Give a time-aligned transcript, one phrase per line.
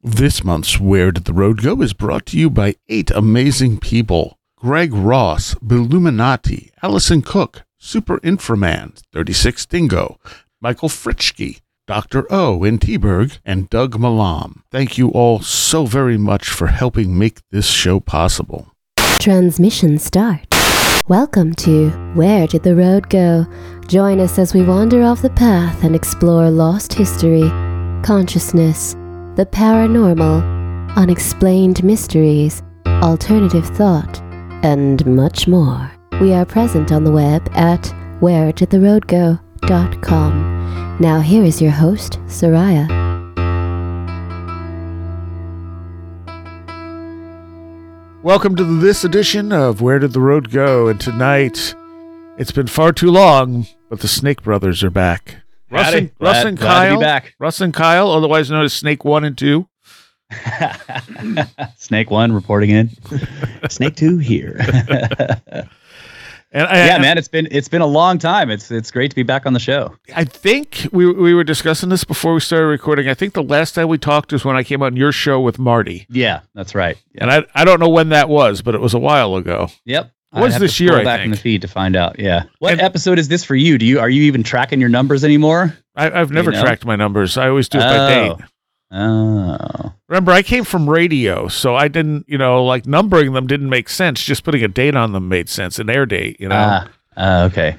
[0.00, 4.38] This month's Where Did the Road Go is brought to you by eight amazing people
[4.56, 10.20] Greg Ross, Billuminati, Allison Cook, Super Inframan, 36 Dingo,
[10.60, 12.32] Michael Fritschke, Dr.
[12.32, 14.62] O in Teberg, and Doug Malam.
[14.70, 18.70] Thank you all so very much for helping make this show possible.
[19.18, 20.46] Transmission start.
[21.08, 23.46] Welcome to Where Did the Road Go?
[23.88, 27.50] Join us as we wander off the path and explore lost history,
[28.04, 28.94] consciousness,
[29.38, 30.42] the paranormal,
[30.96, 34.20] unexplained mysteries, alternative thought,
[34.64, 35.88] and much more.
[36.20, 37.82] We are present on the web at
[38.20, 40.96] wheredidtheroadgo.com.
[40.98, 42.88] Now here is your host, Seriah.
[48.24, 50.88] Welcome to this edition of Where Did the Road Go?
[50.88, 51.76] And tonight,
[52.38, 55.36] it's been far too long, but the Snake Brothers are back.
[55.70, 55.98] Russ Howdy.
[55.98, 57.00] and, Russ and glad to be Kyle.
[57.00, 57.34] back.
[57.38, 59.68] Russ and Kyle, otherwise known as Snake One and Two.
[61.78, 62.90] Snake one reporting in.
[63.70, 64.58] Snake two here.
[66.50, 68.50] And I, yeah, man, it's been it's been a long time.
[68.50, 69.94] It's it's great to be back on the show.
[70.16, 73.06] I think we we were discussing this before we started recording.
[73.06, 75.58] I think the last time we talked was when I came on your show with
[75.58, 76.96] Marty, Yeah, that's right.
[77.18, 79.68] and I I don't know when that was, but it was a while ago.
[79.84, 80.10] Yep.
[80.32, 82.18] Was this year, I back in the feed to find out.
[82.18, 82.44] Yeah.
[82.58, 83.78] What And- episode is this for you?
[83.78, 85.76] Do you are you even tracking your numbers anymore?
[85.96, 86.60] I, I've never know?
[86.60, 87.36] tracked my numbers.
[87.38, 88.46] I always do it by date.
[88.90, 89.92] Oh.
[90.08, 93.88] Remember, I came from radio, so I didn't, you know, like numbering them didn't make
[93.88, 94.22] sense.
[94.22, 96.54] Just putting a date on them made sense, an air date, you know.
[96.56, 97.76] Ah, ah, okay.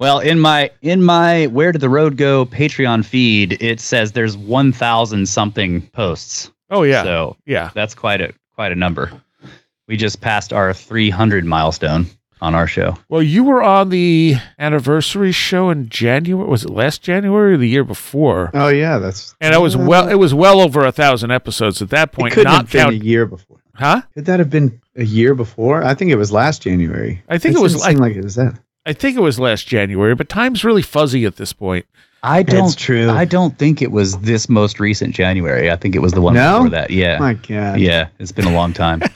[0.00, 4.36] Well, in my in my Where Did the Road Go Patreon feed, it says there's
[4.36, 6.50] 1,000 something posts.
[6.70, 7.70] oh yeah, So yeah.
[7.74, 9.12] that's quite a quite a number.
[9.92, 12.06] We just passed our 300 milestone
[12.40, 12.96] on our show.
[13.10, 16.48] Well, you were on the anniversary show in January.
[16.48, 18.50] Was it last January or the year before?
[18.54, 21.90] Oh yeah, that's And it was well, it was well over a thousand episodes at
[21.90, 22.32] that point.
[22.32, 22.46] it point.
[22.46, 23.58] couldn't Not have been a year before.
[23.74, 24.00] huh?
[24.14, 25.84] Could that have been a year before?
[25.84, 27.22] I think it was last January.
[27.28, 28.58] I think it was like- like it was that.
[28.86, 31.84] I think it was last January, but time's really fuzzy at this point.
[32.22, 33.10] I don't true.
[33.10, 35.70] I don't think it was this most recent January.
[35.70, 36.60] I think it was the one No?
[36.60, 36.90] before that.
[36.90, 37.18] Yeah.
[37.18, 37.78] My God.
[37.78, 39.02] Yeah, it's been a long time.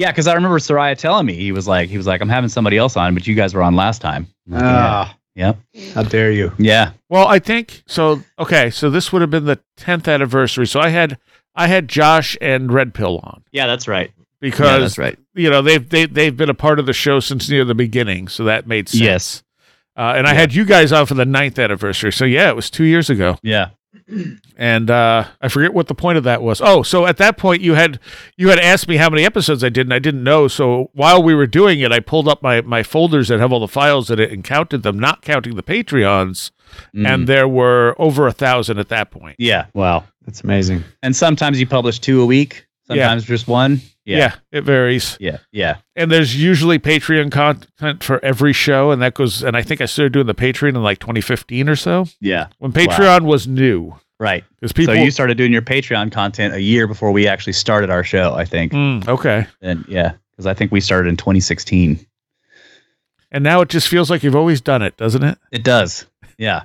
[0.00, 2.48] yeah, because I remember Seriah telling me he was like he was like I'm having
[2.48, 4.26] somebody else on, but you guys were on last time.
[4.50, 5.52] Ah, yeah.
[5.92, 6.52] how dare you?
[6.58, 6.92] Yeah.
[7.10, 8.22] Well, I think so.
[8.38, 10.66] Okay, so this would have been the tenth anniversary.
[10.66, 11.18] So I had
[11.54, 14.10] I had Josh and Red Pill on Yeah, that's right.
[14.40, 15.18] because yeah, that's right.
[15.34, 18.28] you know they've they, they've been a part of the show since near the beginning,
[18.28, 19.02] so that made sense.
[19.02, 19.42] Yes.
[19.96, 22.10] Uh, and I had you guys on for the ninth anniversary.
[22.12, 23.36] So yeah, it was two years ago.
[23.42, 23.70] Yeah.
[24.56, 26.60] And uh, I forget what the point of that was.
[26.60, 27.98] Oh, so at that point you had
[28.36, 30.48] you had asked me how many episodes I did, and I didn't know.
[30.48, 33.60] So while we were doing it, I pulled up my my folders that have all
[33.60, 36.50] the files in it and counted them, not counting the Patreons,
[36.94, 37.04] Mm.
[37.08, 39.34] and there were over a thousand at that point.
[39.40, 39.66] yeah.
[39.74, 40.04] Wow.
[40.24, 40.84] That's amazing.
[41.02, 42.64] And sometimes you publish two a week,
[42.96, 43.04] Yeah.
[43.08, 43.80] sometimes just one.
[44.04, 44.16] Yeah.
[44.18, 44.34] Yeah.
[44.52, 45.16] it varies.
[45.20, 45.38] Yeah.
[45.52, 45.76] Yeah.
[45.96, 49.42] And there's usually Patreon content for every show, and that goes.
[49.42, 52.48] And I think I started doing the Patreon in like 2015 or so, Yeah.
[52.58, 53.94] when Patreon was new.
[54.18, 54.44] Right.
[54.56, 57.88] Because people, so you started doing your Patreon content a year before we actually started
[57.88, 58.72] our show, I think.
[58.72, 59.46] Mm, okay.
[59.62, 62.04] And yeah, because I think we started in 2016.
[63.32, 65.38] And now it just feels like you've always done it, doesn't it?
[65.52, 66.04] It does.
[66.36, 66.62] Yeah.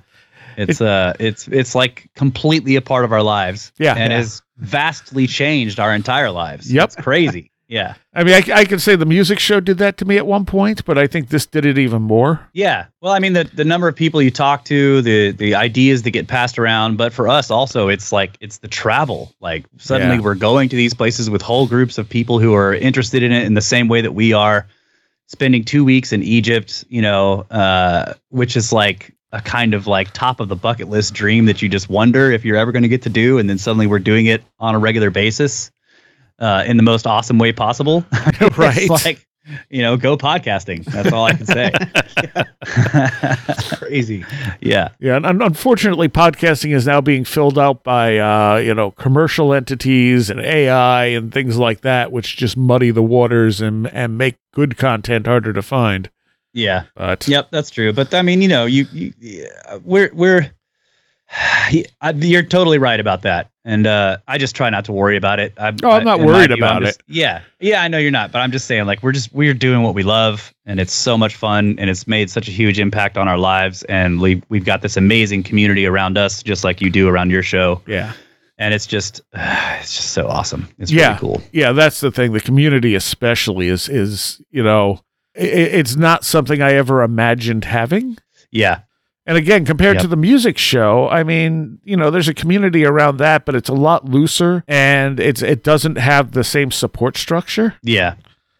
[0.58, 3.72] It's uh it's it's like completely a part of our lives.
[3.78, 3.96] Yeah.
[3.96, 4.18] And Yeah.
[4.18, 6.72] has vastly changed our entire lives.
[6.72, 6.84] Yep.
[6.86, 7.52] It's crazy.
[7.68, 7.96] Yeah.
[8.14, 10.46] I mean, I, I could say the music show did that to me at one
[10.46, 12.40] point, but I think this did it even more.
[12.54, 12.86] Yeah.
[13.02, 16.12] Well, I mean the the number of people you talk to, the the ideas that
[16.12, 19.34] get passed around, but for us also it's like it's the travel.
[19.42, 20.22] Like suddenly Yeah.
[20.22, 23.46] we're going to these places with whole groups of people who are interested in it
[23.46, 24.68] in the same way that we are.
[25.28, 30.12] Spending 2 weeks in Egypt, you know, uh which is like a kind of like
[30.14, 32.90] top of the bucket list dream that you just wonder if you're ever going to
[32.90, 35.72] get to do and then suddenly we're doing it on a regular basis
[36.40, 38.06] uh in the most awesome way possible.
[38.58, 38.90] Right.
[38.90, 39.26] like
[39.70, 40.84] you know, go podcasting.
[40.86, 41.72] That's all I can say.
[43.78, 44.26] Crazy.
[44.60, 44.90] yeah.
[45.00, 50.30] Yeah, and unfortunately, podcasting is now being filled out by uh, you know commercial entities
[50.32, 54.78] and AI and things like that, which just muddy the waters and and make good
[54.78, 56.10] content harder to find.
[56.56, 56.84] Yeah.
[56.96, 57.94] But Yep, that's true.
[57.94, 60.50] But I mean, you know, you, you yeah, we're we're
[62.02, 63.50] I- you're totally right about that.
[63.68, 65.54] And uh, I just try not to worry about it.
[65.58, 68.32] I, Oh, I'm not I- worried view, about just- Yeah, yeah, I know you're not,
[68.32, 71.18] but I'm just saying, like, we're just we're doing what we love, and it's so
[71.18, 74.66] much fun, and it's made such a huge impact on our lives, and we we've
[74.66, 78.14] got this amazing community around us, just like you do around your show, yeah,
[78.60, 80.68] and it's just it's just so awesome.
[80.78, 81.42] It's yeah, really cool.
[81.52, 81.72] yeah.
[81.72, 82.34] That's the thing.
[82.34, 85.00] The community, especially, is is you know,
[85.36, 88.18] it's not something I ever imagined having.
[88.52, 88.80] Yeah,
[89.28, 90.02] And again, compared Yep.
[90.04, 93.70] to the music show, I mean, you know, there's a community around that, but it's
[93.70, 97.74] a lot looser and it's it doesn't have the same support structure.
[97.84, 98.16] Yeah,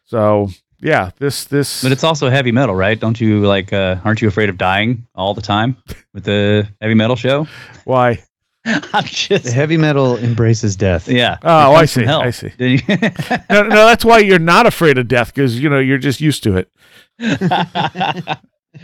[0.06, 0.50] So
[0.82, 3.00] yeah, this this but it's also heavy metal, right?
[3.00, 3.72] Don't you like?
[3.74, 5.78] Uh, aren't you afraid of dying all the time
[6.14, 7.48] with the heavy metal show?
[7.86, 8.20] why.
[8.94, 11.08] I'm just The heavy metal embraces death.
[11.08, 11.38] yeah.
[11.44, 12.10] Oh, I comes from see.
[12.10, 12.50] I see.
[13.50, 16.44] No, no, that's why you're not afraid of death because you know you're just used
[16.44, 16.72] to it.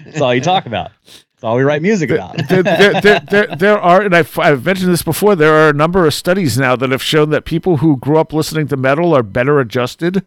[0.05, 0.91] That's all you talk about.
[1.05, 2.37] That's all we write music about.
[2.47, 5.73] there, there, there, there, there are, and I've, I've mentioned this before, there are a
[5.73, 9.13] number of studies now that have shown that people who grew up listening to metal
[9.13, 10.25] are better adjusted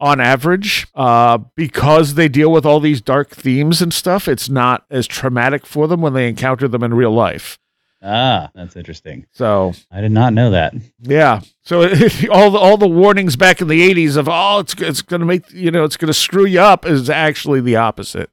[0.00, 4.26] on average uh, because they deal with all these dark themes and stuff.
[4.26, 7.58] It's not as traumatic for them when they encounter them in real life.
[8.04, 9.26] Ah, that's interesting.
[9.32, 10.74] So, I did not know that.
[11.02, 11.40] yeah.
[11.62, 11.82] So
[12.30, 15.26] all the all the warnings back in the 80s of oh it's it's going to
[15.26, 18.28] make you know it's going to screw you up is actually the opposite.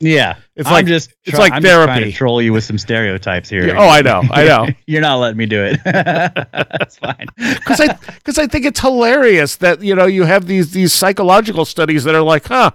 [0.00, 2.10] Yeah, It's I'm like- just it's try- like I'm just trying therapy.
[2.12, 3.66] to troll you with some stereotypes here.
[3.66, 4.22] Yeah, oh, I know.
[4.30, 4.66] I know.
[4.86, 5.78] You're not letting me do it.
[5.84, 7.26] That's fine.
[7.36, 11.64] because I because I think it's hilarious that you know you have these these psychological
[11.66, 12.70] studies that are like, huh,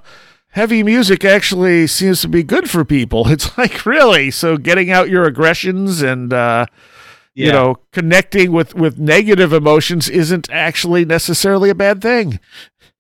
[0.54, 3.28] heavy music actually seems to be good for people.
[3.34, 6.68] It's like really so getting out your aggressions and uh,
[7.34, 12.40] you know connecting with with negative emotions isn't actually necessarily a bad thing.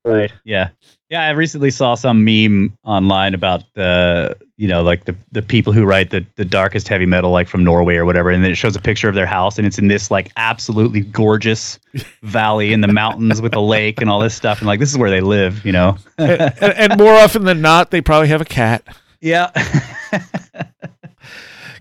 [0.03, 0.31] Right.
[0.43, 0.69] Yeah.
[1.09, 1.21] Yeah.
[1.27, 5.85] I recently saw some meme online about the, you know, like the, the people who
[5.85, 8.31] write the, the darkest heavy metal, like from Norway or whatever.
[8.31, 11.01] And then it shows a picture of their house and it's in this like absolutely
[11.01, 11.77] gorgeous
[12.23, 14.57] valley in the mountains with a lake and all this stuff.
[14.59, 15.97] And like, this is where they live, you know?
[16.17, 18.83] and, and, and more often than not, they probably have a cat.
[19.21, 19.51] Yeah.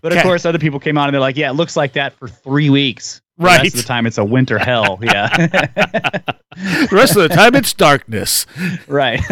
[0.03, 0.23] but of Okay.
[0.23, 2.69] course, other people came on and they're like, yeah, it looks like that for three
[2.69, 3.22] weeks.
[3.39, 3.63] The Right.
[3.63, 4.99] rest of the time, it's a winter hell.
[5.03, 5.29] Yeah.
[6.55, 8.45] The rest of the time, it's darkness.
[8.87, 9.21] right.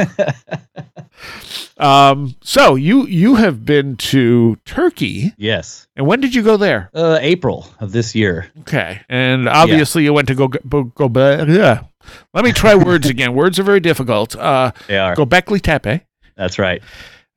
[1.77, 5.87] Um, so you you have been to Turkey, yes.
[5.97, 6.91] and when did you go there?
[6.95, 8.51] Uh, April of this year.
[8.61, 11.09] Okay, and obviously you went to go go go.
[11.09, 11.85] go yeah.
[12.35, 13.35] Let me try words again.
[13.35, 14.37] Words are very difficult.
[14.37, 15.15] Uh, They are.
[15.17, 16.03] Gobekli Tepe.
[16.37, 16.83] That's right.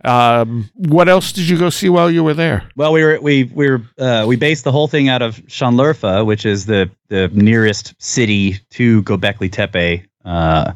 [0.03, 2.69] Um, what else did you go see while you were there?
[2.75, 6.25] Well, we were we we were uh, we based the whole thing out of Şanlıurfa,
[6.25, 10.03] which is the the nearest city to Göbekli Tepe.
[10.25, 10.73] Uh,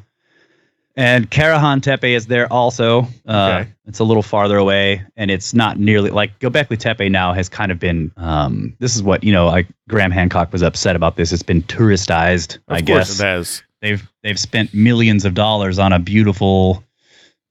[0.96, 3.02] and Karahan Tepe is there also.
[3.28, 3.74] Uh, Okay.
[3.86, 7.72] It's a little farther away, and it's not nearly like Göbekli Tepe now has kind
[7.72, 8.12] of been.
[8.18, 9.46] Um, this is what you know.
[9.46, 11.32] Like Graham Hancock was upset about this.
[11.32, 12.58] It's been touristized.
[12.68, 13.64] Of I course guess it has.
[13.82, 16.84] they've they've spent millions of dollars on a beautiful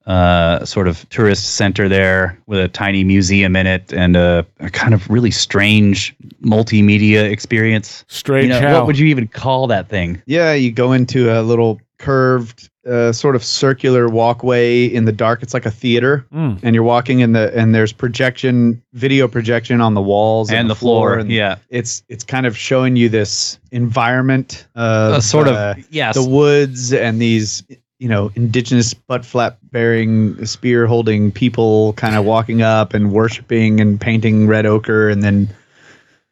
[0.07, 4.69] uh, sort of tourist center there with a tiny museum in it and a, a
[4.69, 8.05] kind of really strange multimedia experience.
[8.07, 8.73] Strange you know, how.
[8.79, 10.21] what would you even call that thing?
[10.25, 15.43] Yeah, you go into a little curved, uh, sort of circular walkway in the dark.
[15.43, 16.59] It's like a theater, Mm.
[16.63, 20.75] and you're walking in the and there's projection, video projection on the walls And the
[20.75, 25.73] floor, and yeah, it's it's kind of showing you this environment of a sort uh,
[25.75, 27.61] of yes, the woods and these
[27.99, 33.79] you know indigenous butt flap bearing spear holding people kind of walking up and worshiping
[33.79, 35.49] and painting red ochre and then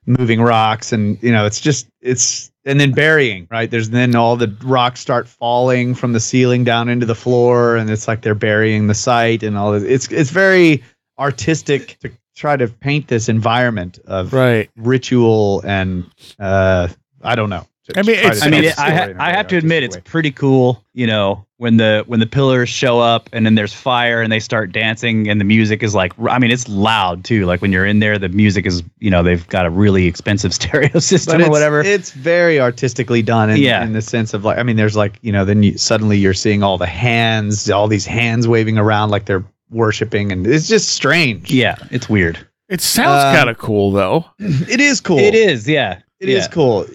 [0.05, 3.69] moving rocks and you know it's just it's and then burying right?
[3.69, 7.89] There's then all the rocks start falling from the ceiling down into the floor and
[7.91, 9.83] it's like they're burying the site and all this.
[9.83, 10.83] It's it's very
[11.19, 14.69] artistic to try to paint this environment of Right.
[14.75, 16.05] ritual and
[16.39, 16.87] uh
[17.21, 17.65] i don't know
[17.95, 19.83] I mean, it's- I mean, tell I, ha- in a I very have to admit,
[19.83, 20.83] it's pretty cool.
[20.93, 24.39] You know, when the when the pillars show up and then there's fire and they
[24.39, 27.45] start dancing and the music is like, I mean, it's loud too.
[27.45, 30.53] Like when you're in there, the music is, you know, they've got a really expensive
[30.59, 31.81] stereo system or whatever.
[31.81, 33.83] It's very artistically done in, Yeah.
[33.83, 36.33] in the sense of like I mean there's like, you know, then you suddenly you're
[36.33, 40.89] seeing all the hands, all these hands waving around like they're worshiping and it's just
[40.89, 41.51] strange.
[41.51, 42.39] yeah, it's weird.
[42.69, 44.25] It sounds Um, kind of cool though.
[44.39, 45.19] It is cool.
[45.19, 45.99] It is, yeah.
[46.19, 46.51] It is yeah.
[46.51, 46.85] cool.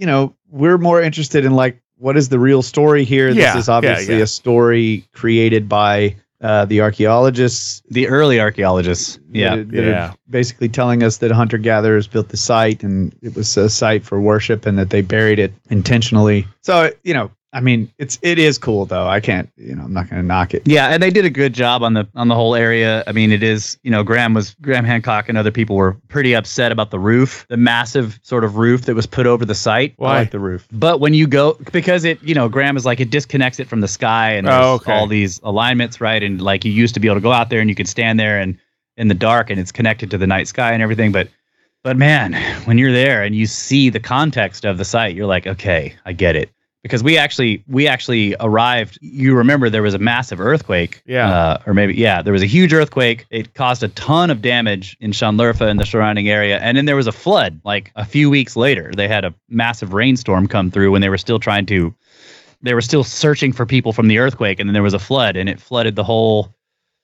[0.00, 3.28] But, you know, we're more interested in like what is the real story here?
[3.28, 4.22] Yeah, this is obviously yeah.
[4.22, 9.18] a story created by uh, the archaeologists The early archaeologists.
[9.30, 9.56] Yeah.
[9.56, 10.12] that, that are Yeah.
[10.30, 14.18] basically telling us that hunter gatherers built the site and it was a site for
[14.18, 16.46] worship and that they buried it intentionally.
[16.62, 19.08] So you know, I mean, it's it is cool though.
[19.08, 20.62] I can't, you know, I'm not going to knock it.
[20.66, 23.02] Yeah, and they did a good job on the on the whole area.
[23.08, 26.32] I mean, it is you know Graham was Graham Hancock and other people were pretty
[26.32, 29.94] upset about the roof, the massive sort of roof that was put over the site.
[29.96, 30.14] Why?
[30.14, 30.68] I like the roof.
[30.70, 33.80] But when you go because it you know Graham is like it disconnects it from
[33.80, 34.92] the sky and there's Oh, okay.
[34.92, 37.58] all these alignments right and like you used to be able to go out there
[37.60, 38.56] and you could stand there and
[38.96, 41.10] in the dark and it's connected to the night sky and everything.
[41.10, 41.26] But
[41.82, 42.34] but man,
[42.66, 46.12] when you're there and you see the context of the site, you're like, okay, I
[46.12, 46.48] get it.
[46.82, 48.98] Because we actually we actually arrived.
[49.02, 51.02] You remember there was a massive earthquake.
[51.04, 51.30] Yeah.
[51.30, 53.26] Uh, or maybe yeah, there was a huge earthquake.
[53.30, 56.96] It caused a ton of damage in Şanlıurfa and the surrounding area, and then there
[56.96, 57.60] was a flood.
[57.64, 61.18] Like a few weeks later, they had a massive rainstorm come through when they were
[61.18, 61.94] still trying to.
[62.62, 65.36] They were still searching for people from the earthquake, and then there was a flood,
[65.36, 66.54] and it flooded the whole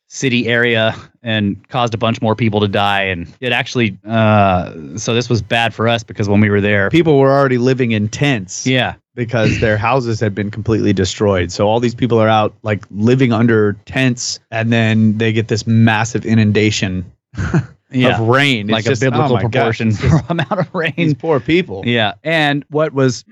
[0.09, 3.02] city area and caused a bunch more people to die.
[3.02, 6.90] And it actually, uh, so this was bad for us because when we were there,
[6.90, 11.50] People were already living in tents yeah, because their houses had been completely destroyed.
[11.50, 15.66] So all these people are out like living under tents, and then they get this
[15.66, 17.11] massive inundation
[17.90, 18.66] yeah, of rain.
[18.66, 20.94] It's like just- a oh biblical gosh, proportion just amount of rain.
[20.96, 21.82] These poor people.
[21.85, 23.25] Yeah, and what was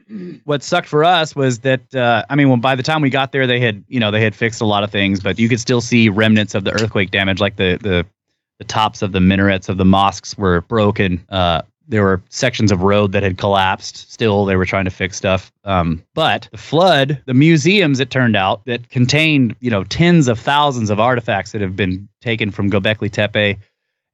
[0.45, 3.31] what sucked for us was that uh, I mean, when by the time we got
[3.31, 5.61] there, they had you know they had fixed a lot of things, but you could
[5.61, 8.07] still see remnants of the earthquake damage, like the the
[8.59, 11.25] the tops of the minarets of the mosques were broken.
[11.29, 14.11] Uh, there were sections of road that had collapsed.
[14.11, 15.53] Still, they were trying to fix stuff.
[15.64, 20.38] Um, but the flood, the museums, it turned out that contained you know tens of
[20.38, 23.59] thousands of artifacts that have been taken from Gobekli Tepe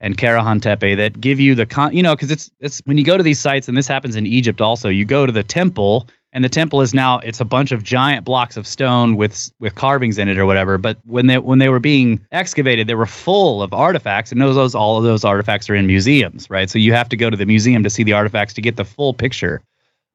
[0.01, 3.05] and Karahan Tepe that give you the con you know because it's it's when you
[3.05, 6.09] go to these sites and this happens in Egypt also you go to the temple
[6.33, 9.75] and the temple is now it's a bunch of giant blocks of stone with with
[9.75, 10.79] carvings in it or whatever.
[10.79, 14.55] But when they when they were being excavated they were full of artifacts and those,
[14.55, 16.71] those all of those artifacts are in museums right?
[16.71, 18.85] So you have to go to the museum to see the artifacts to get the
[18.85, 19.63] full picture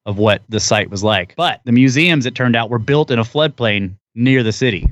[0.06, 1.34] of what the site was like.
[1.36, 4.88] But the museums it turned out were built in a floodplain near the city.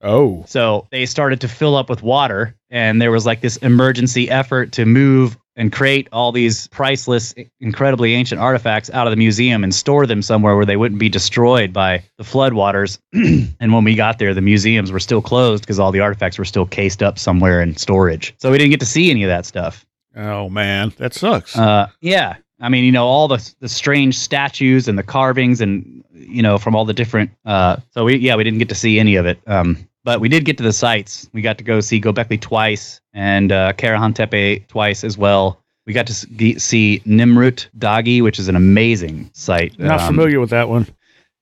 [0.00, 0.44] Oh.
[0.46, 4.70] so they started to fill up with water, and there was like this emergency effort
[4.72, 9.74] to move and create all these priceless, incredibly ancient artifacts out of the museum and
[9.74, 12.98] store them somewhere where they wouldn't be destroyed by the floodwaters.
[13.60, 16.44] and when we got there, the museums were still closed because all the artifacts were
[16.44, 18.34] still cased up somewhere in storage.
[18.38, 19.84] So we didn't get to see any of that stuff.
[20.16, 21.56] Oh man, that sucks.
[21.58, 22.36] Uh, yeah.
[22.60, 26.58] I mean, you know, all the the strange statues and the carvings, and you know,
[26.58, 27.30] from all the different.
[27.44, 29.38] Uh, so we, yeah, we didn't get to see any of it.
[29.46, 31.28] Um, but we did get to the sites.
[31.34, 35.60] We got to go see Gobekli twice and uh, Karahan Tepe twice as well.
[35.86, 39.78] We got to see Nimrut Dagi, which is an amazing site.
[39.78, 40.86] Not Um, familiar with that one.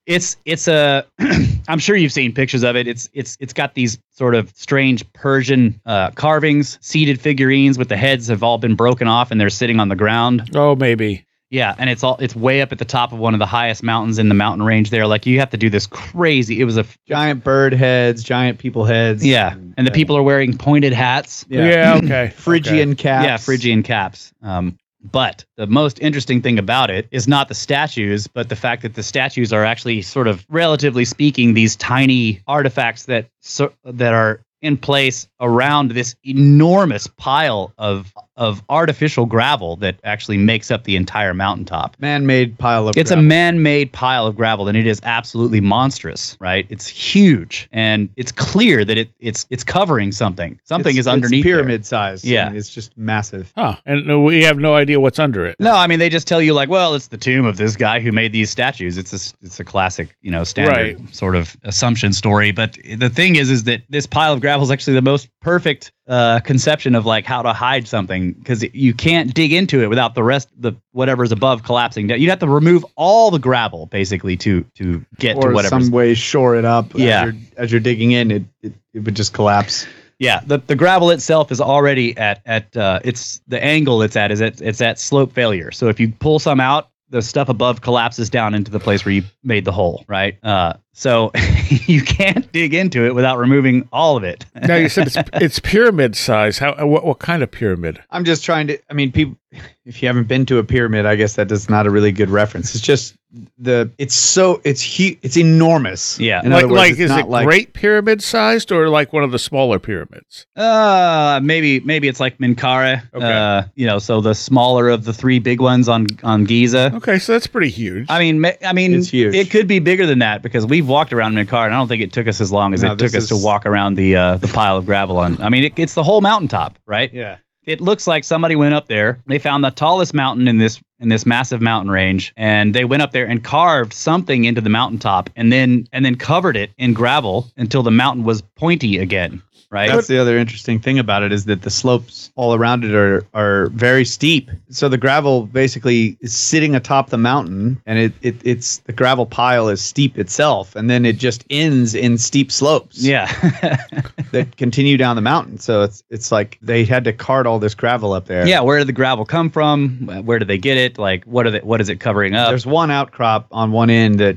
[0.06, 1.04] it's it's a
[1.68, 2.88] I'm sure you've seen pictures of it.
[2.88, 7.96] It's it's it's got these sort of strange Persian uh, carvings, seated figurines with the
[7.96, 10.50] heads have all been broken off and they're sitting on the ground.
[10.56, 11.25] Oh, maybe.
[11.56, 13.82] Yeah, and it's all it's way up at the top of one of the highest
[13.82, 15.06] mountains in the mountain range there.
[15.06, 16.60] Like you have to do this crazy.
[16.60, 19.25] It was a Giant bird heads, giant people heads.
[19.25, 21.46] yeah, and the people are wearing pointed hats.
[21.48, 21.98] Yeah.
[22.04, 22.30] okay.
[22.36, 23.25] Phrygian caps.
[23.25, 24.34] Yeah, Phrygian caps.
[24.42, 28.82] Um, but the most interesting thing about it is not the statues, but the fact
[28.82, 34.12] that the statues are actually sort of, relatively speaking, these tiny artifacts that so, that
[34.12, 40.85] are in place around this enormous pile of of artificial gravel that actually makes up
[40.85, 41.97] the entire mountaintop.
[41.99, 42.97] Man-made pile of.
[42.97, 46.66] It's a man-made pile of gravel, and it is absolutely monstrous, right?
[46.69, 50.59] It's huge, and it's clear that it it's it's covering something.
[50.64, 51.40] Something It's- is underneath.
[51.40, 51.57] It's there.
[51.59, 52.25] pyramid size.
[52.25, 52.52] Yeah.
[52.52, 53.52] It's just massive.
[53.57, 53.76] Huh.
[53.87, 55.57] And we have no idea what's under it.
[55.59, 58.00] No, I mean they just tell you like, well, it's the tomb of this guy
[58.00, 58.97] who made these statues.
[58.99, 62.50] It's a it's a classic, you know, standard sort of assumption story.
[62.52, 65.93] But the thing is, is that this pile of gravel is actually the most perfect
[66.08, 70.14] uh, conception of like how to hide something because you can't dig into it without
[70.14, 72.20] the rest the whatever's above collapsing down.
[72.20, 75.92] You'd have to remove all the gravel basically to to get to or whatever's some
[75.92, 76.94] way shore it up.
[76.94, 77.25] Yeah.
[77.25, 79.86] As you're, as you're digging in, it, it it would just collapse.
[80.18, 84.30] Yeah, the, the gravel itself is already at at uh, it's the angle it's at
[84.30, 85.70] is at it's at slope failure.
[85.70, 89.12] So if you pull some out, the stuff above collapses down into the place where
[89.12, 90.42] you made the hole, right?
[90.42, 91.30] Uh, so
[91.68, 94.44] you can't dig into it without removing all of it.
[94.54, 96.58] Now you said it's, it's pyramid size.
[96.58, 96.86] How?
[96.86, 98.02] What, what kind of pyramid?
[98.10, 98.78] I'm just trying to.
[98.90, 99.36] I mean, people.
[99.84, 102.28] If you haven't been to a pyramid, I guess that is not a really good
[102.28, 102.75] reference.
[102.75, 103.14] It's just
[103.59, 103.90] the.
[103.99, 104.61] It's so.
[104.64, 105.19] It's huge.
[105.23, 106.19] It's enormous.
[106.19, 106.43] Yeah.
[106.45, 109.38] In like, words, like is it like, great pyramid sized or like one of the
[109.38, 110.47] smaller pyramids?
[110.57, 113.02] Uh, maybe maybe it's like Menkaure.
[113.14, 113.33] Okay.
[113.33, 116.93] Uh, you know, so the smaller of the three big ones on on Giza.
[116.95, 118.07] Okay, so that's pretty huge.
[118.09, 119.35] I mean, ma- I mean, It's huge.
[119.35, 122.02] it could be bigger than that because we've walked around Menkaure, and I don't think
[122.02, 124.16] it took us as long as No, it took this us to walk around the
[124.16, 125.40] uh, the pile of gravel on.
[125.43, 127.12] I mean, it, it's the whole mountaintop, right?
[127.12, 127.38] Yeah.
[127.64, 129.19] it looks like somebody went up there.
[129.26, 133.02] They found the tallest mountain in this in this massive mountain range, and they went
[133.02, 136.94] up there and carved something into the mountaintop, and then and then covered it in
[136.94, 139.42] gravel until the mountain was pointy again.
[139.70, 139.90] Right?
[139.90, 143.25] That's the other interesting thing about it is that the slopes all around it are
[143.35, 144.50] are very steep.
[144.70, 149.26] So the gravel basically is sitting atop the mountain, and it, it it's the gravel
[149.26, 153.02] pile is steep itself, and then it just ends in steep slopes.
[153.02, 153.26] yeah.
[154.32, 155.58] that continue down the mountain.
[155.58, 158.46] So it's it's like they had to cart all this gravel up there.
[158.46, 158.61] yeah.
[158.61, 160.06] Where did the gravel come from?
[160.25, 160.99] Where did they get it?
[160.99, 162.49] Like, what are they, What is it covering up?
[162.49, 164.37] There's one outcrop on one end that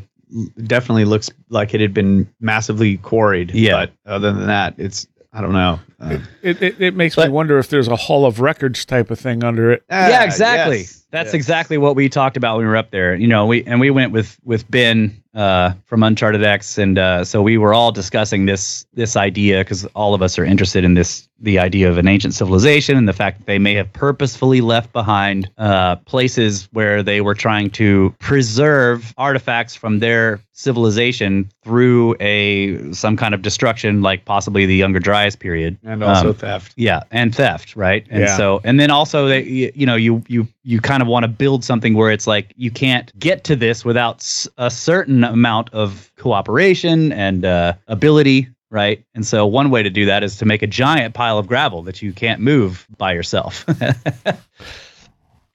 [0.63, 3.51] definitely looks like it had been massively quarried.
[3.51, 3.88] Yeah.
[3.88, 5.79] But other than that, it's I don't know.
[6.00, 9.12] Uh, It, it, it makes But- me wonder if there's a Hall of Records type
[9.12, 9.83] of thing under it.
[9.89, 10.79] yeah, ah, exactly.
[10.79, 11.33] yes, That's yes.
[11.36, 13.13] exactly what we talked about when we were up there.
[13.15, 17.24] You know, we and we went with with Ben uh, from Uncharted X, and uh,
[17.24, 20.95] so we were all discussing this this idea because all of us are interested in
[20.95, 24.62] this the idea of an ancient civilization and the fact that they may have purposefully
[24.62, 32.15] left behind uh, places where they were trying to preserve artifacts from their civilization through
[32.19, 35.77] a some kind of destruction, like possibly the Younger Dryas period.
[35.86, 36.74] and also Um, theft.
[36.75, 38.05] Yeah, and theft, right?
[38.10, 38.36] And Yeah.
[38.38, 41.63] so, and then also they, you know, you you you kind of want to build
[41.63, 46.12] something where it's like you can't get to this without s- a certain amount of
[46.17, 49.03] cooperation and uh, ability, right?
[49.15, 51.81] And so, one way to do that is to make a giant pile of gravel
[51.83, 53.65] that you can't move by yourself.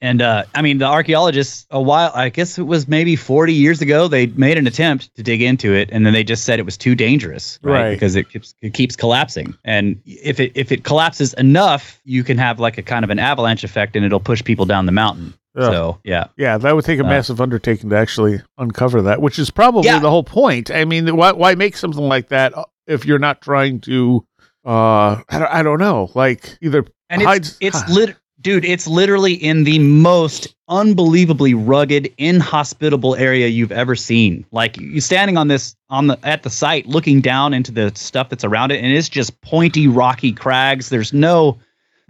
[0.01, 3.81] And uh, I mean, the archaeologists, a while, I guess it was maybe 40 years
[3.81, 6.65] ago, they made an attempt to dig into it, and then they just said it
[6.65, 7.71] was too dangerous, right?
[7.81, 7.89] Right.
[7.93, 12.37] Because it keeps it keeps collapsing, and if it if it collapses enough, you can
[12.37, 15.33] have like a kind of an avalanche effect, and it'll push people down the mountain.
[15.55, 15.61] Yeah.
[15.69, 19.39] So yeah, Yeah, that would take a Uh, massive undertaking to actually uncover that, which
[19.39, 19.99] is probably Yeah.
[19.99, 20.69] the whole point.
[20.69, 22.53] I mean, why, why make something like that
[22.87, 24.25] if you're not trying to,
[24.65, 27.57] uh, I don't, I don't know, like either and hides.
[27.61, 28.65] it's it's lit, dude.
[28.65, 34.45] It's literally in the most unbelievably rugged, inhospitable area you've ever seen.
[34.51, 38.29] Like you standing on this on the at the site, looking down into the stuff
[38.29, 40.89] that's around it, and it's just pointy, rocky crags.
[40.89, 41.59] There's no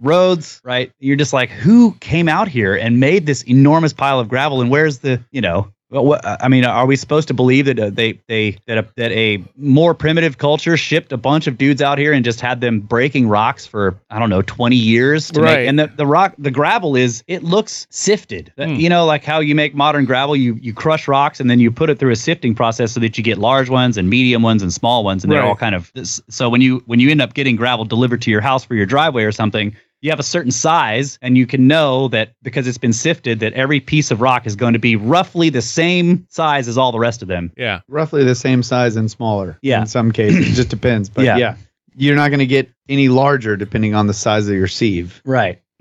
[0.00, 0.92] roads, right?
[0.98, 4.60] You're just like, who came out here and made this enormous pile of gravel?
[4.60, 7.90] And where's the, you know, well, I mean, are we supposed to believe that uh,
[7.90, 11.96] they they that a, that a more primitive culture shipped a bunch of dudes out
[11.98, 15.58] here and just had them breaking rocks for I don't know twenty years to Right.
[15.60, 18.74] make and the, the rock the gravel is it looks sifted Hmm.
[18.74, 21.70] you know like how you make modern gravel you you crush rocks and then you
[21.70, 24.62] put it through a sifting process so that you get large ones and medium ones
[24.62, 25.92] and small ones and they're all kind of
[26.28, 28.86] so when you when you end up getting gravel delivered to your house for your
[28.86, 29.74] driveway or something
[30.06, 33.52] you have a certain size and you can know that because it's been sifted that
[33.54, 36.98] every piece of rock is going to be roughly the same size as all the
[36.98, 39.58] rest of them yeah, Roughly the same size and smaller.
[39.62, 39.80] Yeah.
[39.80, 41.08] In some cases, it just depends.
[41.10, 41.36] But Yeah.
[41.36, 41.56] yeah,
[41.96, 45.20] you're not going to get any larger depending on the size of your sieve.
[45.24, 45.60] right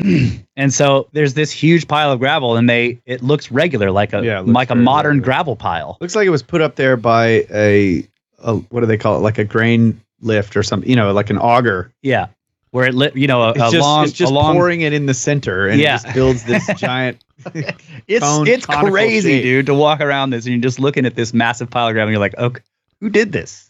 [0.58, 4.26] and so there's this huge pile of gravel and they it looks regular like a
[4.26, 5.26] Yeah, like a modern regular.
[5.26, 8.06] gravel pile Looks like it was put up there by a,
[8.40, 9.20] a what do they call it?
[9.20, 10.90] Like a grain lift or something.
[10.90, 11.94] You know, like an auger.
[12.02, 12.28] yeah
[12.76, 14.92] where it lit you know a, It's a just, long it's just long pouring it
[14.92, 15.96] in the center, and Yeah.
[15.96, 17.24] it just builds this giant.
[17.54, 19.44] it's it's crazy shape.
[19.44, 22.08] dude to walk around this and you're just looking at this massive pile of gravel
[22.10, 22.62] and you're like okay
[23.00, 23.70] who did this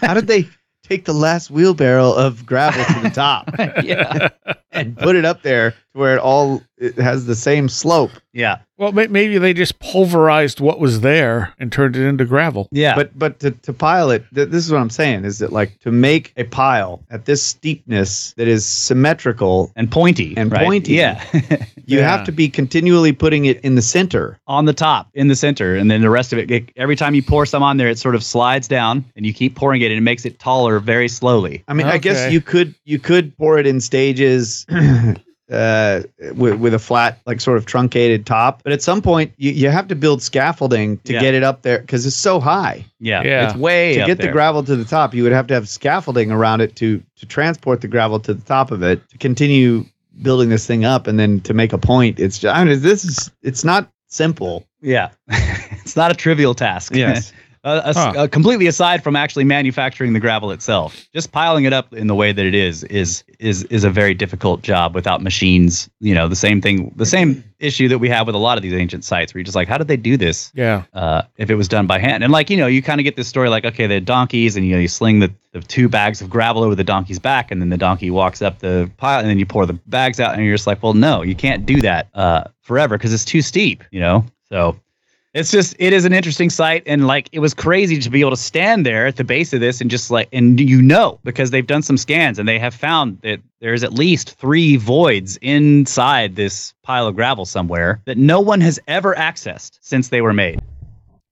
[0.00, 0.48] How did they
[0.82, 3.50] take the last wheelbarrow of gravel to the top
[3.84, 4.28] yeah
[4.72, 8.10] and put it up there to where it all it has the same slope?
[8.32, 12.66] yeah well, may- maybe they just pulverized what was there and turned it into gravel.
[12.72, 15.52] yeah But but to, to pile it, th- this is what I'm saying: is that
[15.52, 20.64] like to make a pile at this steepness that is symmetrical, and pointy And right?
[20.64, 20.92] pointy.
[20.94, 21.22] yeah
[21.86, 22.08] you Yeah.
[22.08, 24.38] have to be continually putting it in the center.
[24.46, 27.14] on the top in the center and then the rest of it, it every time
[27.14, 29.86] you pour some on there it sort of slides down and you keep pouring it
[29.90, 33.36] and it makes it taller very slowly I mean, I guess you could you could
[33.36, 34.59] pour it in stages.
[35.50, 36.04] Uh,
[36.36, 39.68] with, with a flat, like sort of truncated top, but at some point you, you
[39.68, 41.20] have to build scaffolding to Yeah.
[41.20, 42.84] get it up there because it's so high.
[43.00, 43.48] yeah, Yeah.
[43.48, 45.68] it's way to up get the gravel to the top, you would have to have
[45.68, 49.84] scaffolding around it to to transport the gravel to the top of it to continue
[50.22, 52.20] building this thing up, and then to make a point.
[52.20, 54.68] It's just, I mean, this is it's not simple.
[54.82, 55.08] yeah
[55.82, 56.94] it's not a trivial task
[57.62, 58.12] Uh, Huh.
[58.16, 62.14] uh, completely aside from actually manufacturing the gravel itself, just piling it up in the
[62.14, 65.90] way that it is is is is a very difficult job without machines.
[66.00, 68.62] You know, the same thing, the same issue that we have with a lot of
[68.62, 70.50] these ancient sites, where you're just like, how did they do this?
[70.54, 72.24] Yeah, uh, if it was done by hand.
[72.24, 74.64] And like, you know, you kind of get this story like, okay, the donkeys and
[74.66, 77.60] you know, you sling the, the two bags of gravel over the donkey's back and
[77.60, 80.42] then the donkey walks up the pile and then you pour the bags out and
[80.42, 83.84] you're just like, well, no, you can't do that uh, forever because it's too steep,
[83.90, 84.24] you know?
[84.48, 84.76] So
[85.32, 86.82] it's just, it is an interesting site.
[86.86, 89.60] And like, it was crazy to be able to stand there at the base of
[89.60, 92.74] this and just like, and you know, because they've done some scans and they have
[92.74, 98.40] found that there's at least three voids inside this pile of gravel somewhere that no
[98.40, 100.60] one has ever accessed since they were made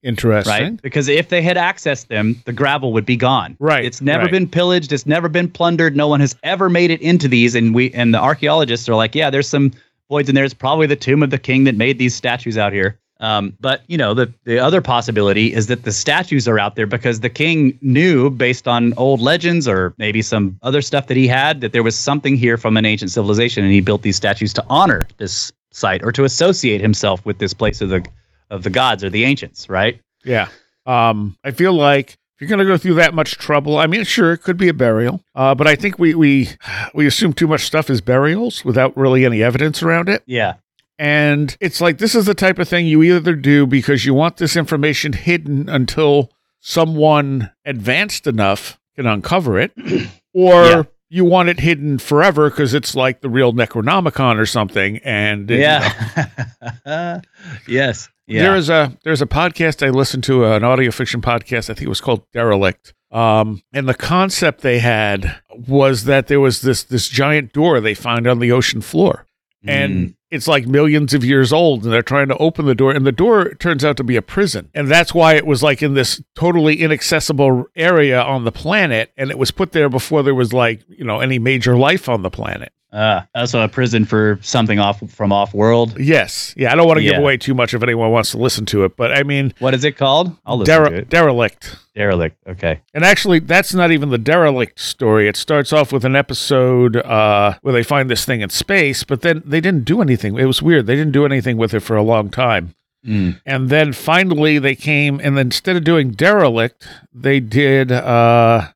[0.03, 0.51] interesting.
[0.51, 0.81] right?
[0.81, 3.57] Because if they had accessed them, the gravel would be gone.
[3.59, 4.31] Right, It's never right.
[4.31, 4.91] been pillaged.
[4.91, 5.95] It's never been plundered.
[5.95, 7.55] No one has ever made it into these.
[7.55, 9.71] And we and the archaeologists are like, yeah, there's some
[10.09, 10.45] voids in there.
[10.45, 12.97] It's probably the tomb of the king that made these statues out here.
[13.21, 16.87] Um, but you know, the the other possibility is that the statues are out there
[16.87, 21.27] because the king knew, based on old legends or maybe some other stuff that he
[21.27, 24.53] had, that there was something here from an ancient civilization, and he built these statues
[24.53, 28.05] to honor this site or to associate himself with this place of the
[28.49, 30.01] of the gods or the ancients, right?
[30.23, 30.47] Yeah,
[30.85, 34.03] Um, I feel like if you're going to go through that much trouble, I mean,
[34.05, 36.49] sure, it could be a burial, uh, but I think we we
[36.93, 40.23] we assume too much stuff is burials without really any evidence around it.
[40.25, 40.55] Yeah.
[40.99, 44.37] And it's like this is the type of thing you either do because you want
[44.37, 49.71] this information hidden until someone advanced enough can uncover it,
[50.33, 50.83] or Yeah.
[51.09, 54.97] you want it hidden forever because it's like the real Necronomicon or something.
[55.05, 57.21] And it- Yeah.
[57.67, 58.09] yes.
[58.27, 58.43] Yeah.
[58.43, 61.69] there is a there's a podcast I listened to, an audio fiction podcast.
[61.69, 62.93] I think it was called Derelict.
[63.11, 67.95] Um, and the concept they had was that there was this this giant door they
[67.95, 69.25] found on the ocean floor,
[69.65, 70.13] Mm.
[70.31, 73.11] It's like millions of years old, and they're trying to open the door, and the
[73.11, 76.21] door turns out to be a prison, and that's why it was like in this
[76.35, 80.81] totally inaccessible area on the planet, and it was put there before there was like
[80.87, 82.71] you know any major life on the planet.
[82.91, 85.99] Uh, also a prison for something off from off world.
[85.99, 88.65] Yes, yeah, I don't want to give away too much if anyone wants to listen
[88.67, 89.53] to it, but I mean.
[89.59, 90.35] What is it called?
[90.45, 91.09] I'll listen to it.
[91.09, 91.75] derelict.
[91.93, 92.37] Derelict.
[92.47, 92.81] Okay.
[92.95, 95.27] And actually, that's not even the derelict story.
[95.27, 99.21] It starts off with an episode uh, where they find this thing in space, but
[99.21, 100.37] then they didn't do anything.
[100.37, 100.87] It was weird.
[100.87, 102.73] They didn't do anything with it for a long time.
[103.05, 103.39] Mm.
[103.45, 107.91] And then finally, they came, and then instead of doing derelict, they did.
[107.91, 108.69] Uh,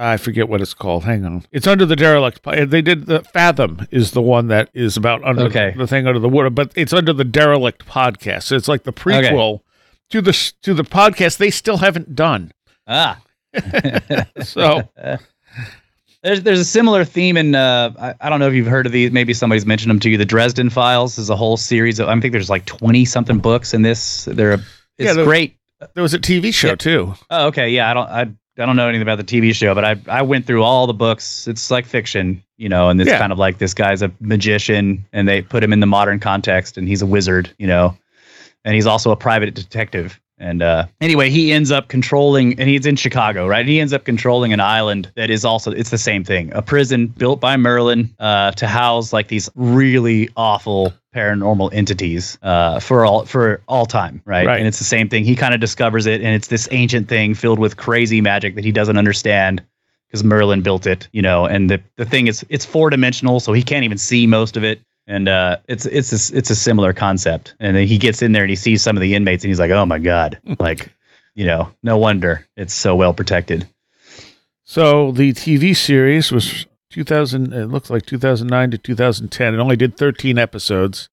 [0.00, 1.04] I forget what it's called.
[1.04, 1.44] Hang on.
[1.50, 2.42] It's under the derelict.
[2.44, 5.74] They did the Fathom is the one that is about under Okay.
[5.76, 8.44] the thing under the water, but it's under the derelict podcast.
[8.44, 9.60] So it's like the prequel
[10.10, 12.52] to the to the podcast they still haven't done.
[12.86, 13.20] Ah.
[14.42, 14.88] So
[16.22, 18.92] There's there's a similar theme in uh I, I don't know if you've heard of
[18.92, 22.08] these maybe somebody's mentioned them to you the Dresden Files is a whole series of
[22.08, 24.64] I think there's like 20 something books in this they're a, it's
[24.98, 25.56] Yeah, the- great
[25.94, 26.74] there was a TV show Yeah.
[26.74, 27.14] too.
[27.30, 28.26] oh okay yeah I don't I
[28.58, 30.94] I don't know anything about the TV show but I I went through all the
[30.94, 33.18] books it's like fiction you know and it's Yeah.
[33.18, 36.76] kind of like this guy's a magician and they put him in the modern context
[36.76, 37.96] and he's a wizard you know
[38.64, 40.20] and he's also a private detective.
[40.40, 43.66] And uh, anyway, he ends up controlling, and he's in Chicago, right?
[43.66, 47.08] He ends up controlling an island that is also it's the same thing, a prison
[47.08, 53.24] built by Merlin uh, to house like these really awful paranormal entities uh, for all
[53.24, 54.46] for all time, right?
[54.46, 54.58] Right.
[54.58, 55.24] And it's the same thing.
[55.24, 58.64] He kind of discovers it, and it's this ancient thing filled with crazy magic that
[58.64, 59.62] he doesn't understand
[60.06, 61.46] because Merlin built it, you know.
[61.46, 64.64] And the the thing is, it's four dimensional, so he can't even see most of
[64.64, 64.80] it.
[65.08, 67.54] And uh, it's it's a, it's a similar concept.
[67.58, 69.58] And then he gets in there and he sees some of the inmates, and he's
[69.58, 70.92] like, "Oh my god!" like,
[71.34, 73.66] you know, no wonder it's so well protected.
[74.64, 77.54] So the TV series was 2000.
[77.54, 79.54] It looks like 2009 to 2010.
[79.54, 81.08] It only did 13 episodes.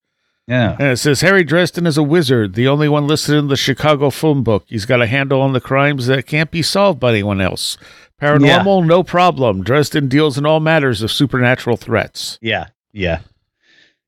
[0.45, 0.75] Yeah.
[0.77, 4.09] And it says Harry Dresden is a wizard, the only one listed in the Chicago
[4.09, 4.65] phone book.
[4.67, 7.77] He's got a handle on the crimes that can't be solved by anyone else.
[8.21, 9.63] Paranormal, no problem.
[9.63, 12.37] Dresden deals in all matters of supernatural threats.
[12.41, 13.21] Yeah, yeah,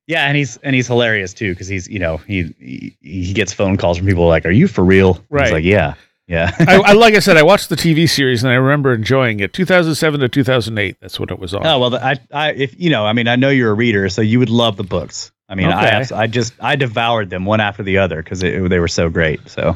[0.07, 3.53] yeah, and he's and he's hilarious too because he's you know he, he he gets
[3.53, 5.43] phone calls from people like, "Are you for real?" Right.
[5.45, 5.93] He's like, "Yeah,
[6.27, 9.39] yeah." I, I like I said, I watched the TV series and I remember enjoying
[9.41, 9.53] it.
[9.53, 10.97] 2007 to 2008.
[11.01, 11.65] That's what it was on.
[11.67, 14.07] oh well, the, I I if you know, I mean, I know you're a reader,
[14.09, 15.31] so you would love the books.
[15.49, 15.95] I mean, I Okay.
[15.95, 19.47] abs- I just I devoured them one after the other because they were so great.
[19.49, 19.75] So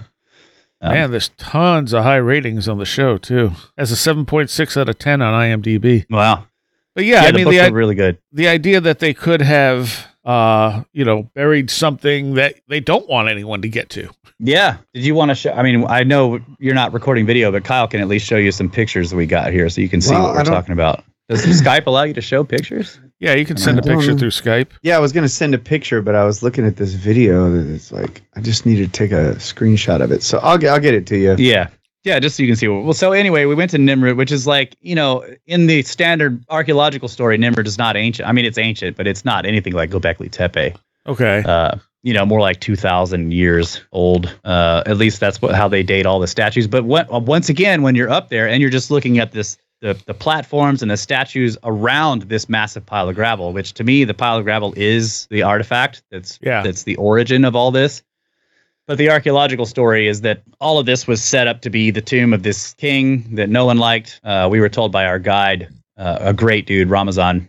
[0.81, 3.51] um, Man, there's tons of high ratings on the show too.
[3.77, 6.05] Has a 7.6 out of 10 on IMDb.
[6.09, 6.45] wow,
[6.95, 8.17] But yeah, yeah, I the mean books the are really good.
[8.33, 13.29] the idea that they could have uh you know buried something that they don't want
[13.29, 14.09] anyone to get to.
[14.39, 14.77] Yeah.
[14.93, 15.51] Did you want to show?
[15.51, 18.51] I mean, I know you're not recording video, but Kyle can at least show you
[18.51, 21.03] some pictures that we got here, so you can see Well, what we're talking about.
[21.29, 22.99] Does Skype allow you to show pictures?
[23.19, 24.67] Yeah, you can send a picture through Skype.
[24.81, 27.71] Yeah, I was gonna send a picture, but I was looking at this video that
[27.73, 30.23] it's like I just need to take a screenshot of it.
[30.23, 31.35] So I'll get I'll get it to you.
[31.37, 31.69] Yeah.
[32.03, 32.67] Yeah, just so you can see.
[32.67, 36.43] Well, so anyway, we went to Nimrut, which is like, you know, in the standard
[36.49, 38.27] archaeological story, Nimrut is not ancient.
[38.27, 40.75] I mean, it's ancient, but it's not anything like Göbekli Tepe.
[41.05, 41.43] Okay.
[41.45, 44.35] Uh, you know, more like 2,000 years old.
[44.43, 46.65] Uh, at least that's what how they date all the statues.
[46.67, 49.93] But what, once again, when you're up there and you're just looking at this, the,
[50.07, 54.15] the platforms and the statues around this massive pile of gravel, which to me, the
[54.15, 56.63] pile of gravel is the artifact that's Yeah.
[56.63, 58.01] that's the origin of all this.
[58.91, 62.01] But the archaeological story is that all of this was set up to be the
[62.01, 64.19] tomb of this king that no one liked.
[64.21, 67.47] Uh, we were told by our guide, uh, a great dude, Ramazan.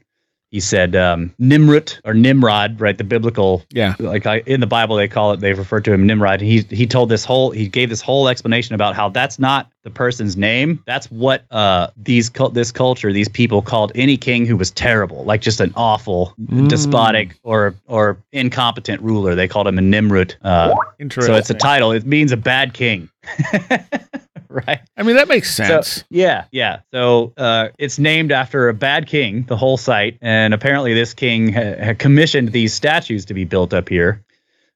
[0.53, 2.97] He said um, Nimrut or Nimrod, right?
[2.97, 3.97] The biblical Yeah.
[3.99, 6.41] like I, in the Bible they call it they refer to him Nimrod.
[6.41, 9.91] He he told this whole he gave this whole explanation about how that's not the
[9.91, 10.83] person's name.
[10.87, 15.41] That's what uh these this culture these people called any king who was terrible, like
[15.41, 16.69] just an awful, Mm.
[16.69, 19.35] despotic or or incompetent ruler.
[19.35, 20.35] They called him a Nimrud.
[20.43, 20.75] Uh,
[21.21, 21.93] so it's a title.
[21.93, 23.09] It means a bad king.
[24.49, 24.81] right.
[24.97, 26.05] I mean, that makes So, sense.
[26.11, 26.81] yeah, yeah.
[26.93, 31.53] So uh, it's named after a bad king, the whole site, and apparently this king
[31.53, 34.23] ha- had commissioned these statues to be built up here.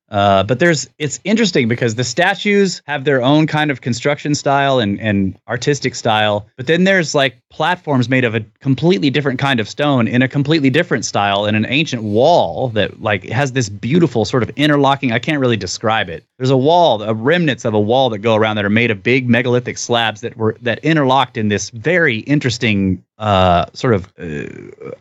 [0.09, 4.79] Uh, but there's it's interesting because the statues have their own kind of construction style
[4.79, 9.59] and, and artistic style, but then there's like platforms made of a completely different kind
[9.59, 13.69] of stone in a completely different style and an ancient wall that like has this
[13.69, 15.11] beautiful sort of interlocking.
[15.11, 16.25] I can't really describe it.
[16.39, 19.03] There's a wall, a remnants of a wall that go around that are made of
[19.03, 24.47] big megalithic slabs that were that interlocked in this very interesting uh, sort of uh,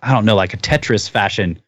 [0.02, 1.60] I don't know like a Tetris fashion.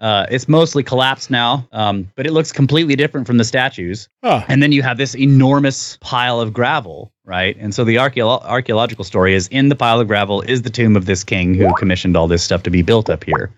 [0.00, 4.08] Uh, it's mostly collapsed now, um, but it looks completely different from the statues.
[4.24, 4.42] Huh.
[4.48, 7.54] And then you have this enormous pile of gravel, right?
[7.58, 10.96] And so the archeolo- archaeological story is in the pile of gravel is the tomb
[10.96, 13.52] of this king who commissioned all this stuff to be built up here.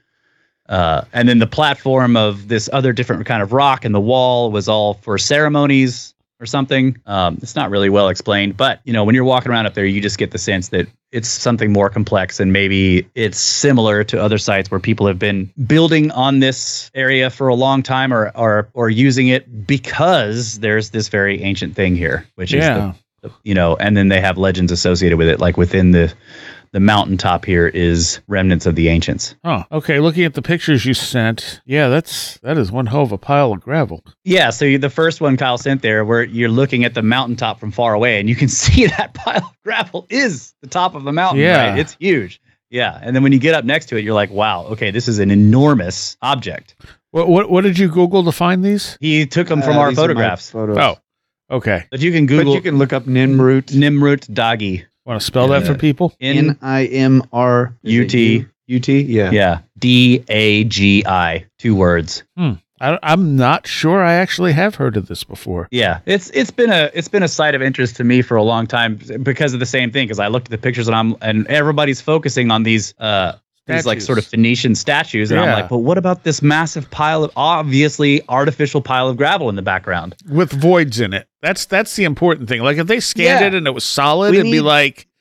[0.69, 4.51] Uh, and then the platform of this other different kind of rock and the wall
[4.51, 7.01] was all for ceremonies or something.
[7.07, 9.87] Um, it's not really well explained, but you know, when you're walking around up there,
[9.87, 14.21] you just get the sense that it's something more complex and maybe it's similar to
[14.21, 18.33] other sites where people have been building on this area for a long time or
[18.35, 22.89] or or using it because there's this very ancient thing here, which Yeah.
[22.91, 25.93] is the, the- you know, and then they have legends associated with it, like within
[25.93, 26.13] the
[26.73, 29.35] the mountaintop here is remnants of the ancients.
[29.45, 29.65] Huh.
[29.71, 33.19] Okay, looking at the pictures you sent, yeah, that's that is one hell of a
[33.19, 34.03] pile of gravel.
[34.25, 37.61] Yeah, so you, the first one Kyle sent there, where you're looking at the mountaintop
[37.61, 41.05] from far away, and you can see that pile of gravel is the top of
[41.05, 41.43] the mountain.
[41.43, 41.71] Yeah.
[41.71, 41.79] right?
[41.79, 42.41] it's huge.
[42.71, 45.07] Yeah, and then when you get up next to it, you're like, wow, okay, this
[45.07, 46.75] is an enormous object.
[47.11, 48.97] What what what did you Google to find these?
[48.99, 50.79] He took them from Uh, our these are my photographs, photos.
[50.79, 50.97] Oh,
[51.51, 51.85] okay.
[51.91, 52.39] but you can Google.
[52.39, 53.67] but Google you can look up Nimrut.
[53.73, 54.87] Nimrut Dagi.
[55.05, 56.15] Want to spell that for people?
[56.21, 58.15] N N I M R UT.
[58.73, 58.89] UT.
[58.89, 59.31] Yeah.
[59.31, 62.23] yeah D A G I two words.
[62.83, 64.03] I, I'm not sure.
[64.03, 65.69] I actually have heard of this before.
[65.71, 68.43] Yeah, it's it's been a it's been a site of interest to me for a
[68.43, 70.07] long time because of the same thing.
[70.07, 73.35] Because I looked at the pictures and I'm and everybody's focusing on these uh
[73.67, 77.23] these like sort of Phoenician statues, and I'm like, but what about this massive pile
[77.25, 80.15] of obviously artificial pile of gravel in the background?
[80.29, 81.29] with voids in it.
[81.43, 82.63] That's that's the important thing.
[82.63, 83.47] Like if they scanned Yeah.
[83.49, 85.12] it and it was solid, We it'd be like, Yeah,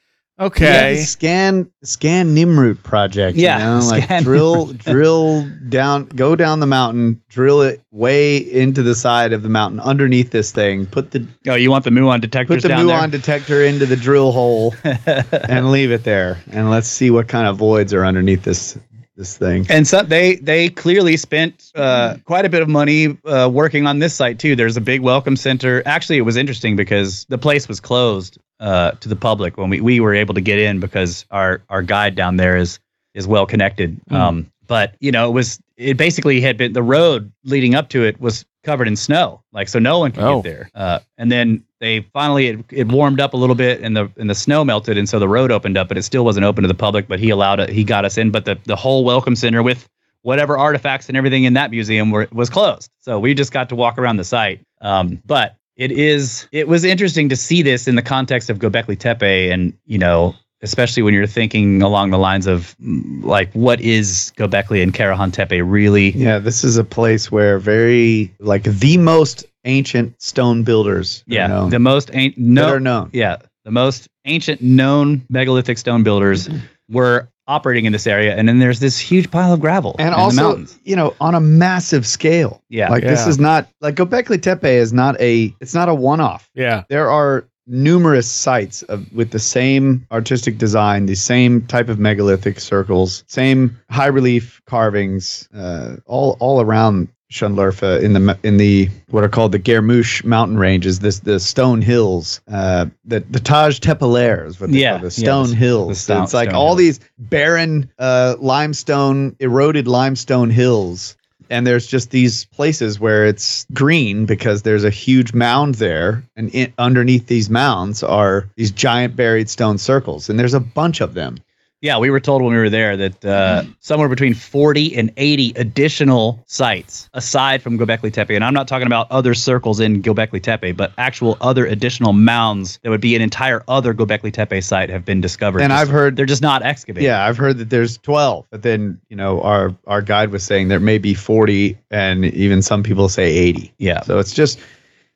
[0.42, 3.38] okay, the scan scan Nimrut project.
[3.38, 8.84] Yeah, you know, like drill drill down, go down the mountain, drill it way into
[8.84, 10.86] the side of the mountain underneath this thing.
[10.86, 14.32] Put the Oh, you want the muon detectors put the muon detector into the drill
[14.32, 18.78] hole and leave it there, and let's see what kind of voids are underneath this
[19.16, 19.66] this thing.
[19.70, 24.00] And so they they clearly spent uh, quite a bit of money uh, working on
[24.00, 24.56] this site too.
[24.56, 25.84] There's a big welcome center.
[25.86, 29.82] Actually, it was interesting because the place was closed uh, to the public when we,
[29.82, 32.80] we were able to get in because our our guide down there is
[33.14, 34.00] is well connected.
[34.10, 34.16] Mm.
[34.16, 38.04] Um, but you know, it was it basically had been the road leading up to
[38.06, 40.42] it was covered in snow, like so no one could Oh.
[40.42, 40.70] get there.
[40.76, 44.30] Uh, and then they finally it, it warmed up a little bit and the and
[44.30, 46.68] the snow melted and so the road opened up, but it still wasn't open to
[46.68, 47.08] the public.
[47.08, 47.70] But he allowed it.
[47.70, 48.32] He got us in.
[48.32, 49.90] But the the whole welcome center with
[50.22, 52.92] whatever artifacts and everything in that museum were was closed.
[53.00, 54.62] So we just got to walk around the site.
[54.82, 58.98] Um, but it is it was interesting to see this in the context of Göbekli
[58.98, 63.82] Tepe and you know especially when you're thinking along the lines of mm, like what
[63.82, 68.98] is Göbekli and Karahan Tepe really Yeah, this is a place where very like the
[68.98, 71.22] most ancient stone builders.
[71.30, 73.10] are yeah known, the most ain't no known.
[73.14, 76.50] yeah the most ancient known megalithic stone builders
[76.92, 80.14] were operating in this area and then there's this huge pile of gravel and in
[80.14, 80.80] the also mountains.
[80.84, 82.62] you know on a massive scale.
[82.70, 82.90] Yeah.
[82.90, 86.50] Like this is not like Göbekli Tepe is not a it's not a one-off.
[86.54, 92.00] Yeah, there are numerous sites of, with the same artistic design the same type of
[92.00, 98.90] megalithic circles same high relief carvings uh, all all around Şanlıurfa in the in the
[99.10, 103.80] what are called the Germush mountain ranges this the stone hills uh, the the Taş
[103.80, 105.88] Tepeler is what they Yeah, call the stone hills.
[105.90, 106.78] the stone- it's like all hills.
[106.78, 111.16] these barren uh, limestone eroded limestone hills.
[111.50, 116.24] And there's just these places where it's green because there's a huge mound there.
[116.38, 120.30] And in, underneath these mounds are these giant buried stone circles.
[120.30, 121.36] And there's a bunch of them
[121.82, 125.54] Yeah, we were told when we were there that uh, somewhere between 40 and 80
[125.56, 128.36] additional sites aside from Göbekli Tepe.
[128.36, 132.80] And I'm not talking about other circles in Göbekli Tepe, but actual other additional mounds
[132.84, 135.62] that would be an entire other Göbekli Tepe site have been discovered.
[135.64, 137.04] and Just- i've heard they're just not excavated.
[137.06, 140.68] yeah i've heard that there's 12 but then you know our our guide was saying
[140.68, 144.02] there may be 40 and even some people say 80 Yeah.
[144.02, 144.60] So it's just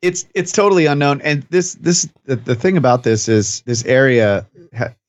[0.02, 1.20] it's it's totally unknown.
[1.22, 4.46] And this this the, the thing about this is this area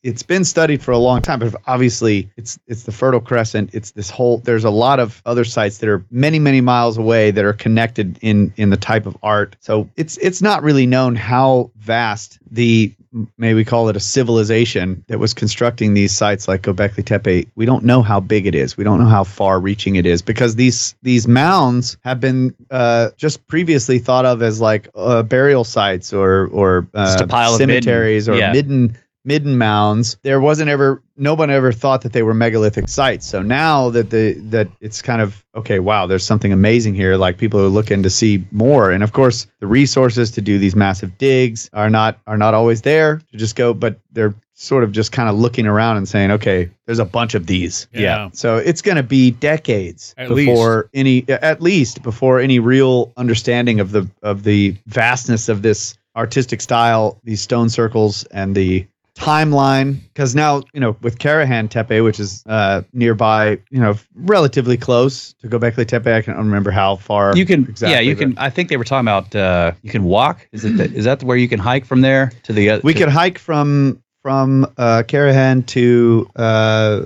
[0.04, 3.72] it's been studied for a long time, but obviously it's it's the Fertile Crescent.
[3.74, 4.38] It's this whole.
[4.38, 8.18] There's a lot of other sites that are many many miles away that are connected
[8.22, 9.58] in in the type of art.
[9.60, 12.94] So it's it's not really known how vast the
[13.38, 17.48] may we call it a civilization that was constructing these sites like Göbekli Tepe.
[17.56, 18.78] We don't know how big it is.
[18.78, 23.10] We don't know how far reaching it is because these these mounds have been uh,
[23.18, 27.58] just previously thought of as like uh, burial sites or or uh, a pile of
[27.58, 28.42] cemeteries midden.
[28.42, 28.54] or Yeah.
[28.54, 30.18] midden midden mounds.
[30.24, 33.28] There wasn't ever no one ever thought that they were megalithic sites.
[33.28, 37.18] So now that the that it's kind of okay, wow, there's something amazing here.
[37.18, 40.76] Like people are looking to see more, and of course the resources to do these
[40.76, 44.92] massive digs are not are not always there to just go, but they're sort of
[44.92, 47.88] just kind of looking around and saying, okay, there's a bunch of these.
[47.94, 48.30] Yeah.
[48.34, 53.80] So it's going to be decades At before any, at least before any real understanding
[53.80, 58.88] of the of the vastness of this artistic style, these stone circles, and the
[59.18, 60.00] timeline.
[60.14, 65.34] Because now, you know, with Karahan Tepe, which is uh, nearby, you know, relatively close
[65.42, 66.08] to Göbekli Tepe.
[66.08, 67.36] I can't remember how far.
[67.36, 68.38] You can, exactly, yeah, you but- can.
[68.38, 70.48] I think they were talking about uh, you can walk.
[70.52, 70.80] Is it?
[70.80, 72.70] Is that where you can hike from there to the?
[72.70, 77.02] other We to- could hike from from uh, Karahan to uh,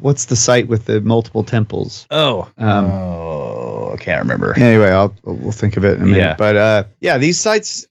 [0.00, 2.06] what's the site with the multiple temples?
[2.10, 4.52] Oh, Um, oh, I can't remember.
[4.58, 6.18] Anyway, I'll we'll think of it in a minute.
[6.18, 6.34] Yeah.
[6.36, 7.86] But uh, yeah, these sites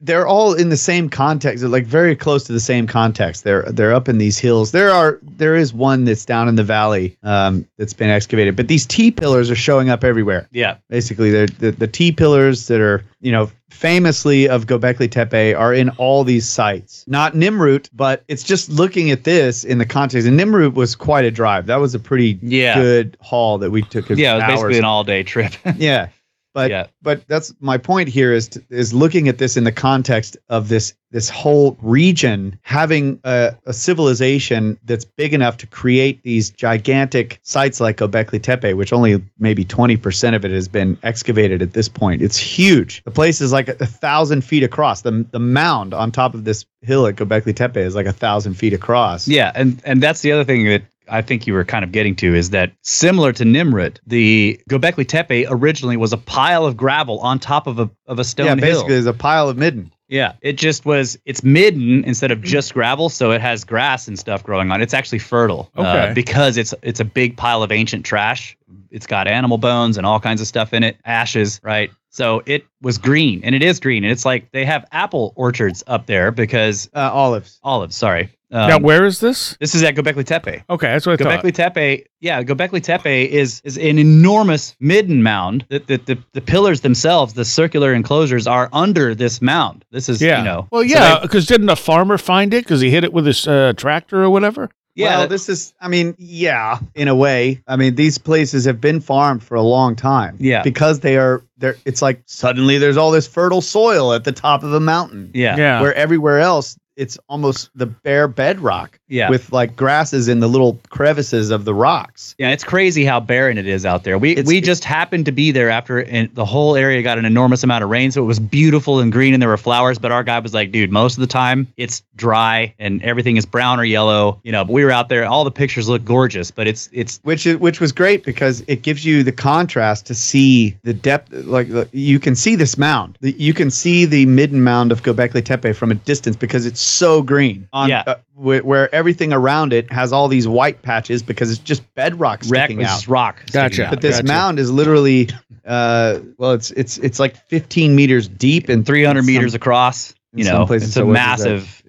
[0.00, 1.60] they're all in the same context.
[1.60, 3.44] They're like very close to the same context.
[3.44, 4.72] They're they're up in these hills.
[4.72, 8.68] There are there is one that's down in the valley um, that's been excavated, but
[8.68, 10.48] these T pillars are showing up everywhere.
[10.52, 15.54] Yeah, Basically, they're the, the T pillars that are you know famously of Göbekli Tepe
[15.56, 17.04] are in all these sites.
[17.06, 20.26] Not Nimrut, but it's just looking at this in the context.
[20.26, 21.66] And Nimrut was quite a drive.
[21.66, 22.74] That was a pretty Yeah.
[22.74, 24.08] good haul that we took.
[24.10, 24.34] yeah.
[24.34, 25.52] It was basically an all-day trip.
[25.76, 26.08] yeah.
[26.54, 26.86] But Yeah.
[27.02, 30.68] but that's my point here is to, is looking at this in the context of
[30.68, 37.38] this this whole region having a, a civilization that's big enough to create these gigantic
[37.42, 41.72] sites like Göbekli Tepe, which only maybe twenty percent of it has been excavated at
[41.72, 42.22] this point.
[42.22, 43.02] It's huge.
[43.04, 45.02] The place is like a, a thousand feet across.
[45.02, 48.54] The the mound on top of this hill at Göbekli Tepe is like a thousand
[48.54, 49.28] feet across.
[49.28, 52.14] Yeah, and and that's the other thing that I think you were kind of getting
[52.16, 57.18] to is that similar to Nimrut, the Göbekli Tepe originally was a pile of gravel
[57.20, 58.60] on top of a of a stone yeah, hill.
[58.74, 59.92] basically, there's a pile of midden.
[60.10, 61.18] Yeah, it just was.
[61.26, 64.80] It's midden instead of just gravel, so it has grass and stuff growing on.
[64.80, 64.84] it.
[64.84, 66.12] It's actually fertile uh, Okay.
[66.14, 68.56] because it's it's a big pile of ancient trash.
[68.90, 71.90] It's got animal bones and all kinds of stuff in it, ashes, right?
[72.08, 75.84] So it was green, and it is green, and it's like they have apple orchards
[75.86, 77.60] up there because Uh, olives.
[77.62, 77.94] olives.
[77.94, 79.56] Sorry, um, now, where is this?
[79.60, 80.62] this is at Göbekli Tepe.
[80.70, 81.42] Okay, that's what I thought.
[81.44, 85.66] Göbekli Tepe, yeah, Göbekli Tepe is is an enormous midden mound.
[85.68, 89.84] The, the the the pillars themselves, the circular enclosures, are under this mound.
[89.90, 90.38] This is Yeah.
[90.38, 90.68] you know.
[90.70, 93.46] well, yeah, they- because didn't a farmer find it because he hit it with his
[93.46, 94.70] uh, tractor or whatever?
[94.94, 95.18] yeah.
[95.18, 97.62] well, this is, I mean, yeah, in a way.
[97.68, 100.36] I mean, these places have been farmed for a long time.
[100.40, 100.62] Yeah.
[100.64, 104.64] Because they are, they're, it's like suddenly there's all this fertile soil at the top
[104.64, 105.30] of a mountain.
[105.34, 105.56] yeah.
[105.56, 105.80] Yeah.
[105.82, 109.30] Where everywhere else, it's almost the bare bedrock Yeah.
[109.30, 112.34] with like grasses in the little crevices of the rocks.
[112.38, 114.18] Yeah, it's crazy how barren it is out there.
[114.18, 117.24] We It's- we just happened to be there after and the whole area got an
[117.24, 119.98] enormous amount of rain, so it was beautiful and green and there were flowers.
[119.98, 123.46] But our guy was like, "Dude, most of the time it's dry and everything is
[123.46, 125.24] brown or yellow." You know, but we were out there.
[125.24, 128.82] All the pictures look gorgeous, but it's it's which is which was great because it
[128.82, 133.16] gives you the contrast to see the depth like the- you can see this mound
[133.20, 136.80] The- you can see the midden mound of Göbekli Tepe from a distance because it's
[136.88, 138.02] so green on Yeah.
[138.06, 142.40] uh, wh- where everything around it has all these white patches because it's just bedrock
[142.48, 143.40] wreck, sticking it's out just rock.
[143.42, 143.84] sticking Gotcha.
[143.86, 143.90] out.
[143.90, 144.26] but this Gotcha.
[144.26, 145.28] mound is literally
[145.66, 150.14] uh well it's it's it's like 15 meters deep and 300 some- meters across.
[150.34, 151.82] You know, places it's a so what is massive,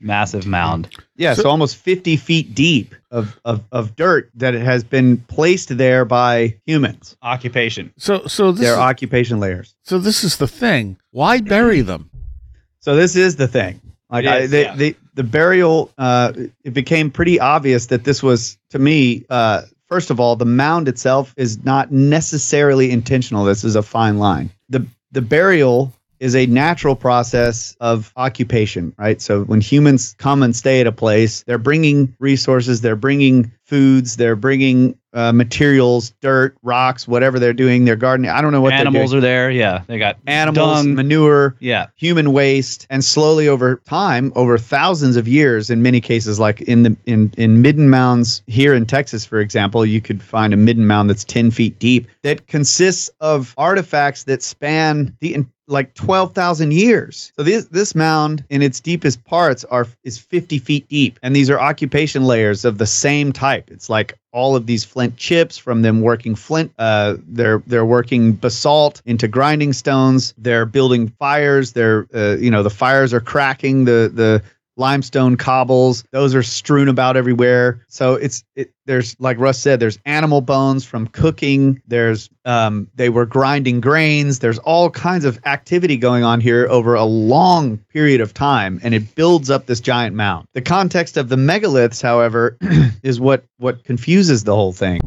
[0.00, 0.88] massive mound.
[1.16, 5.16] Yeah, so, So- almost 50 feet deep of, of, of dirt that it has been
[5.16, 7.16] placed there by humans.
[7.22, 7.92] Occupation.
[7.96, 9.74] So, so this, Their is, occupation layers.
[9.82, 10.98] so this is the thing.
[11.10, 12.10] Why bury them?
[12.80, 13.80] So this is the thing.
[14.10, 14.76] Like It I, is, they, yeah.
[14.76, 16.32] they, the burial, uh,
[16.64, 20.88] it became pretty obvious that this was, to me, uh, first of all, the mound
[20.88, 23.44] itself is not necessarily intentional.
[23.44, 24.50] This is a fine line.
[24.68, 29.20] The the burial is a natural process of occupation, right?
[29.20, 34.16] So when humans come and stay at a place, they're bringing resources, they're bringing foods,
[34.16, 37.84] they're bringing uh, materials, dirt, rocks, whatever they're doing.
[37.84, 38.30] They're gardening.
[38.30, 39.24] I don't know what Animals they're doing.
[39.24, 39.50] are there.
[39.50, 40.94] Yeah, they got Animals, dung.
[40.94, 46.38] manure, yeah, human waste and slowly over time over thousands of years in many cases
[46.38, 50.52] like in the in in midden mounds here in texas for example you could find
[50.52, 55.34] a midden mound that's 10 feet deep that consists of artifacts that span the
[55.68, 57.32] like 12,000 years.
[57.36, 61.50] So this this mound in its deepest parts are is 50 feet deep and these
[61.50, 63.70] are occupation layers of the same type.
[63.70, 68.32] It's like all of these flint chips from them working flint uh they're they're working
[68.32, 73.86] basalt into grinding stones they're building fires they're uh, you know the fires are cracking
[73.86, 74.42] the the
[74.76, 76.04] limestone cobbles.
[76.10, 77.84] Those are strewn about everywhere.
[77.88, 81.80] So it's it, there's like Russ said, there's animal bones from cooking.
[81.86, 84.38] There's um, they were grinding grains.
[84.38, 88.94] There's all kinds of activity going on here over a long period of time, and
[88.94, 90.46] it builds up this giant mound.
[90.52, 92.56] The context of the megaliths, however,
[93.02, 95.00] is what what confuses the whole thing.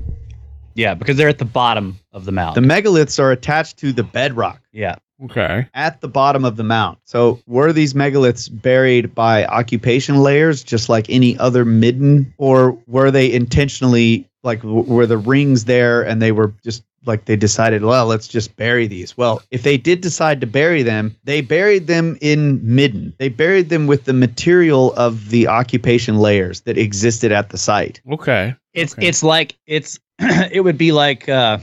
[0.76, 2.56] Yeah, because they're at the bottom of the mound.
[2.56, 4.96] The megaliths are attached to the bedrock yeah.
[5.26, 5.68] Okay.
[5.74, 6.98] at the bottom of the mound.
[7.04, 13.12] So were these megaliths buried by occupation layers, just like any other midden, or were
[13.12, 17.82] they intentionally like w- were the rings there and they were just like they decided,
[17.84, 19.18] well, let's just bury these.
[19.18, 23.14] Well, if they did decide to bury them, they buried them in midden.
[23.18, 28.02] They buried them with the material of the occupation layers that existed at the site.
[28.12, 28.54] Okay.
[28.74, 29.08] It's Okay.
[29.08, 31.60] it's like it's it would be like uh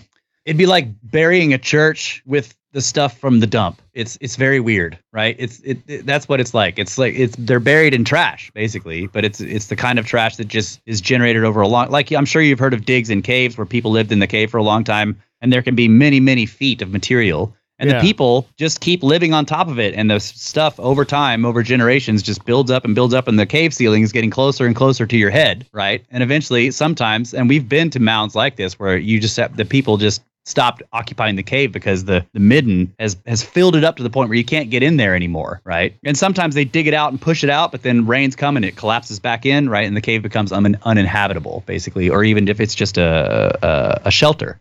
[0.47, 3.81] it'd be like burying a church with the stuff from the dump.
[3.95, 5.35] It's it's very weird, right?
[5.39, 6.79] It's it, it that's what it's like.
[6.79, 10.37] It's like it's they're buried in trash basically, but it's it's the kind of trash
[10.37, 13.23] that just is generated over a long like I'm sure you've heard of digs in
[13.23, 15.89] caves where people lived in the cave for a long time and there can be
[15.89, 17.99] many many feet of material and Yeah.
[17.99, 21.63] the people just keep living on top of it and the stuff over time over
[21.63, 24.77] generations just builds up and builds up and the cave ceiling is getting closer and
[24.77, 28.79] closer to your head right and eventually sometimes and we've been to mounds like this
[28.79, 32.95] where you just have the people just stopped occupying the cave because the the midden
[32.99, 35.61] has has filled it up to the point where you can't get in there anymore
[35.65, 38.57] right and sometimes they dig it out and push it out but then rains come
[38.57, 42.49] and it collapses back in right and the cave becomes un- uninhabitable basically or even
[42.49, 44.61] if it's just a a, a shelter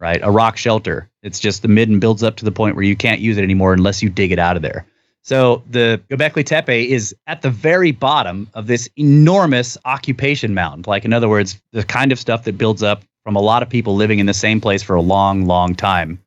[0.00, 0.20] right?
[0.22, 1.10] A rock shelter.
[1.22, 3.72] It's just the midden builds up to the point where you can't use it anymore
[3.72, 4.86] unless you dig it out of there.
[5.22, 10.86] So the Göbekli Tepe is at the very bottom of this enormous occupation mound.
[10.86, 13.68] Like in other words, the kind of stuff that builds up from a lot of
[13.68, 16.18] people living in the same place for a long, long time.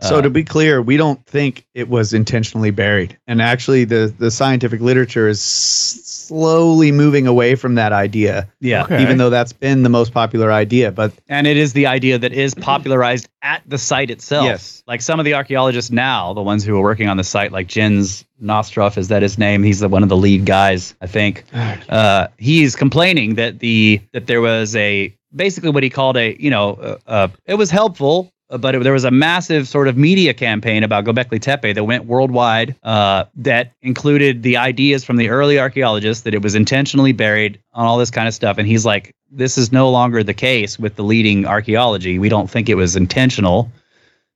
[0.00, 3.18] So Uh, to be clear, we don't think it was intentionally buried.
[3.26, 9.02] And actually the the scientific literature is slowly moving away from that idea, yeah, Okay.
[9.02, 10.92] even though that's been the most popular idea.
[10.92, 14.44] But and it is the idea that is popularized at the site itself.
[14.44, 14.82] Yes.
[14.86, 17.66] Like some of the archaeologists now, the ones who are working on the site, like
[17.66, 19.62] Jens Notroff, is that his name?
[19.62, 21.44] He's the, one of the lead guys, I think.
[21.88, 26.50] Uh, he's complaining that the that there was a basically what he called a you
[26.50, 28.30] know uh, uh, it was helpful.
[28.50, 32.06] But it, there was a massive sort of media campaign about Göbekli Tepe that went
[32.06, 32.76] worldwide.
[32.82, 37.86] Uh, that included the ideas from the early archaeologists that it was intentionally buried on
[37.86, 38.56] all this kind of stuff.
[38.56, 42.18] And he's like, this is no longer the case with the leading archaeology.
[42.18, 43.70] We don't think it was intentional.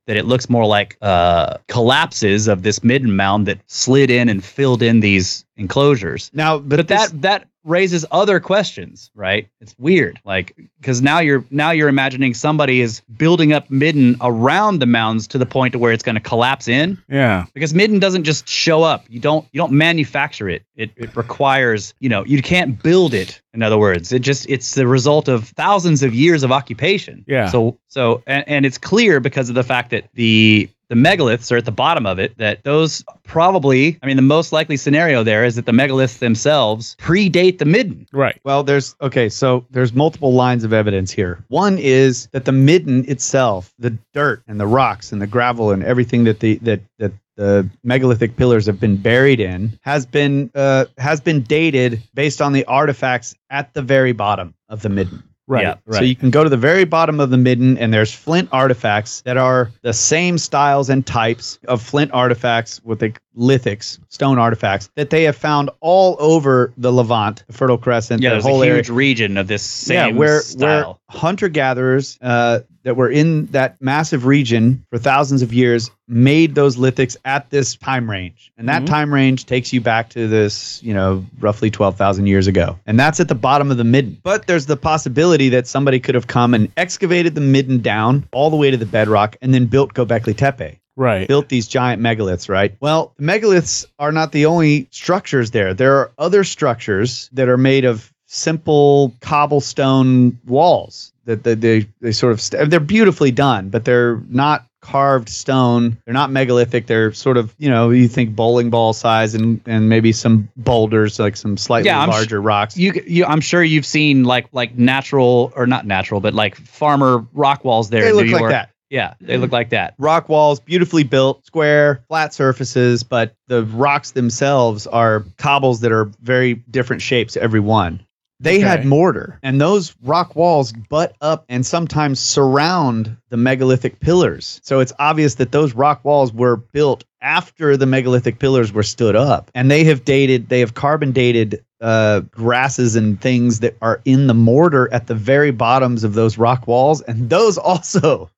[0.05, 4.43] That it looks more like uh, collapses of this midden mound that slid in and
[4.43, 6.29] filled in these enclosures.
[6.33, 9.47] now, but, But this- that that raises other questions, right?
[9.61, 14.79] It's weird, like because now you're now you're imagining somebody is building up midden around
[14.79, 17.45] the mounds to the point to where it's going to collapse in Yeah.
[17.53, 21.93] because midden doesn't just show up you don't you don't manufacture it it it requires
[21.99, 25.47] you know you can't build it in other words it just it's the result of
[25.49, 27.47] thousands of years of occupation Yeah.
[27.49, 31.57] so so and, and it's clear because of the fact that the the megaliths are
[31.57, 35.43] at the bottom of it that those probably i mean the most likely scenario there
[35.45, 38.39] is that the megaliths themselves predate the midden Right.
[38.43, 41.43] Well, there's okay, so there's multiple lines of evidence here.
[41.47, 45.83] One is that the midden itself, the dirt and the rocks and the gravel and
[45.83, 50.85] everything that the that that the megalithic pillars have been buried in has been uh,
[50.99, 55.23] has been dated based on the artifacts at the very bottom of the midden.
[55.47, 55.63] Right.
[55.63, 55.75] Yeah.
[55.85, 55.99] Right.
[55.99, 59.21] So you can go to the very bottom of the midden, and there's flint artifacts
[59.21, 64.89] that are the same styles and types of flint artifacts, what they lithics, stone artifacts
[64.95, 68.61] that they have found all over the Levant, the Fertile Crescent, yeah the there's whole
[68.63, 68.77] a area.
[68.79, 73.45] huge region of this same yeah, where style where hunter gatherers uh, that were in
[73.47, 78.67] that massive region for thousands of years made those lithics at this time range, and
[78.69, 78.87] that Mhm.
[78.87, 82.99] time range takes you back to this, you know, roughly twelve thousand years ago, and
[82.99, 84.17] that's at the bottom of the midden.
[84.21, 88.49] But there's the possibility that somebody could have come and excavated the midden down all
[88.49, 91.27] the way to the bedrock, and then built Göbekli Tepe right.
[91.27, 92.75] built these giant megaliths, right?
[92.79, 95.73] Well, megaliths are not the only structures there.
[95.73, 102.11] There are other structures that are made of simple cobblestone walls that that they, they
[102.11, 105.97] sort of st- they're beautifully done, but they're not carved stone.
[106.03, 106.87] They're not megalithic.
[106.87, 111.19] They're sort of, you know, you think bowling ball size and and maybe some boulders
[111.19, 112.75] like some slightly Yeah, I'm sh- larger rocks.
[112.75, 117.25] you, you I'm sure you've seen like like natural or not natural, but like farmer
[117.33, 118.51] rock walls there they in look New like York.
[118.51, 118.71] that.
[118.93, 119.95] Yeah, they look like that.
[119.97, 126.11] rock walls, beautifully built, square, flat surfaces, but the rocks themselves are cobbles that are
[126.21, 128.05] very different shapes, every one.
[128.39, 134.59] They had mortar, and those rock walls butt up and sometimes surround the megalithic pillars.
[134.63, 139.15] So it's obvious that those rock walls were built after the megalithic pillars were stood
[139.15, 144.01] up, and they have dated, they have carbon dated uh, grasses and things that are
[144.05, 148.29] in the mortar at the very bottoms of those rock walls, and those also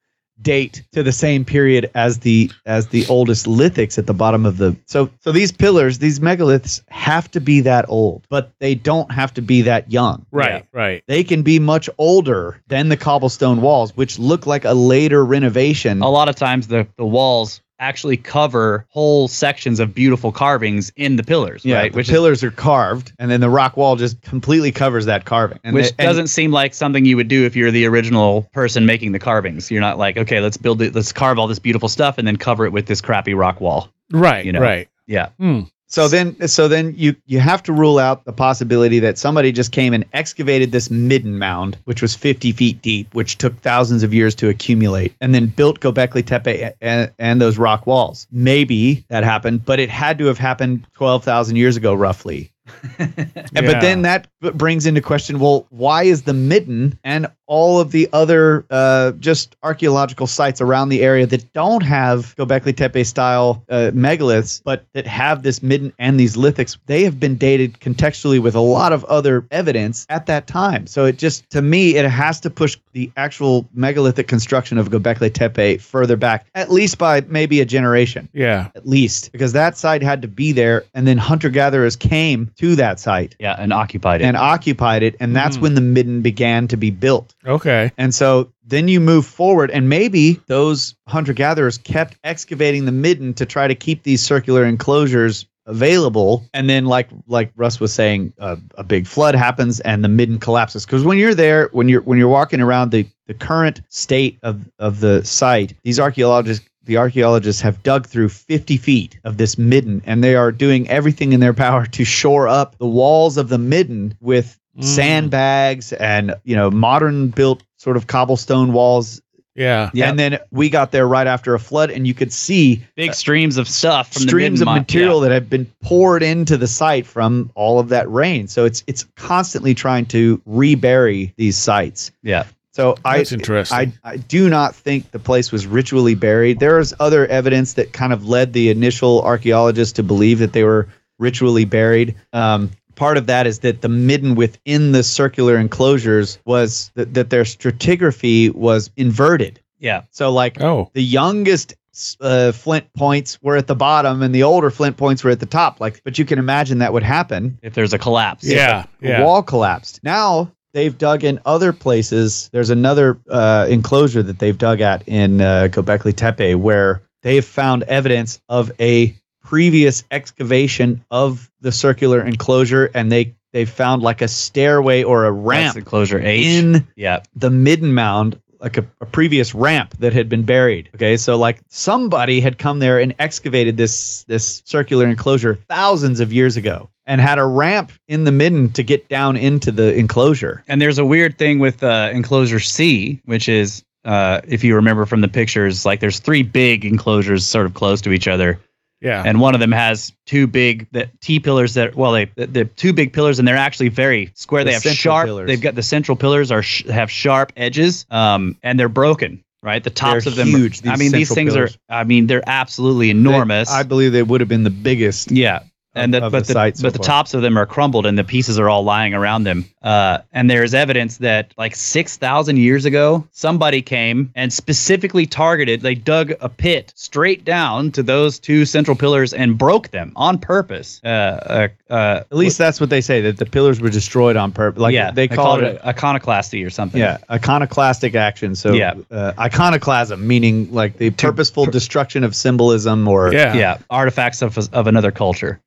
[0.41, 4.57] date to the same period as the as the oldest lithics at the bottom of
[4.57, 9.11] the so so these pillars these megaliths have to be that old but they don't
[9.11, 10.25] have to be that young.
[10.31, 11.03] Right, right.
[11.07, 16.01] they can be much older than the cobblestone walls which look like a later renovation.
[16.01, 21.15] A lot of times the the walls actually cover whole sections of beautiful carvings in
[21.17, 21.91] the pillars, yeah right?
[21.91, 25.25] the Which is, pillars are carved and then the rock wall just completely covers that
[25.25, 28.43] carving and which the- doesn't seem like something you would do if you're the original
[28.53, 29.69] person making the carvings.
[29.69, 32.37] You're not like, okay, let's build it, let's carve all this beautiful stuff and then
[32.37, 33.89] cover it with this crappy rock wall.
[34.11, 34.61] Right, You know.
[34.61, 34.87] right.
[35.07, 35.29] Yeah.
[35.39, 35.61] Hmm.
[35.95, 39.71] So then, so then you you have to rule out the possibility that somebody just
[39.71, 44.13] came and excavated this midden mound, which was 50 feet deep, which took thousands of
[44.13, 48.27] years to accumulate, and then built Gobekli Tepe and, and those rock walls.
[48.29, 52.51] Maybe that happened, but it had to have happened 12,000 years ago, roughly.
[52.99, 53.61] Yeah.
[53.61, 58.09] But then that brings into question well, why is the midden and all of the
[58.13, 63.91] other uh, just archaeological sites around the area that don't have Gobekli Tepe style uh,
[63.93, 68.55] megaliths, but that have this midden and these lithics, they have been dated contextually with
[68.55, 70.87] a lot of other evidence at that time.
[70.87, 75.33] So it just, to me, it has to push the actual megalithic construction of Gobekli
[75.33, 78.69] Tepe further back, at least by maybe a generation Yeah.
[78.75, 82.75] at least because that site had to be there and then hunter gatherers came to
[82.77, 83.55] that site Yeah.
[83.57, 84.25] And occupied it.
[84.25, 85.61] and occupied it and that's Mhm.
[85.61, 87.91] when the midden began to be built Okay.
[87.97, 93.33] and so then you move forward and maybe those hunter gatherers kept excavating the midden
[93.35, 98.31] to try to keep these circular enclosures available and then like like russ was saying
[98.39, 102.01] uh, a big flood happens and the midden collapses because when you're there when you're
[102.01, 106.97] when you're walking around the the current state of of the site these archaeologists the
[106.97, 111.39] archaeologists have dug through 50 feet of this midden and they are doing everything in
[111.39, 114.83] their power to shore up the walls of the midden with Mm.
[114.83, 119.21] sandbags and you know modern built sort of cobblestone walls
[119.55, 119.89] Yeah.
[119.93, 120.09] Yeah.
[120.09, 123.55] and then we got there right after a flood and you could see Big streams
[123.57, 126.67] of stuff from streams the of midden mi- material that have been poured into the
[126.67, 132.11] site from all of that rain so it's it's constantly trying to rebury these sites
[132.21, 132.43] Yeah.
[132.73, 133.77] so I, That's interesting.
[133.77, 136.59] I I do not think the place was ritually buried.
[136.59, 140.65] There is other evidence that kind of led the initial archaeologists to believe that they
[140.65, 142.15] were ritually buried.
[142.33, 147.29] Um, part of that is that the midden within the circular enclosures was that, that
[147.29, 149.59] their stratigraphy was inverted.
[149.79, 150.03] Yeah.
[150.11, 150.89] So like oh.
[150.93, 151.75] the youngest
[152.19, 155.45] uh, flint points were at the bottom and the older flint points were at the
[155.45, 155.79] top.
[155.79, 158.43] Like, but you can imagine that would happen If there's a collapse.
[158.43, 158.85] Yeah.
[158.99, 159.23] the Yeah.
[159.23, 159.99] wall collapsed.
[160.03, 162.49] Now they've dug in other places.
[162.51, 167.45] There's another uh, enclosure that they've dug at in uh, Gobekli Tepe where they have
[167.45, 169.15] found evidence of a
[169.45, 175.33] previous excavation of the circular enclosure, and they they found like a stairway or a
[175.33, 176.45] That's ramp enclosure H.
[176.45, 177.21] in yeah.
[177.35, 181.59] the midden mound like a, a previous ramp that had been buried okay so like
[181.67, 187.21] somebody had come there and excavated this this circular enclosure thousands of years ago and
[187.21, 191.05] had a ramp in the midden to get down into the enclosure And there's a
[191.05, 195.85] weird thing with uh, enclosure C, which is, uh, if you remember from the pictures,
[195.85, 198.59] like there's three big enclosures sort of close to each other,
[199.05, 199.23] Yeah.
[199.25, 202.91] and one of them has two big the T pillars that well they the, two
[202.91, 204.63] big pillars and they're actually very square.
[204.63, 205.27] The they have sharp.
[205.27, 205.47] pillars.
[205.47, 209.43] They've got the central pillars are sh- have sharp edges, um, and they're broken.
[209.61, 210.47] Right, the tops They're of them.
[210.49, 211.77] huge, Are, I mean, these things pillars.
[211.89, 212.01] are.
[212.01, 213.71] I mean, they're absolutely enormous.
[213.71, 215.61] i believe they would have been the biggest Yeah.
[215.95, 217.05] And of- the, of but the the, site so but the far.
[217.05, 219.65] tops of them are crumbled and the pieces are all lying around them.
[219.81, 225.81] Uh, and there's evidence that like six thousand years ago, somebody came and specifically targeted.
[225.81, 230.37] They dug a pit straight down to those two central pillars and broke them on
[230.39, 231.01] purpose.
[231.03, 234.51] Uh, uh, uh, at least that's what they say that the pillars were destroyed on
[234.51, 236.99] purpose like yeah, they call it, a iconoclasty or something.
[236.99, 238.95] yeah iconoclastic action so Yeah.
[239.11, 243.53] uh, iconoclasm meaning like the purposeful destruction of symbolism or yeah.
[243.53, 245.59] yeah, artifacts of of another culture.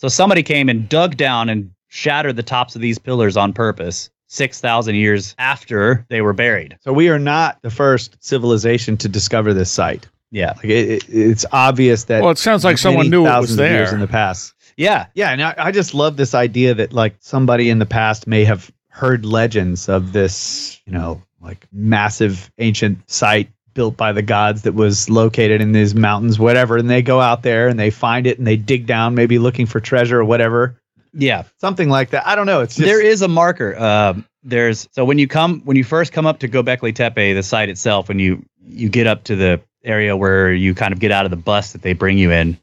[0.00, 4.08] So somebody came and dug down and shattered the tops of these pillars on purpose.
[4.28, 6.78] Six thousand years after they were buried.
[6.80, 10.08] So we are not the first civilization to discover this site.
[10.30, 10.54] Yeah.
[10.56, 12.22] Like it, it, it's obvious that.
[12.22, 13.94] Well, it sounds like someone knew it was thousands of years there.
[13.94, 14.54] in the past.
[14.78, 15.06] Yeah.
[15.14, 18.44] Yeah, and I, I just love this idea that like somebody in the past may
[18.44, 24.62] have heard legends of this, you know, like massive ancient site built by the gods
[24.62, 28.26] that was located in these mountains, whatever, and they go out there and they find
[28.26, 30.80] it and they dig down, maybe looking for treasure or whatever.
[31.12, 32.26] Yeah, something like that.
[32.26, 32.60] I don't know.
[32.60, 33.78] It's just, there is a marker.
[33.78, 37.42] Um, there's so when you come when you first come up to Gobekli Tepe, the
[37.42, 41.10] site itself, when you you get up to the area where you kind of get
[41.10, 42.58] out of the bus that they bring you in,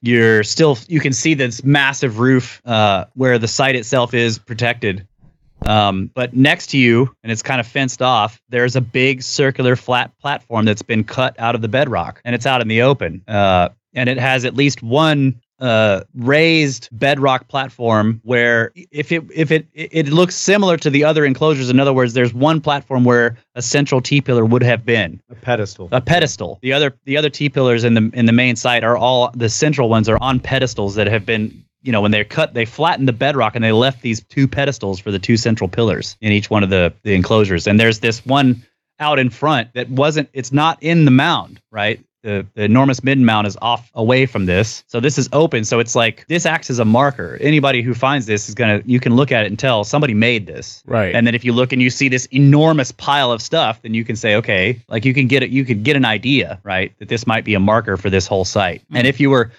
[0.00, 5.06] you're still you can see this massive roof uh, where the site itself is protected.
[5.66, 9.76] Um, but next to you, and it's kind of fenced off, there's a big circular
[9.76, 13.22] flat platform that's been cut out of the bedrock, and it's out in the open.
[13.26, 19.52] Uh, and it has at least one uh, raised bedrock platform where if it if
[19.52, 21.70] it it looks similar to the other enclosures.
[21.70, 25.36] In other words, there's one platform where a central T pillar would have been a
[25.36, 25.88] pedestal.
[25.92, 26.58] a pedestal.
[26.62, 29.48] The other the other T pillars in the in the main site are all the
[29.48, 33.08] central ones are on pedestals that have been you know when they're cut they flattened
[33.08, 36.50] the bedrock and they left these two pedestals for the two central pillars in each
[36.50, 37.66] one of the the enclosures.
[37.66, 38.64] And there's this one
[38.98, 43.18] out in front that wasn't it's not in the mound right the, the enormous mid
[43.18, 44.84] mound is off away from this.
[44.86, 45.64] So this is open.
[45.64, 47.36] So it's like this acts as a marker.
[47.40, 50.46] Anybody who finds this is gonna you can look at it and tell somebody made
[50.46, 50.82] this.
[50.86, 51.14] Right.
[51.14, 54.04] And then if you look and you see this enormous pile of stuff, then you
[54.04, 57.08] can say, okay, like you can get it, you could get an idea, right, that
[57.08, 58.82] this might be a marker for this whole site.
[58.82, 58.96] Mm-hmm.
[58.96, 59.50] And if you were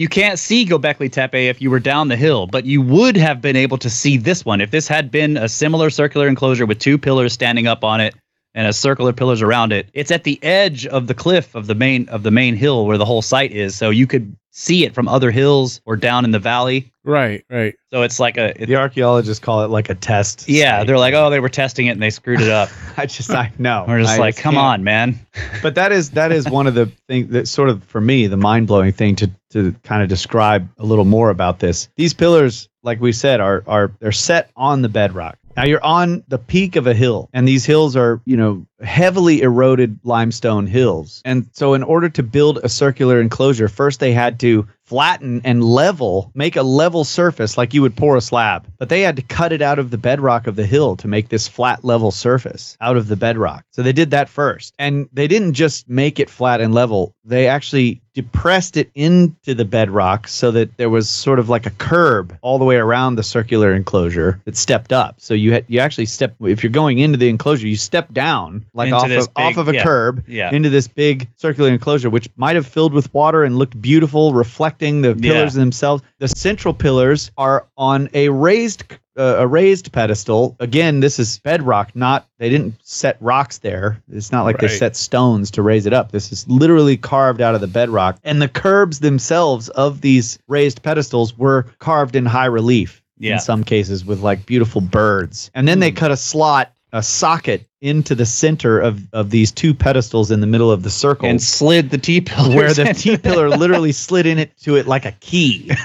[0.00, 3.42] you can't see Gobekli Tepe if you were down the hill, but you would have
[3.42, 6.78] been able to see this one if this had been a similar circular enclosure with
[6.78, 8.14] two pillars standing up on it
[8.54, 9.90] and a circular pillars around it.
[9.92, 12.96] It's at the edge of the cliff of the main of the main hill where
[12.96, 16.30] the whole site is, so you could see it from other hills or down in
[16.30, 16.89] the valley.
[17.02, 17.74] Right, right.
[17.90, 20.48] So it's like a it- the archaeologists call it like a test.
[20.48, 20.78] yeah.
[20.78, 20.86] site.
[20.86, 22.68] They're like, oh, they were testing it and they screwed it up.
[22.96, 23.84] I just I know.
[23.88, 25.18] We're just I like, come can't- on, man.
[25.62, 28.36] but that is that is one of the things that sort of for me the
[28.36, 31.88] mind blowing thing to to kind of describe a little more about this.
[31.96, 35.38] These pillars, like we said, are are they're set on the bedrock.
[35.56, 39.42] Now you're on the peak of a hill, and these hills are you know heavily
[39.42, 41.20] eroded limestone hills.
[41.24, 45.62] And so, in order to build a circular enclosure, first they had to flatten and
[45.62, 48.66] level, make a level surface like you would pour a slab.
[48.76, 51.28] But they had to cut it out of the bedrock of the hill to make
[51.28, 53.64] this flat level surface out of the bedrock.
[53.70, 54.74] So they did that first.
[54.80, 59.64] And they didn't just make it flat and level, they actually depressed it into the
[59.64, 63.22] bedrock so that there was sort of like a curb all the way around the
[63.22, 65.16] circular enclosure that stepped up.
[65.18, 68.66] So you had you actually step if you're going into the enclosure, you step down
[68.74, 69.82] like Into off of off of a yeah.
[69.84, 70.52] curb Yeah.
[70.54, 75.02] into this big circular enclosure, which might have filled with water and looked beautiful, reflecting
[75.02, 75.32] the Yeah.
[75.32, 76.02] pillars themselves.
[76.18, 78.84] The central pillars are on a raised
[79.20, 80.56] uh, a raised pedestal.
[80.60, 84.02] Again, this is bedrock, not they didn't set rocks there.
[84.10, 86.10] It's not like they set stones to raise it up.
[86.10, 88.18] This is literally carved out of the bedrock.
[88.24, 93.34] And the curbs themselves of these raised pedestals were carved in high relief Yeah.
[93.34, 95.50] in some cases with like beautiful birds.
[95.54, 99.74] And then they cut a slot, a socket into the center of, of these two
[99.74, 103.16] pedestals in the middle of the circle And slid the T pillar where the T
[103.18, 105.70] pillar literally slid in it to it like a key.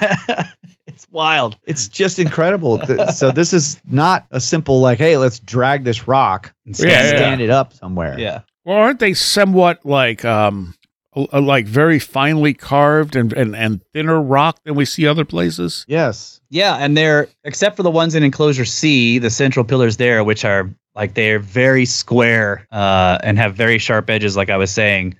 [0.96, 1.58] it's wild.
[1.64, 2.80] It's just incredible.
[3.12, 7.08] So this is not a simple like, hey, let's drag this rock and Yeah, yeah.
[7.08, 8.18] stand it up somewhere.
[8.18, 8.40] Yeah.
[8.64, 10.74] Well, aren't they somewhat like um
[11.32, 15.84] like very finely carved and, and, and thinner rock than we see other places?
[15.86, 16.40] Yes.
[16.50, 20.44] Yeah, and they're except for the ones in enclosure C, the central pillars there, which
[20.44, 25.14] are like they're very square uh, and have very sharp edges, like I was saying.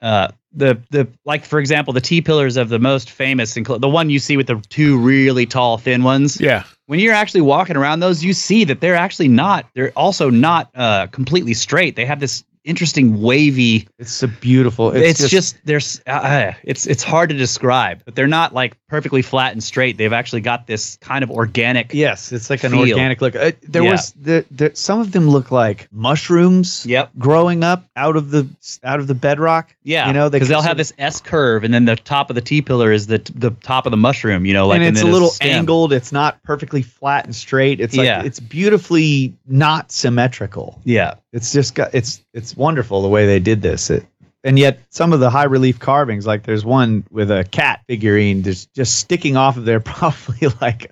[0.00, 3.88] Uh, the the like for example, the T pillars of the most famous, enclo- the
[3.88, 6.40] one you see with the two really tall, thin ones.
[6.40, 6.64] Yeah.
[6.86, 9.66] When you're actually walking around those, you see that they're actually not.
[9.74, 11.96] They're also not uh, completely straight.
[11.96, 14.90] They have this interesting wavy It's a beautiful.
[14.94, 19.20] it's, It's, just, there's uh, it's it's hard to describe but they're not like perfectly
[19.22, 22.80] flat and straight they've actually got this kind of organic yes, it's like an feel.
[22.80, 23.36] organic look.
[23.36, 23.90] Uh, there Yeah.
[23.92, 26.86] was there, there, some of them look like mushrooms.
[26.86, 28.48] yep Growing up out of the
[28.82, 29.74] out of the bedrock.
[29.84, 32.40] yeah You know, because they'll have this s curve and then the top of the
[32.40, 35.04] t pillar is the the top of the mushroom you know like and it's a
[35.04, 35.50] then little stem.
[35.50, 35.92] angled.
[35.92, 37.80] It's not perfectly flat and straight.
[37.80, 38.22] It's like Yeah.
[38.22, 40.80] it's beautifully not symmetrical.
[40.84, 43.90] yeah It's just got it's it's wonderful the way they did this.
[43.90, 44.06] It,
[44.48, 48.42] and yet some of the high relief carvings, like there's one with a cat figurine,
[48.42, 50.90] just just sticking off of there, probably like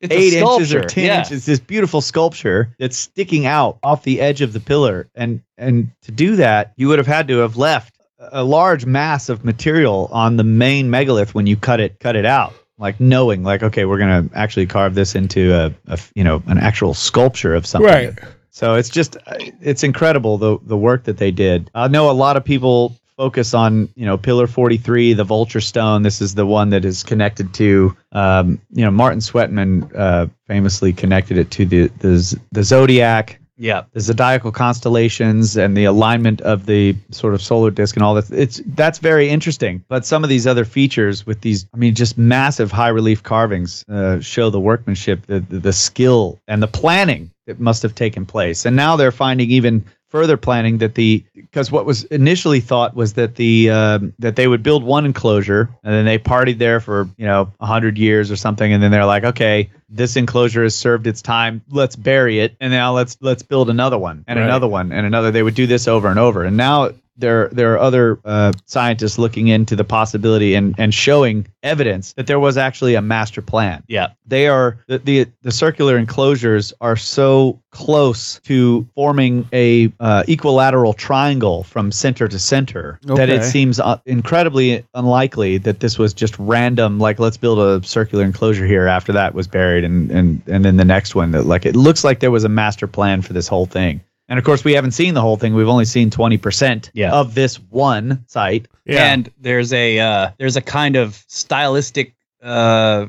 [0.00, 1.18] it's eight inches or ten yeah.
[1.20, 1.46] inches.
[1.46, 6.12] This beautiful sculpture that's sticking out off the edge of the pillar, and and to
[6.12, 10.36] do that, you would have had to have left a large mass of material on
[10.36, 12.52] the main megalith when you cut it cut it out.
[12.76, 16.58] Like knowing, like okay, we're gonna actually carve this into a, a you know an
[16.58, 17.90] actual sculpture of something.
[17.90, 18.18] Right.
[18.50, 19.16] So it's just
[19.60, 21.70] it's incredible the the work that they did.
[21.74, 26.02] I know a lot of people focus on you know Pillar 43, the Vulture Stone.
[26.02, 30.92] This is the one that is connected to um, you know Martin Sweatman uh, famously
[30.92, 33.39] connected it to the the, the zodiac.
[33.60, 33.82] Yeah.
[33.92, 38.30] the zodiacal constellations and the alignment of the sort of solar disk and all that.
[38.30, 39.84] It's that's very interesting.
[39.88, 43.84] But some of these other features with these, I mean, just massive high relief carvings
[43.88, 48.24] uh, show the workmanship, the, the the skill, and the planning that must have taken
[48.24, 48.64] place.
[48.64, 53.14] And now they're finding even further planning that the because what was initially thought was
[53.14, 57.08] that the um, that they would build one enclosure and then they partied there for
[57.16, 61.06] you know hundred years or something and then they're like okay this enclosure has served
[61.06, 64.44] its time let's bury it and now let's let's build another one and Right.
[64.44, 66.90] another one and another they would do this over and over and now
[67.20, 72.26] there there are other uh, scientists looking into the possibility and and showing evidence that
[72.26, 73.82] there was actually a master plan.
[73.88, 74.08] Yeah.
[74.26, 80.92] they are the, the the circular enclosures are so close to forming a uh, equilateral
[80.92, 86.36] triangle from center to center that it seems uh, incredibly unlikely that this was just
[86.38, 90.64] random like let's build a circular enclosure here after that was buried and and and
[90.64, 93.32] then the next one that like it looks like there was a master plan for
[93.32, 94.00] this whole thing
[94.30, 97.12] and of course we haven't seen the whole thing we've only seen 20% Yeah.
[97.12, 99.12] of this one site Yeah.
[99.12, 103.06] And there's a uh, there's a kind of stylistic uh,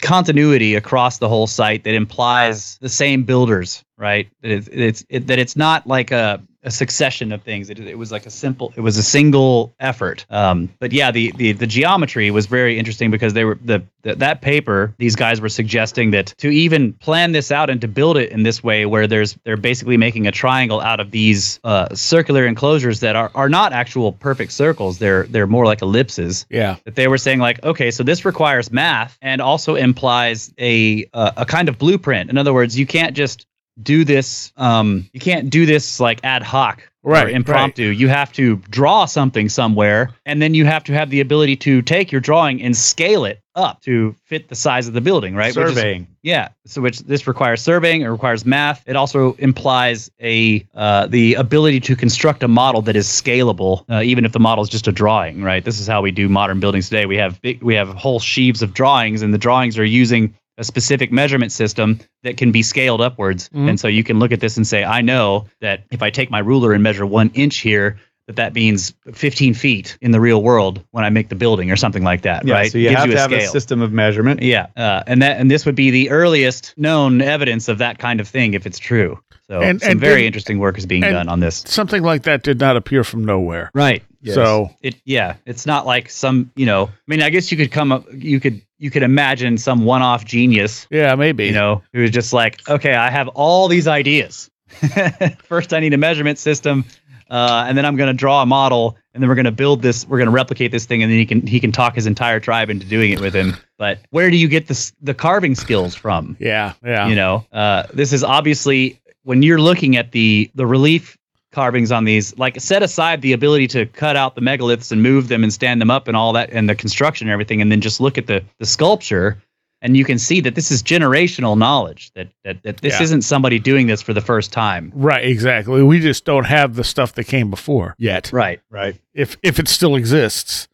[0.00, 4.28] continuity across the whole site that implies the same builders, right?
[4.42, 7.70] That it's, it's it, that it's not like a, a succession of things.
[7.70, 8.72] It, it was like a simple.
[8.76, 10.26] It was a single effort.
[10.30, 14.14] Um, but yeah, the, the the geometry was very interesting because they were the, the
[14.16, 14.94] that paper.
[14.98, 18.42] These guys were suggesting that to even plan this out and to build it in
[18.42, 23.00] this way, where there's they're basically making a triangle out of these uh, circular enclosures
[23.00, 24.98] that are are not actual perfect circles.
[24.98, 26.76] They're they're more like ellipses yeah.
[26.84, 31.32] that they were saying like okay so this requires math and also implies a uh,
[31.36, 33.46] a kind of blueprint in other words you can't just
[33.80, 38.32] do this um you can't do this like ad hoc Right, or impromptu you have
[38.34, 42.20] to draw something somewhere and then you have to have the ability to take your
[42.20, 45.74] drawing and scale it up to fit the size of the building right Which is-
[45.74, 46.50] surveying yeah.
[46.66, 48.84] So which this requires surveying, it requires math.
[48.86, 54.02] It also implies a uh, the ability to construct a model that is scalable, uh,
[54.02, 55.42] even if the model is just a drawing.
[55.42, 55.64] Right.
[55.64, 57.06] This is how we do modern buildings today.
[57.06, 60.64] We have big, we have whole sheaves of drawings, and the drawings are using a
[60.64, 63.48] specific measurement system that can be scaled upwards.
[63.50, 63.70] Mhm.
[63.70, 66.30] And so you can look at this and say, I know that if I take
[66.30, 67.98] my ruler and measure one inch here.
[68.28, 71.76] That that means 15 feet in the real world when I make the building or
[71.76, 72.70] something like that, yeah right?
[72.70, 75.38] so you Gives have to a have a system of measurement Yeah, uh, and that
[75.40, 78.78] and this would be the earliest known evidence of that kind of thing if it's
[78.78, 79.18] true.
[79.48, 81.64] So And- some and very did- interesting work is being done on this.
[81.66, 83.70] Something like that did not appear from nowhere.
[83.74, 84.04] Right.
[84.24, 86.84] So It yeah, it's not like some you know.
[86.84, 88.04] I mean, I guess you could come up.
[88.14, 91.46] You could you could imagine some one-off genius, yeah, maybe.
[91.46, 94.48] you know, who's just like, okay, I have all these ideas.
[95.44, 96.84] First, I need a measurement system.
[97.32, 99.80] Uh, and then I'm going to draw a model, and then we're going to build
[99.80, 100.06] this.
[100.06, 102.38] We're going to replicate this thing, and then he can he can talk his entire
[102.38, 103.56] tribe into doing it with him.
[103.78, 106.36] But where do you get this the carving skills from?
[106.38, 107.08] yeah, yeah.
[107.08, 111.16] you know uh, this is obviously when you're looking at the the relief
[111.52, 115.28] carvings on these like set aside the ability to cut out the megaliths and move
[115.28, 117.80] them and stand them up and all that and the construction and everything and then
[117.80, 119.42] just look at the the sculpture
[119.82, 123.02] and you can see that this is generational knowledge that that, that this Yeah.
[123.02, 125.82] isn't somebody doing this for the first time Right, exactly.
[125.82, 128.30] We just don't have the stuff that came before yet.
[128.32, 130.68] right right If if it still exists.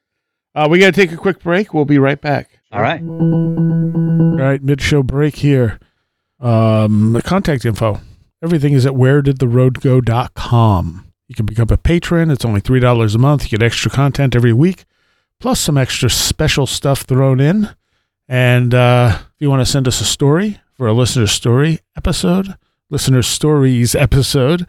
[0.55, 1.75] Uh, we got to take a quick break.
[1.75, 2.49] We'll be right back.
[2.73, 5.79] all right All right, mid show break here.
[6.41, 8.01] Um, the contact info.
[8.43, 11.05] Everything is at wheredidtheroadgo.com.
[11.29, 12.31] You can become a patron.
[12.31, 13.45] It's only $3 a month.
[13.45, 14.85] You get extra content every week,
[15.41, 17.71] plus some extra special stuff thrown in.
[18.29, 22.57] And uh, if you want to send us a story for a listener story episode,
[22.91, 24.67] listener stories episode,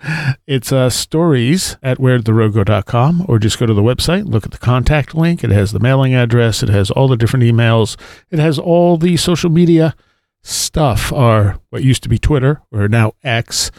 [0.47, 5.13] it's uh, stories at wheredidtheroadgo.com or just go to the website, look at the contact
[5.13, 5.43] link.
[5.43, 7.97] It has the mailing address, it has all the different emails,
[8.31, 9.93] it has all the social media
[10.41, 13.71] stuff, our what used to be Twitter or now X,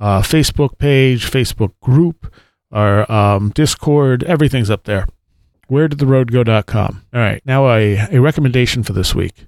[0.00, 2.32] uh, Facebook page, Facebook group,
[2.72, 5.06] our um, Discord, everything's up there.
[5.68, 7.02] Where did the road go.com.
[7.12, 9.46] All right, now a, a recommendation for this week.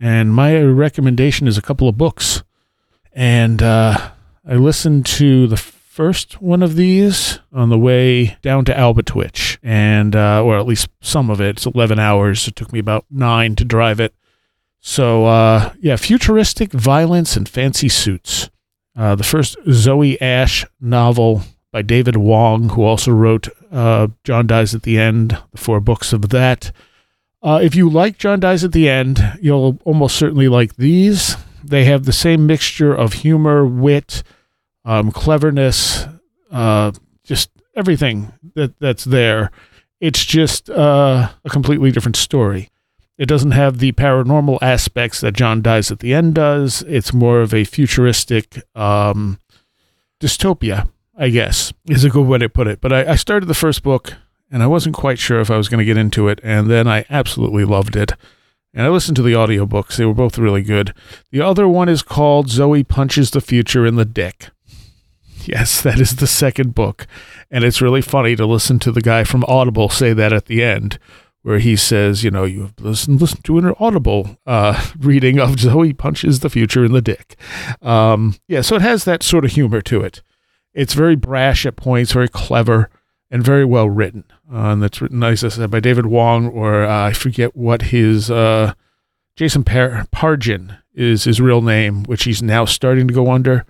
[0.00, 2.42] And my recommendation is a couple of books.
[3.12, 4.10] And uh,
[4.46, 10.16] I listened to the first one of these on the way down to Albatwitch, and
[10.16, 11.56] uh, or at least some of it.
[11.56, 12.48] It's 11 hours.
[12.48, 14.14] It took me about nine to drive it.
[14.80, 18.48] So uh, yeah, futuristic violence and fancy suits.
[18.96, 24.74] Uh, the first Zoey Ashe novel by David Wong, who also wrote uh, John Dies
[24.74, 26.72] at the End, the four books of that.
[27.42, 31.36] Uh, if you like John Dies at the End, you'll almost certainly like these.
[31.64, 34.22] They have the same mixture of humor, wit,
[34.84, 36.06] um, cleverness,
[36.50, 36.92] uh,
[37.24, 39.50] just everything that, that's there.
[40.00, 42.70] It's just uh, a completely different story.
[43.18, 46.82] It doesn't have the paranormal aspects that John Dies at the End does.
[46.82, 49.38] It's more of a futuristic, um,
[50.20, 50.88] dystopia,
[51.20, 52.80] I guess, is a good way to put it.
[52.80, 54.14] But I, I started the first book
[54.50, 56.40] and I wasn't quite sure if I was going to get into it.
[56.42, 58.12] And then I absolutely loved it.
[58.72, 59.96] And I listened to the audiobooks.
[59.96, 60.94] They were both really good.
[61.30, 64.48] The other one is called Zoey Punches the Future in the Dick.
[65.44, 67.06] Yes, that is the second book.
[67.50, 70.62] And it's really funny to listen to the guy from Audible say that at the
[70.62, 70.98] end,
[71.42, 75.56] where he says, you know, you have listened, listen to an Audible uh, reading of
[75.56, 77.36] Zoey Punches the Future in the Dick.
[77.82, 80.22] Um, yeah, so it has that sort of humor to it.
[80.72, 82.90] It's very brash at points, very clever,
[83.30, 84.24] and very well written.
[84.52, 87.82] Uh, and that's written, as I said, by David Wong, or uh, I forget what
[87.82, 88.74] his uh,
[89.36, 93.64] Jason Par- Pargin is his real name, which he's now starting to go under.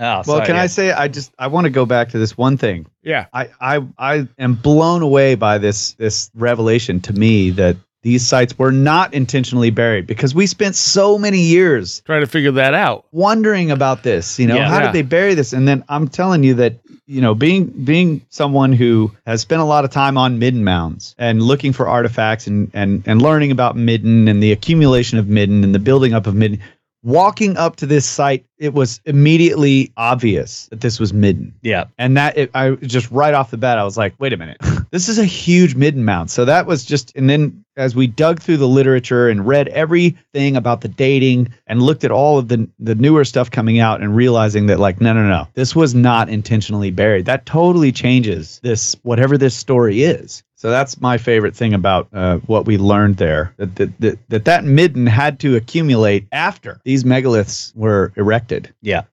[0.00, 0.62] Oh, well, sorry, can yeah.
[0.62, 2.86] I say I just I want to go back to this one thing.
[3.02, 3.26] Yeah.
[3.32, 8.56] I, I I am blown away by this this revelation to me that these sites
[8.58, 13.06] were not intentionally buried because we spent so many years Trying to figure that out.
[13.12, 14.38] wondering about this.
[14.38, 14.68] You know, Yeah.
[14.68, 14.86] how Yeah.
[14.86, 15.52] did they bury this?
[15.52, 16.78] And then I'm telling you that
[17.10, 21.14] you know, being being someone who has spent a lot of time on midden mounds
[21.18, 25.64] and looking for artifacts and and and learning about midden and the accumulation of midden
[25.64, 26.58] and the building up of midden.
[27.02, 31.54] Walking up to this site, it was immediately obvious that this was midden.
[31.62, 31.84] Yeah.
[31.96, 34.58] And that it, I just right off the bat, I was like, wait a minute,
[34.90, 36.30] this is a huge midden mound.
[36.30, 40.56] So that was just, and then as we dug through the literature and read everything
[40.56, 44.16] about the dating and looked at all of the the newer stuff coming out and
[44.16, 47.24] realizing that like, no, no, no, this was not intentionally buried.
[47.26, 50.42] That totally changes this whatever this story is.
[50.56, 53.54] So that's my favorite thing about uh, what we learned there.
[53.58, 58.74] That that, that that that midden had to accumulate after these megaliths were erected.
[58.82, 59.04] Yeah.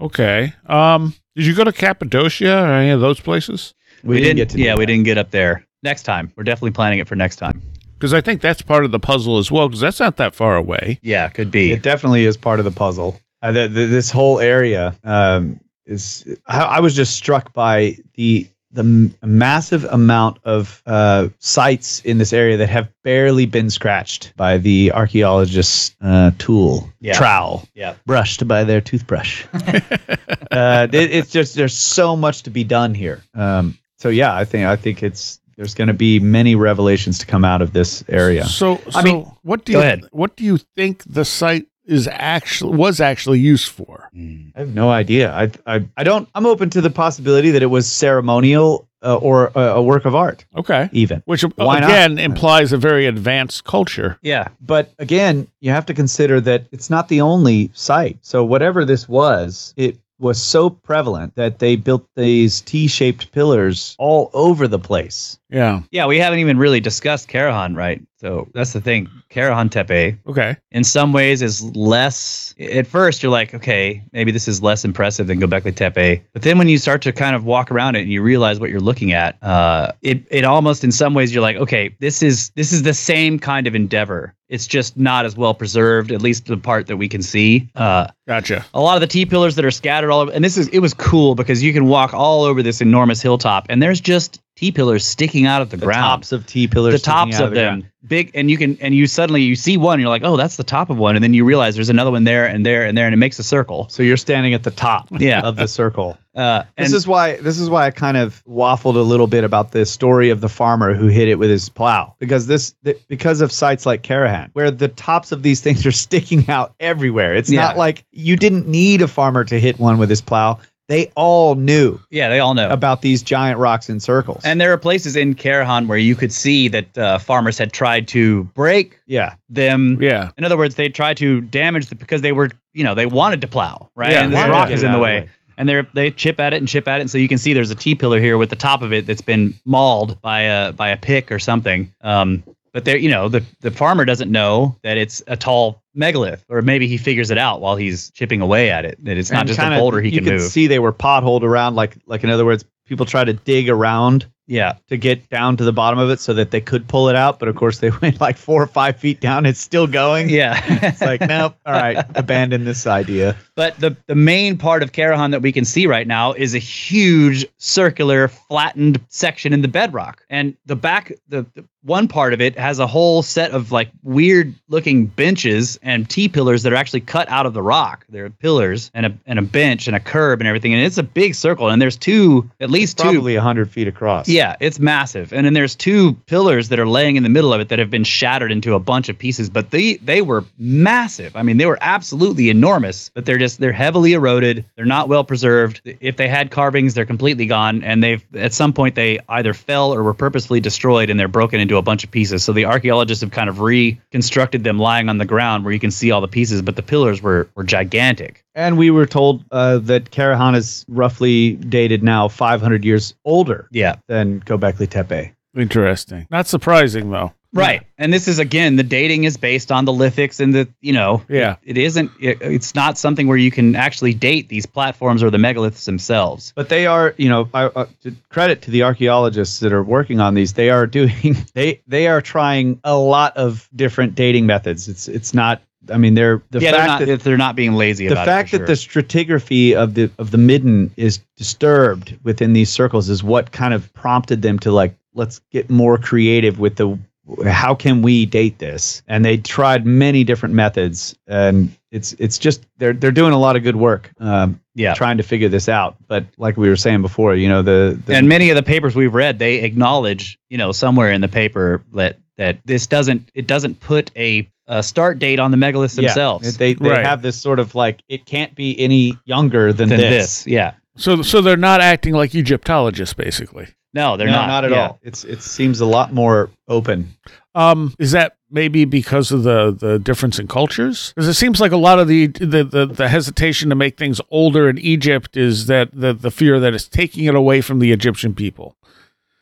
[0.00, 0.52] Okay.
[0.66, 3.74] Um, did you go to Cappadocia or any of those places?
[4.02, 5.64] We, didn't, get to do Yeah, we didn't get up there.
[5.82, 6.32] Next time.
[6.36, 7.62] We're definitely planning it for next time.
[7.94, 10.56] Because I think that's part of the puzzle as well, because that's not that far
[10.56, 10.98] away.
[11.02, 11.72] Yeah, could be.
[11.72, 13.18] It definitely is part of the puzzle.
[13.42, 16.24] Uh, the, the, this whole area um, is.
[16.46, 22.18] I, I was just struck by the the m- massive amount of uh, sites in
[22.18, 27.14] this area that have barely been scratched by the archaeologist's uh, tool Yeah.
[27.14, 27.94] trowel, Yeah.
[28.06, 29.46] brushed by their toothbrush.
[29.54, 33.22] uh, it, it's just there's so much to be done here.
[33.34, 37.26] Um, so yeah, I think I think it's there's going to be many revelations to
[37.26, 38.44] come out of this area.
[38.44, 40.04] So, so I mean, what do you ahead.
[40.12, 44.08] what do you think the site is actually was actually used for?
[44.14, 45.32] I have no idea.
[45.32, 46.28] I, I, I don't.
[46.34, 50.14] I'm open to the possibility that it was ceremonial uh, or a, a work of
[50.14, 50.88] art, Okay.
[50.92, 51.22] even.
[51.24, 51.90] Which uh, Why not?
[51.90, 54.18] again implies a very advanced culture.
[54.22, 54.48] Yeah.
[54.60, 58.18] But again, you have to consider that it's not the only site.
[58.22, 64.30] So whatever this was, it was so prevalent that they built these T-shaped pillars all
[64.34, 65.38] over the place.
[65.50, 65.80] Yeah.
[65.90, 68.02] Yeah, we haven't even really discussed Karahan, right?
[68.20, 69.08] So that's the thing.
[69.30, 70.56] Karahan Tepe, Okay.
[70.72, 72.54] in some ways, is less.
[72.60, 76.22] At first, you're like, okay, maybe this is less impressive than Göbekli Tepe.
[76.32, 78.70] But then when you start to kind of walk around it and you realize what
[78.70, 82.50] you're looking at, uh, it it almost in some ways you're like, okay, this is
[82.56, 84.34] this is the same kind of endeavor.
[84.48, 87.68] It's just not as well preserved, at least the part that we can see.
[87.74, 88.64] Uh, Gotcha.
[88.72, 90.78] a lot of the T pillars that are scattered all over, and this is it
[90.78, 94.72] was cool because you can walk all over this enormous hilltop, and there's just T
[94.72, 95.82] pillars sticking out of the, ground.
[95.82, 96.22] The ground.
[96.22, 96.94] tops of T-pillars.
[96.94, 97.92] the sticking tops out of, the them, ground.
[98.04, 100.56] big, and you can and you suddenly you see one, and you're like, oh, that's
[100.56, 102.98] the top of one, and then you realize there's another one there and there and
[102.98, 103.88] there, and it makes a circle.
[103.88, 105.42] So you're standing at the top Yeah.
[105.42, 106.18] of the circle.
[106.34, 109.44] Uh, and This is why this is why I kind of waffled a little bit
[109.44, 112.98] about the story of the farmer who hit it with his plow because this th-
[113.06, 117.36] because of sites like Karahan where the tops of these things are sticking out everywhere.
[117.36, 117.60] It's Yeah.
[117.62, 120.58] not like you didn't need a farmer to hit one with his plow.
[120.88, 122.70] They all knew yeah, they all know.
[122.70, 124.42] about these giant rocks in circles.
[124.44, 128.08] and there are places in Karahan where you could see that uh, farmers had tried
[128.08, 129.98] to break yeah, them.
[130.00, 130.30] Yeah.
[130.38, 133.42] In other words, they tried to damage the because they were, you know, they wanted
[133.42, 134.12] to plow, right?
[134.12, 135.28] Yeah, and this rock is in the of way.
[135.58, 137.52] and they they chip at it and chip at it, and so you can see
[137.52, 140.72] there's a T pillar here with the top of it that's been mauled by a
[140.72, 141.92] by a pick or something.
[142.00, 142.42] Um,
[142.78, 146.62] but there, you know, the the farmer doesn't know that it's a tall megalith, or
[146.62, 149.04] maybe he figures it out while he's chipping away at it.
[149.04, 150.42] That it's not And just kinda- a boulder he you can move.
[150.42, 154.26] see they were potholed around, like like in other words, people try to dig around
[154.48, 157.14] yeah, to get down to the bottom of it so that they could pull it
[157.14, 157.38] out.
[157.38, 159.46] But of course, they went like four or five feet down.
[159.46, 160.30] It's still going.
[160.30, 160.60] yeah.
[160.88, 161.54] It's like, nope.
[161.66, 163.36] All right, abandon this idea.
[163.54, 166.58] But the, the main part of Karahan that we can see right now is a
[166.58, 170.24] huge circular flattened section in the bedrock.
[170.30, 173.90] And the back, the, the one part of it has a whole set of like
[174.02, 178.04] weird looking benches and T pillars that are actually cut out of the rock.
[178.08, 180.72] There are pillars and a, and a bench and a curb and everything.
[180.72, 181.68] And it's a big circle.
[181.68, 183.04] And there's two, at least two.
[183.04, 184.28] Probably a hundred feet across.
[184.28, 185.32] Yeah, it's massive.
[185.32, 187.90] And then there's two pillars that are laying in the middle of it that have
[187.90, 191.34] been shattered into a bunch of pieces, but they they were massive.
[191.36, 194.64] I mean, they were absolutely enormous, but they're just they're heavily eroded.
[194.76, 195.80] They're not well preserved.
[195.84, 199.92] If they had carvings, they're completely gone and they've at some point they either fell
[199.94, 202.44] or were purposefully destroyed and they're broken into a bunch of pieces.
[202.44, 205.90] So the archaeologists have kind of reconstructed them lying on the ground where you can
[205.90, 208.44] see all the pieces, but the pillars were were gigantic.
[208.54, 213.96] And we were told uh, that Karahan is roughly dated now 500 years older Yeah.
[214.08, 215.32] than Göbekli Tepe.
[215.56, 216.26] Interesting.
[216.30, 217.32] Not surprising though.
[217.54, 217.82] Right.
[217.96, 221.22] And this is again the dating is based on the lithics and the you know
[221.30, 221.56] Yeah.
[221.64, 225.38] it isn't it, it's not something where you can actually date these platforms or the
[225.38, 226.52] megaliths themselves.
[226.54, 230.20] But they are, you know, I, uh, to credit to the archaeologists that are working
[230.20, 230.52] on these.
[230.52, 234.86] They are doing, they they are trying a lot of different dating methods.
[234.88, 235.62] It's it's not.
[235.90, 238.52] I mean, they're the yeah, they're fact not that they're not being lazy the fact
[238.52, 243.52] that the stratigraphy of the of the midden is disturbed within these circles is what
[243.52, 246.98] kind of prompted them to like let's get more creative with the
[247.44, 249.02] how can we date this?
[249.06, 253.56] And they tried many different methods and it's it's just they're they're doing a lot
[253.56, 254.94] of good work um, yeah.
[254.94, 255.96] trying to figure this out.
[256.06, 258.94] But like we were saying before you know the, the and many of the papers
[258.94, 263.46] we've read, they acknowledge, you know, somewhere in the paper that that this doesn't it
[263.46, 267.04] doesn't put a, a start date on the megaliths yeah, themselves they they Right.
[267.04, 270.44] have this sort of like it can't be any younger than, than this.
[270.44, 270.46] this.
[270.46, 270.74] Yeah.
[270.96, 273.66] So so they're not acting like Egyptologists basically.
[273.94, 274.46] No, they're no, not.
[274.48, 274.86] not at Yeah.
[274.88, 274.98] all.
[275.02, 277.14] It's it seems a lot more open.
[277.54, 281.12] Um, is that maybe because of the the difference in cultures?
[281.14, 284.20] Because it seems like a lot of the, the the the hesitation to make things
[284.30, 287.90] older in Egypt is that the the fear that it's taking it away from the
[287.90, 288.76] Egyptian people.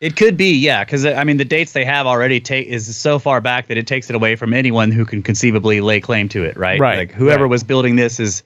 [0.00, 3.18] It could be, yeah, because I mean the dates they have already take is so
[3.18, 6.44] far back that it takes it away from anyone who can conceivably lay claim to
[6.44, 6.78] it, right?
[6.78, 7.50] Right, Like whoever right.
[7.50, 8.42] was building this is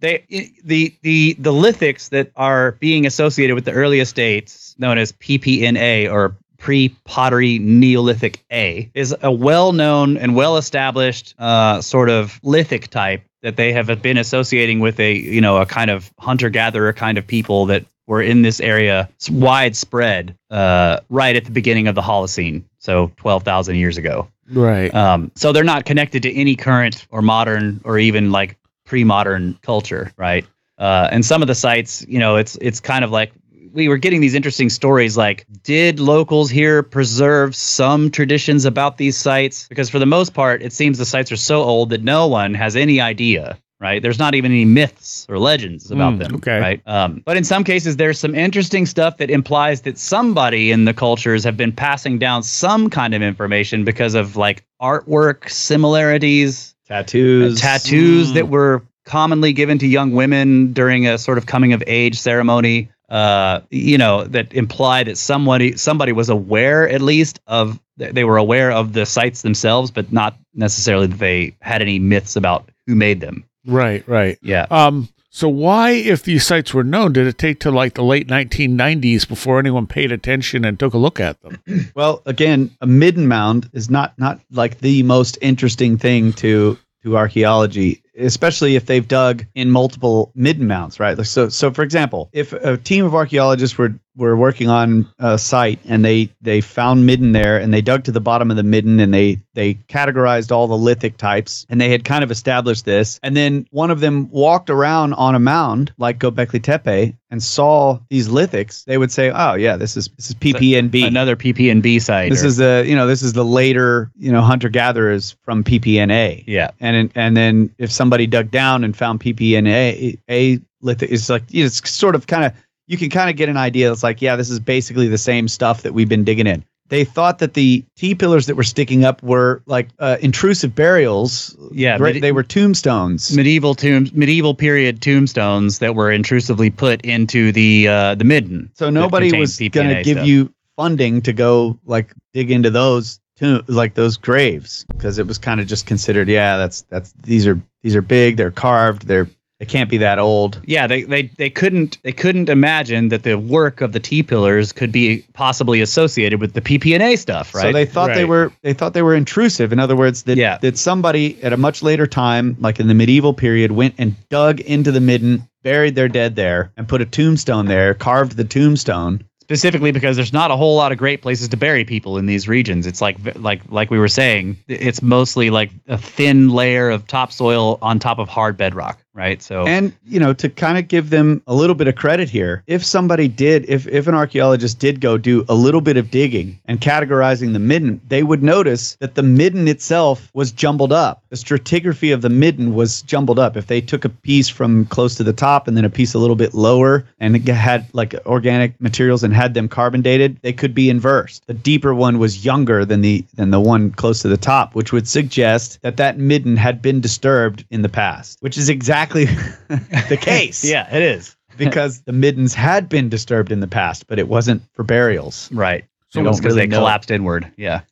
[0.00, 0.24] they
[0.64, 6.10] the the the lithics that are being associated with the earliest dates, known as PPNA
[6.10, 13.56] or pre-pottery Neolithic A, is a well-known and well-established uh, sort of lithic type that
[13.56, 17.66] they have been associating with a you know a kind of hunter-gatherer kind of people
[17.66, 23.12] that were in this area widespread uh, right at the beginning of the Holocene, so
[23.16, 24.28] 12,000 years ago.
[24.50, 24.92] Right.
[24.94, 30.12] Um, so they're not connected to any current or modern or even like pre-modern culture,
[30.16, 30.44] right?
[30.78, 33.32] Uh, and some of the sites, you know, it's it's kind of like
[33.72, 39.16] we were getting these interesting stories like did locals here preserve some traditions about these
[39.16, 42.26] sites because for the most part it seems the sites are so old that no
[42.26, 46.34] one has any idea right there's not even any myths or legends about Mm, them
[46.36, 46.58] okay.
[46.60, 50.84] right um, but in some cases there's some interesting stuff that implies that somebody in
[50.84, 56.74] the cultures have been passing down some kind of information because of like artwork similarities
[56.86, 57.60] Tattoos.
[57.60, 58.34] tattoos Mm.
[58.34, 62.90] that were commonly given to young women during a sort of coming of age ceremony
[63.08, 68.36] uh you know that imply that somebody somebody was aware at least of they were
[68.36, 72.94] aware of the sites themselves but not necessarily that they had any myths about who
[72.94, 74.06] made them Right.
[74.08, 74.38] Right.
[74.42, 75.08] yeah Um.
[75.32, 79.28] So why, if these sites were known, did it take to like the late 1990s
[79.28, 81.62] before anyone paid attention and took a look at them?
[81.94, 87.16] Well, again, a midden mound is not not like the most interesting thing to to
[87.16, 91.16] archaeology, especially if they've dug in multiple midden mounds, right?
[91.16, 95.38] Like so, so for example, if a team of archaeologists were were working on a
[95.38, 98.62] site and they they found midden there and they dug to the bottom of the
[98.62, 102.84] midden and they they categorized all the lithic types and they had kind of established
[102.84, 107.42] this, and then one of them walked around on a mound like Göbekli Tepe and
[107.42, 112.00] saw these lithics, they would say, "Oh yeah, this is this is PPNB." another PPNB
[112.02, 115.36] site This or- is the you know this is the later you know hunter gatherers
[115.44, 116.70] from PPNA, yeah.
[116.80, 121.88] And and then if somebody dug down and found PPNA, a lithic, it's like it's
[121.90, 122.52] sort of kind of
[122.90, 123.90] you can kind of get an idea.
[123.92, 126.64] It's like yeah, this is basically the same stuff that we've been digging in.
[126.88, 131.56] they thought that the T pillars that were sticking up were like uh, intrusive burials.
[131.72, 133.34] Yeah, Right, medi- they were tombstones.
[133.36, 138.70] medieval tombs, medieval period tombstones that were intrusively put into the uh, the midden.
[138.74, 140.26] So nobody was going to give stuff.
[140.26, 145.38] you funding to go like dig into those tomb, like those graves because it was
[145.38, 149.28] kind of just considered yeah that's that's these are these are big they're carved they're
[149.60, 153.38] they can't be that old Yeah, they, they they couldn't they couldn't imagine that the
[153.38, 157.62] work of the T pillars could be possibly associated with the PPNA stuff, right?
[157.66, 158.28] so they thought they Right.
[158.28, 160.58] were they thought they were intrusive in other words that Yeah.
[160.62, 164.60] that somebody at a much later time like in the medieval period went and dug
[164.60, 169.22] into the midden buried their dead there and put a tombstone there carved the tombstone
[169.42, 172.46] specifically because there's not a whole lot of great places to bury people in these
[172.46, 172.86] regions.
[172.86, 177.76] It's like like like we were saying, it's mostly like a thin layer of topsoil
[177.82, 179.42] on top of hard bedrock, right?
[179.42, 182.62] So And you know, to kind of give them a little bit of credit here,
[182.66, 186.60] if somebody did, if if an archaeologist did go do a little bit of digging
[186.66, 191.22] and categorizing the midden, they would notice that the midden itself was jumbled up.
[191.30, 193.56] The stratigraphy of the midden was jumbled up.
[193.56, 196.18] If they took a piece from close to the top and then a piece a
[196.18, 200.74] little bit lower and had like organic materials and had them carbon dated, they could
[200.74, 201.46] be inversed.
[201.46, 204.92] The deeper one was younger than the than the one close to the top, which
[204.92, 208.99] would suggest that that midden had been disturbed in the past, which is exactly
[209.68, 210.64] the case.
[210.68, 214.62] yeah, it is because the middens had been disturbed in the past, but it wasn't
[214.74, 215.50] for burials.
[215.52, 215.84] right.
[216.08, 216.78] So So don't because really they know.
[216.80, 217.50] collapsed inward.
[217.56, 217.82] Yeah.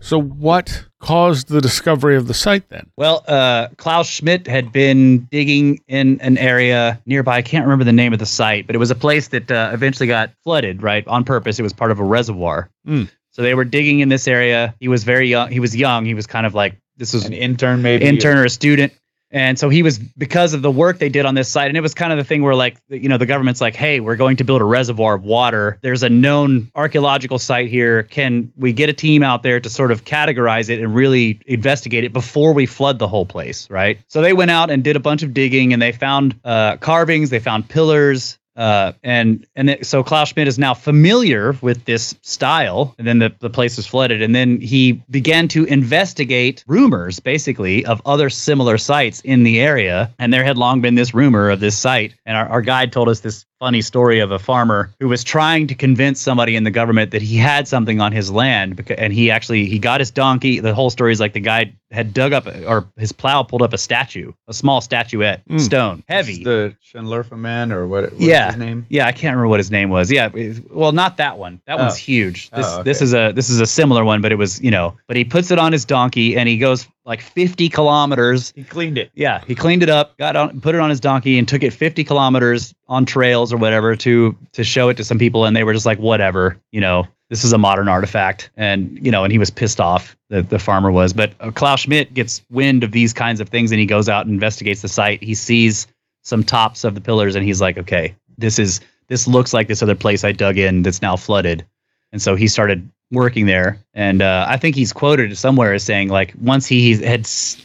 [0.00, 2.86] So what caused the discovery of the site then?
[2.96, 7.36] Well, uh, Klaus Schmidt had been digging in an area nearby.
[7.36, 9.70] I can't remember the name of the site, but it was a place that uh,
[9.72, 11.58] eventually got flooded, right, on purpose.
[11.58, 12.70] It was part of a reservoir.
[12.86, 13.10] Mm.
[13.30, 14.74] So they were digging in this area.
[14.80, 15.50] He was very young.
[15.50, 16.04] He was young.
[16.04, 18.04] He was kind of like this was An intern, maybe.
[18.04, 18.92] intern or a student.
[19.32, 21.80] And so he was because of the work they did on this site, and it
[21.80, 24.36] was kind of the thing where like you know the government's like, hey, we're going
[24.38, 25.78] to build a reservoir of water.
[25.82, 28.02] There's a known archaeological site here.
[28.02, 32.02] Can we get a team out there to sort of categorize it and really investigate
[32.02, 34.00] it before we flood the whole place, right?
[34.08, 37.30] So they went out and did a bunch of digging, and they found uh, carvings,
[37.30, 42.14] they found pillars, uh, and and it, so Klaus Schmidt is now familiar with this
[42.20, 42.94] style.
[42.98, 47.86] And then the, the place was flooded, and then he began to investigate rumors, basically,
[47.86, 50.14] of other similar sites in the area.
[50.18, 52.14] And there had long been this rumor of this site.
[52.26, 55.66] And our, our guide told us this funny story of a farmer who was trying
[55.66, 59.12] to convince somebody in the government that he had something on his land because, and
[59.12, 62.32] he actually he got his donkey the whole story is like the guy had dug
[62.32, 65.60] up or his plow pulled up a statue a small statuette Mm.
[65.60, 68.04] stone heavy The Şanlıurfa man, or what?
[68.12, 68.46] What's Yeah.
[68.52, 68.86] his name?
[68.88, 70.10] yeah, I can't remember what his name was.
[70.10, 71.60] Yeah, it- well, not that one.
[71.66, 71.96] That one's Oh.
[71.96, 72.50] huge.
[72.50, 72.82] This Oh, okay.
[72.84, 74.96] this is a this is a similar one, but it was you know.
[75.06, 78.52] But he puts it on his donkey and he goes like 50 kilometers.
[78.54, 79.10] He cleaned it.
[79.14, 81.72] Yeah, he cleaned it up, got on, put it on his donkey, and took it
[81.72, 85.64] 50 kilometers on trails or whatever to to show it to some people, and they
[85.64, 87.06] were just like, whatever, you know.
[87.28, 90.16] This is a modern artifact, and you know, and he was pissed off.
[90.28, 93.70] The the farmer was, but uh, Klaus Schmidt gets wind of these kinds of things,
[93.72, 95.22] and he goes out and investigates the site.
[95.22, 95.86] He sees
[96.22, 99.82] some tops of the pillars, and he's like, okay, this is this looks like this
[99.82, 101.66] other place I dug in that's now flooded.
[102.12, 103.78] And so he started working there.
[103.94, 107.60] And uh, I think he's quoted somewhere as saying, like, once he had s-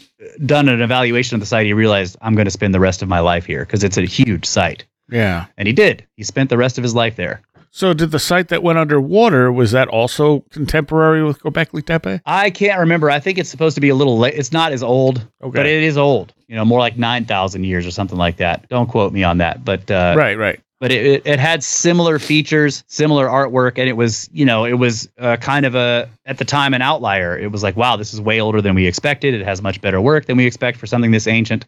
[0.45, 3.07] done an evaluation of the site, he realized, I'm going to spend the rest of
[3.09, 4.85] my life here because it's a huge site.
[5.09, 5.45] Yeah.
[5.57, 6.05] And he did.
[6.17, 7.41] He spent the rest of his life there.
[7.69, 12.21] So did the site that went underwater was that also contemporary with Göbekli Tepe?
[12.25, 13.11] I can't remember.
[13.11, 14.33] I think it's supposed to be a little late.
[14.33, 15.57] It's not as old, Okay.
[15.59, 16.33] but it is old.
[16.47, 18.69] You know, more like 9,000 years or something like that.
[18.69, 19.65] Don't quote me on that.
[19.65, 20.59] But uh, right, right.
[20.79, 25.09] But it, it, had similar features, similar artwork, and it was, you know, it was
[25.19, 27.37] uh, kind of a, at the time, an outlier.
[27.37, 29.33] It was like, wow, this is way older than we expected.
[29.33, 31.65] It has much better work than we expect for something this ancient.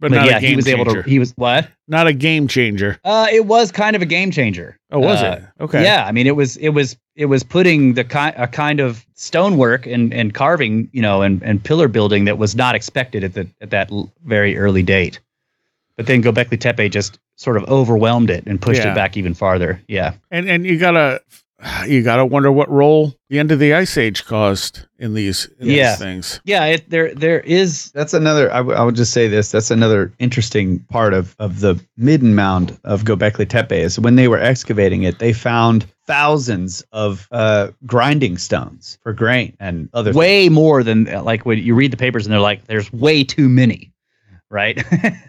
[0.00, 0.80] But, not yeah, a game he was changer.
[0.90, 1.68] able to, he was, what?
[1.88, 3.00] not a game changer.
[3.04, 4.78] Uh, it was kind of a game changer.
[4.92, 5.62] Oh, was Uh, it?
[5.64, 5.82] Okay.
[5.82, 9.04] Yeah, I mean, it was, it was, it was putting the kind, a kind of
[9.14, 13.34] stonework and, and carving, you know, and, and pillar building that was not expected at
[13.34, 15.18] the, at that l- very early date.
[15.98, 18.92] But then Göbekli Tepe just sort of overwhelmed it and pushed Yeah.
[18.92, 19.82] it back even farther.
[19.88, 20.14] Yeah.
[20.30, 21.20] And and you gotta
[21.88, 25.66] you gotta wonder what role the end of the ice age caused in these, in
[25.66, 25.90] Yeah.
[25.90, 26.40] these things.
[26.44, 28.48] Yeah, it, there there is That's another.
[28.52, 29.50] I, w- I would just say this.
[29.50, 34.28] That's another interesting part of of the midden mound of Göbekli Tepe is when they
[34.28, 40.12] were excavating it, they found thousands of uh, grinding stones for grain and other.
[40.12, 43.48] way more than like when you read the papers and they're like, there's way too
[43.48, 43.92] many,
[44.48, 44.82] right?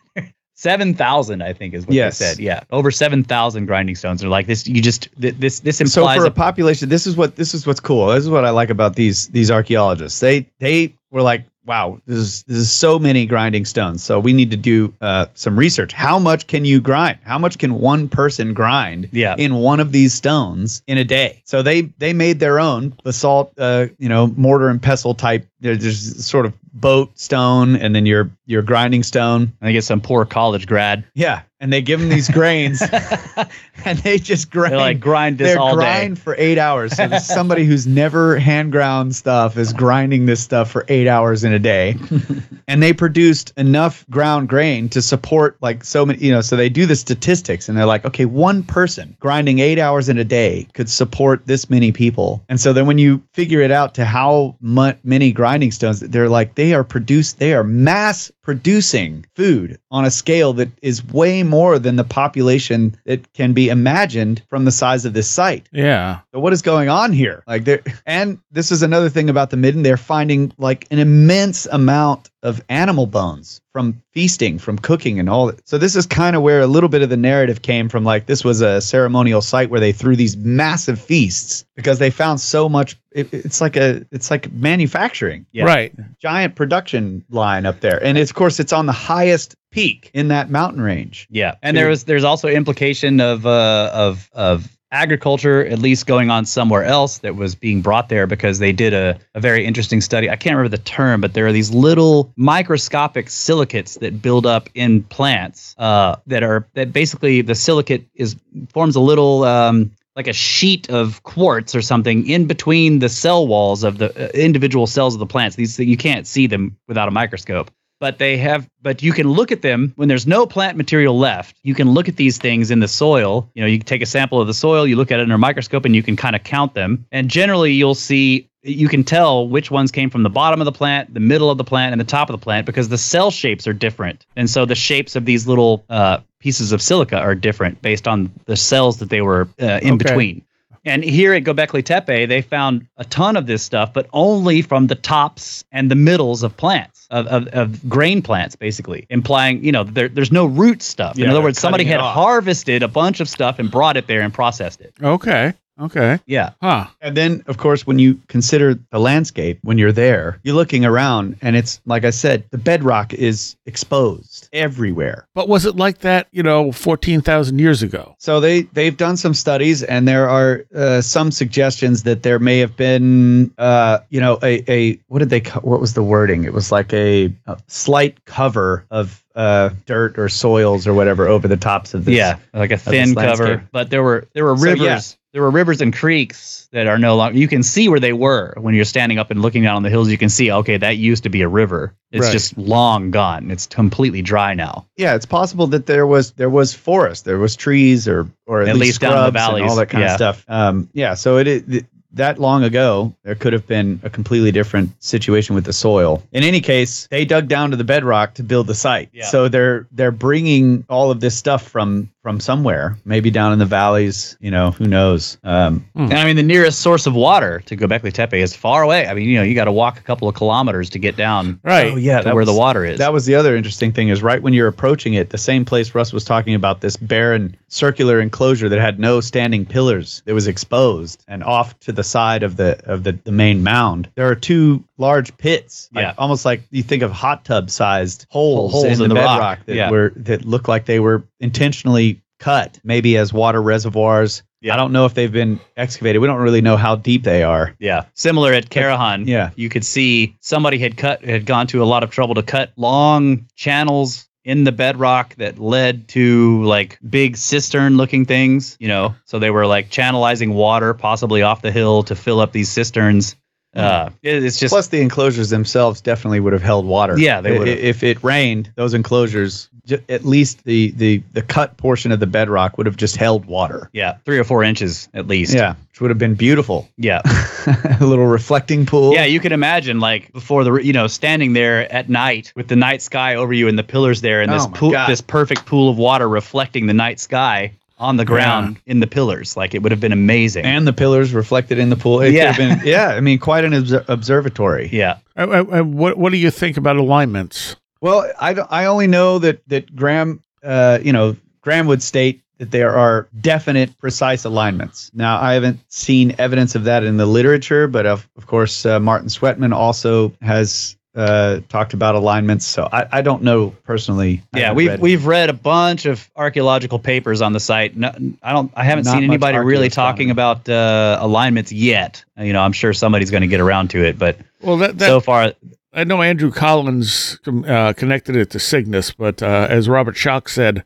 [0.60, 2.20] Seven thousand, I think, is what Yes.
[2.20, 2.40] they said.
[2.40, 4.20] Yeah, over seven thousand grinding stones.
[4.20, 4.68] They're like this.
[4.68, 7.54] You just th- this this so implies for a a, population, this is what this
[7.54, 8.08] is what's cool.
[8.08, 10.20] This is what I like about these these archaeologists.
[10.20, 14.04] They they were like, wow, this is this is so many grinding stones.
[14.04, 15.94] So we need to do uh, some research.
[15.94, 17.20] How much can you grind?
[17.24, 19.36] How much can one person grind Yeah.
[19.38, 21.42] in one of these stones in a day?
[21.46, 25.48] So they they made their own basalt, uh, you know, mortar and pestle type.
[25.62, 29.54] There's sort of boat stone, and then your your grinding stone.
[29.62, 31.04] I get some poor college grad.
[31.14, 32.82] Yeah, and they give them these grains,
[33.86, 34.74] and they just grind.
[34.74, 36.22] They're like grind this all grind day.
[36.22, 36.96] for eight hours.
[36.96, 41.54] So somebody who's never hand ground stuff is grinding this stuff for eight hours in
[41.54, 41.96] a day,
[42.68, 46.20] and they produced enough ground grain to support like so many.
[46.20, 49.80] You know, so they do the statistics, and they're like, okay, one person grinding eight
[49.80, 52.44] hours in a day could support this many people.
[52.50, 56.30] And so then when you figure it out to how mu- many grinding stones, they're
[56.30, 57.40] like they are produced.
[57.40, 62.96] They are mass producing food on a scale that is way more than the population
[63.06, 65.68] that can be imagined from the size of this site.
[65.72, 66.20] Yeah.
[66.32, 67.44] So what is going on here?
[67.48, 69.82] Like there, and this is another thing about the midden.
[69.82, 75.48] They're finding like an immense amount of animal bones from feasting, from cooking, and all
[75.48, 75.68] that.
[75.68, 78.04] So this is kind of where a little bit of the narrative came from.
[78.04, 82.40] Like this was a ceremonial site where they threw these massive feasts because they found
[82.40, 82.98] so much.
[83.12, 85.66] It, it's like a, it's like manufacturing Yeah.
[85.66, 85.94] Right.
[86.20, 90.30] giant production line up there, and it's, of course it's on the highest peak in
[90.30, 91.28] that mountain range.
[91.30, 96.30] Yeah, and there was there's also implication of uh, of of agriculture at least going
[96.30, 100.02] on somewhere else that was being brought there because they did a, a very interesting
[100.02, 100.30] study.
[100.30, 104.70] I can't remember the term, but there are these little microscopic silicates that build up
[104.74, 108.36] in plants uh, that are that basically the silicate is
[108.74, 113.48] forms a little um, like a sheet of quartz or something in between the cell
[113.48, 115.56] walls of the uh, individual cells of the plants.
[115.56, 119.52] These you can't see them without a microscope but they have but you can look
[119.52, 121.58] at them when there's no plant material left.
[121.64, 123.50] You can look at these things in the soil.
[123.54, 125.40] You know you take a sample of the soil you look at it under a
[125.40, 127.06] microscope and you can kind of count them.
[127.12, 130.72] And generally you'll see you can tell which ones came from the bottom of the
[130.72, 133.32] plant the middle of the plant and the top of the plant because the cell
[133.32, 134.26] shapes are different.
[134.36, 138.32] And so the shapes of these little uh, pieces of silica are different based on
[138.46, 139.98] the cells that they were uh, in Okay.
[140.04, 140.46] between
[140.86, 144.88] and here at Göbekli Tepe, they found a ton of this stuff, but only from
[144.88, 149.72] the tops and the middles of plants, of, of, of grain plants, basically, implying, you
[149.72, 151.18] know, there, there's no root stuff.
[151.18, 152.14] Yeah, In other words, somebody had off.
[152.14, 154.94] harvested a bunch of stuff and brought it there and processed it.
[155.02, 155.54] Okay.
[155.80, 156.20] Okay.
[156.26, 156.52] Yeah.
[156.62, 156.88] Huh.
[157.02, 161.38] And then, of course, when you consider the landscape, when you're there, you're looking around,
[161.42, 165.28] and it's like I said, the bedrock is exposed everywhere.
[165.34, 168.16] But was it like that, you know, 14,000 years ago?
[168.20, 172.60] So they they've done some studies, and there are uh, some suggestions that there may
[172.60, 176.44] have been, uh, you know, a, a what did they what was the wording?
[176.44, 181.48] It was like a, a slight cover of uh, dirt or soils or whatever over
[181.48, 182.16] the tops of this.
[182.16, 182.38] yeah.
[182.54, 183.66] Like a thin cover.
[183.72, 184.82] But there were there were So, rivers.
[184.82, 185.00] yeah.
[185.34, 187.38] There were rivers and creeks that are no longer.
[187.38, 189.90] You can see where they were when you're standing up and looking down on the
[189.90, 190.10] hills.
[190.10, 191.94] You can see, okay, that used to be a river.
[192.12, 192.32] It's Right.
[192.32, 193.52] just long gone.
[193.52, 194.88] It's completely dry now.
[194.98, 198.70] yeah, it's possible that there was there was forest, there was trees, or or at,
[198.70, 200.12] At least, least down the and all that kind yeah.
[200.12, 200.46] of stuff.
[200.48, 204.92] Um, yeah, so it, it that long ago, there could have been a completely different
[205.04, 206.24] situation with the soil.
[206.32, 209.10] In any case, they dug down to the bedrock to build the site.
[209.14, 209.26] Yeah.
[209.28, 213.66] So they're they're bringing all of this stuff from from somewhere, maybe down in the
[213.66, 214.38] valleys.
[214.40, 215.38] You know, who knows?
[215.44, 219.08] Um, And I mean, the nearest source of water to Göbekli Tepe is far away.
[219.08, 221.60] I mean, you know, you got to walk a couple of kilometers to get down
[221.64, 221.94] Right.
[221.94, 223.00] Oh, yeah, to where the water is.
[223.00, 225.96] That was the other interesting thing is right when you're approaching it, the same place
[225.96, 230.48] Russ was talking about this barren circular enclosure that had no standing pillars that was
[230.48, 234.10] exposed and off to the side of the of the, the main mound.
[234.16, 236.14] There are two large pits, like, Yeah.
[236.18, 239.28] almost like you think of hot tub sized holes, Holes in, in the, the rock,
[239.40, 239.90] bedrock that yeah.
[239.90, 244.44] were that look like they were intentionally cut, maybe as water reservoirs.
[244.62, 244.74] Yeah.
[244.74, 246.22] I don't know if they've been excavated.
[246.22, 247.76] We don't really know how deep they are.
[247.80, 249.26] yeah, similar at Karahan.
[249.26, 249.52] Yeah.
[249.56, 252.72] you could see somebody had cut had gone to a lot of trouble to cut
[252.76, 258.76] long channels in the bedrock that led to like big cistern looking things.
[258.80, 262.52] You know, so they were like channelizing water possibly off the hill to fill up
[262.52, 263.36] these cisterns.
[263.76, 267.18] Uh, it- it's just Plus, the enclosures themselves definitely would have held water.
[267.20, 267.78] Yeah, they would've.
[267.80, 269.70] If it rained, those enclosures,
[270.10, 273.90] at least the, the the cut portion of the bedrock would have just held water.
[273.94, 275.54] yeah, three or four inches at least.
[275.54, 276.90] Yeah, which would have been beautiful.
[276.98, 277.22] yeah.
[278.00, 279.14] a little reflecting pool.
[279.14, 282.76] Yeah, you can imagine like before the you know standing there at night with the
[282.76, 285.08] night sky over you and the pillars there and Oh this pool, God.
[285.10, 289.58] this perfect pool of water reflecting the night sky on the ground in the pillars.
[289.58, 290.66] Like it would have been amazing.
[290.66, 292.22] and the pillars reflected in the pool.
[292.22, 292.56] It Yeah.
[292.56, 293.08] been, yeah.
[293.10, 294.90] I mean, quite an obser- observatory.
[294.92, 297.76] yeah, Uh, uh, uh, what What do you think about alignments?
[298.02, 302.72] Well, I, I only know that that Graham, uh, you know, Graham would state that
[302.72, 305.12] there are definite, precise alignments.
[305.14, 309.00] Now, I haven't seen evidence of that in the literature, but of of course, uh,
[309.00, 312.66] Martin Sweatman also has uh, talked about alignments.
[312.66, 314.42] So I, I don't know personally.
[314.54, 317.98] I Yeah, we've read- we've read a bunch of archaeological papers on the site.
[317.98, 318.72] No, I don't.
[318.76, 322.24] I haven't Not seen anybody really talking about uh, alignments yet.
[322.38, 325.08] You know, I'm sure somebody's going to get around to it, but Well, that, that
[325.08, 325.54] so far,
[325.94, 330.86] I know Andrew Collins uh, connected it to Cygnus, but uh, as Robert Schoch said,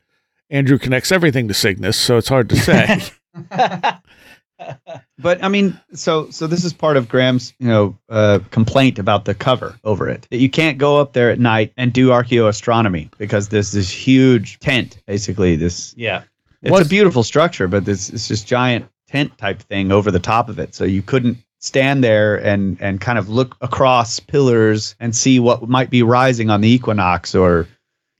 [0.49, 3.01] Andrew connects everything to Cygnus, so it's hard to say.
[5.19, 9.25] But I mean, so so this is part of Graham's, you know, uh, complaint about
[9.25, 10.27] the cover over it.
[10.31, 14.59] That you can't go up there at night and do archaeoastronomy because there's this huge
[14.59, 15.55] tent, basically.
[15.55, 16.23] This yeah,
[16.61, 20.19] it's Was- a beautiful structure, but this it's this giant tent type thing over the
[20.19, 20.75] top of it.
[20.75, 25.69] So you couldn't stand there and and kind of look across pillars and see what
[25.69, 27.67] might be rising on the equinox or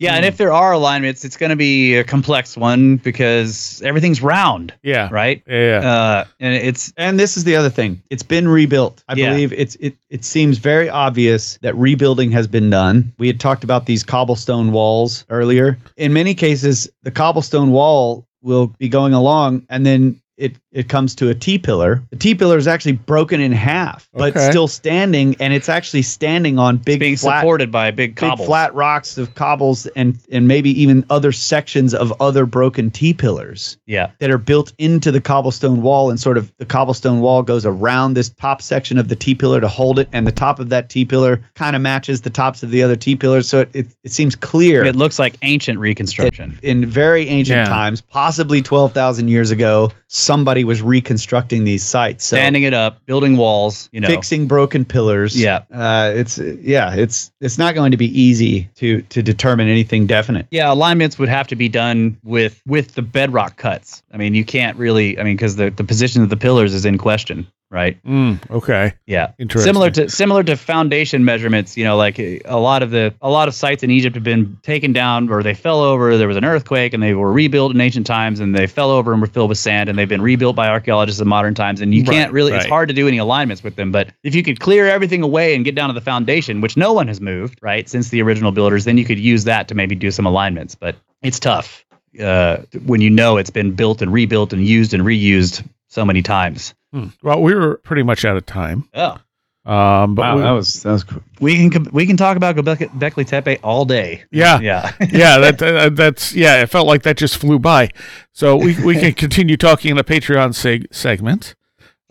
[0.04, 0.16] yeah.
[0.16, 4.74] And if there are alignments, it's going to be a complex one because everything's round,
[4.84, 5.42] yeah, right?
[5.48, 5.78] yeah.
[5.80, 8.02] Uh, and it's And this is the other thing.
[8.10, 9.04] It's been rebuilt.
[9.08, 9.30] I Yeah.
[9.32, 13.14] believe it's it it seems very obvious that rebuilding has been done.
[13.18, 15.78] We had talked about these cobblestone walls earlier.
[15.98, 21.14] In many cases, the cobblestone wall will be going along and then it it comes
[21.16, 22.02] to a T pillar.
[22.10, 24.50] The T pillar is actually broken in half, but Okay.
[24.50, 28.74] still standing and it's actually standing on big being flat supported by big big flat
[28.74, 34.10] rocks of cobbles and and maybe even other sections of other broken T pillars Yeah,
[34.20, 38.16] that are built into the cobblestone wall and sort of the cobblestone wall goes around
[38.16, 40.90] this top section of the T pillar to hold it and the top of that
[40.90, 43.88] T pillar kind of matches the tops of the other T pillars so it, it,
[44.04, 46.58] it seems clear it looks like ancient reconstruction.
[46.64, 47.66] in very ancient Yeah.
[47.66, 49.92] times possibly 12,000 years ago
[50.24, 53.90] somebody was reconstructing these sites so Standing it up, building walls.
[53.92, 55.64] You know, fixing broken pillars Yeah.
[55.74, 60.48] uh, it's yeah it's it's not going to be easy to to determine anything definite
[60.52, 64.02] Yeah, alignments would have to be done with with the bedrock cuts.
[64.14, 65.20] I mean, you can't really.
[65.20, 68.02] I mean, because the the position of the pillars is in question, right?
[68.04, 68.94] Mm, okay.
[69.08, 69.68] Yeah, Interesting.
[69.68, 71.76] similar to similar to foundation measurements.
[71.76, 74.58] You know, like a lot of the a lot of sites in Egypt have been
[74.62, 76.16] taken down or they fell over.
[76.18, 79.12] There was an earthquake and they were rebuilt in ancient times, and they fell over
[79.12, 81.82] and were filled with sand, and they've been rebuilt by archaeologists in modern times.
[81.82, 82.54] And you Right, can't really.
[82.54, 83.92] It's hard to do any alignments with them.
[83.92, 86.94] But if you could clear everything away and get down to the foundation, which no
[86.94, 89.96] one has moved, right, since the original builders, then you could use that to maybe
[89.96, 90.76] do some alignments.
[90.76, 91.84] But it's tough
[92.22, 96.22] uh, when you know it's been built and rebuilt and used and reused so many
[96.22, 96.74] times.
[96.94, 97.08] Hmm.
[97.24, 98.88] Well, we were pretty much out of time.
[98.94, 99.18] Oh.
[99.66, 101.24] Um, but we, was that was cool.
[101.40, 104.24] We can we can talk about Göbekli Göbekli Tepe all day.
[104.30, 104.92] yeah, Yeah.
[105.00, 106.62] yeah, that, that that's yeah.
[106.62, 107.90] It felt like that just flew by.
[108.34, 111.56] So we we can continue talking in a Patreon seg- segment.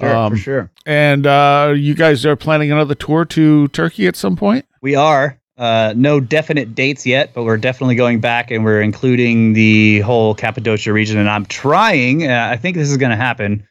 [0.00, 4.16] Sure, Um, for sure And uh, you guys are planning another tour to Turkey at
[4.16, 4.64] some point.
[4.80, 9.52] we are uh, no definite dates yet, but we're definitely going back and we're including
[9.52, 11.18] the whole Cappadocia region.
[11.18, 12.26] And I'm trying.
[12.26, 13.68] Uh, I think this is going to happen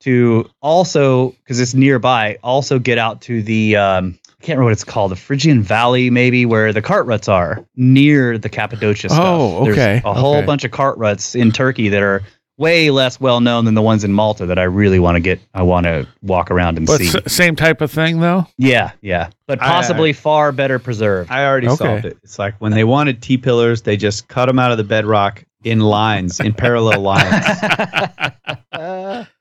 [0.00, 2.38] to also because it's nearby.
[2.42, 3.76] Also get out to the.
[3.76, 7.26] Um, I can't remember what it's called, the Phrygian Valley, maybe where the cart ruts
[7.28, 9.20] are near the Cappadocia stuff.
[9.20, 10.46] Oh, There's a whole okay.
[10.46, 12.22] bunch of cart ruts in Turkey that are
[12.56, 15.40] way less well known than the ones in Malta that I really want to get.
[15.54, 17.08] I want to walk around and But see.
[17.18, 18.46] s- same type of thing though.
[18.58, 21.32] Yeah, yeah, but I- possibly far better preserved.
[21.32, 21.76] I already Okay.
[21.76, 22.18] solved it.
[22.22, 25.44] It's like when they wanted T pillars, they just cut them out of the bedrock
[25.64, 27.44] in lines, in parallel lines.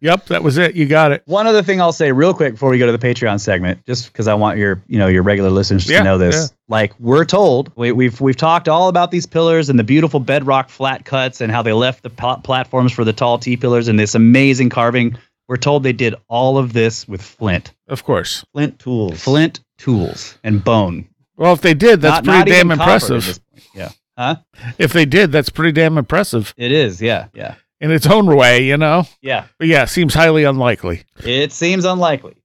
[0.00, 0.74] Yep, that was it.
[0.74, 1.22] You got it.
[1.26, 4.12] One other thing I'll say real quick before we go to the Patreon segment, just
[4.12, 6.34] because I want your, you know, your regular listeners Yeah, to know this.
[6.34, 6.56] yeah.
[6.68, 10.68] Like we're told, we, we've we've talked all about these pillars and the beautiful bedrock
[10.68, 13.98] flat cuts and how they left the pl- platforms for the tall T pillars and
[13.98, 15.16] this amazing carving.
[15.48, 18.44] We're told they did all of this with flint, Of course.
[18.52, 19.22] Flint tools.
[19.22, 21.08] flint tools and bone.
[21.36, 23.40] Well, if they did, that's Not- pretty not damn even copper at impressive.
[23.74, 24.36] Yeah, huh?
[24.78, 27.00] If they did, that's pretty damn impressive It is.
[27.00, 29.04] Yeah, yeah, in its own way, you know.
[29.20, 29.46] yeah.
[29.58, 31.04] But yeah, seems highly unlikely.
[31.24, 32.36] It seems unlikely.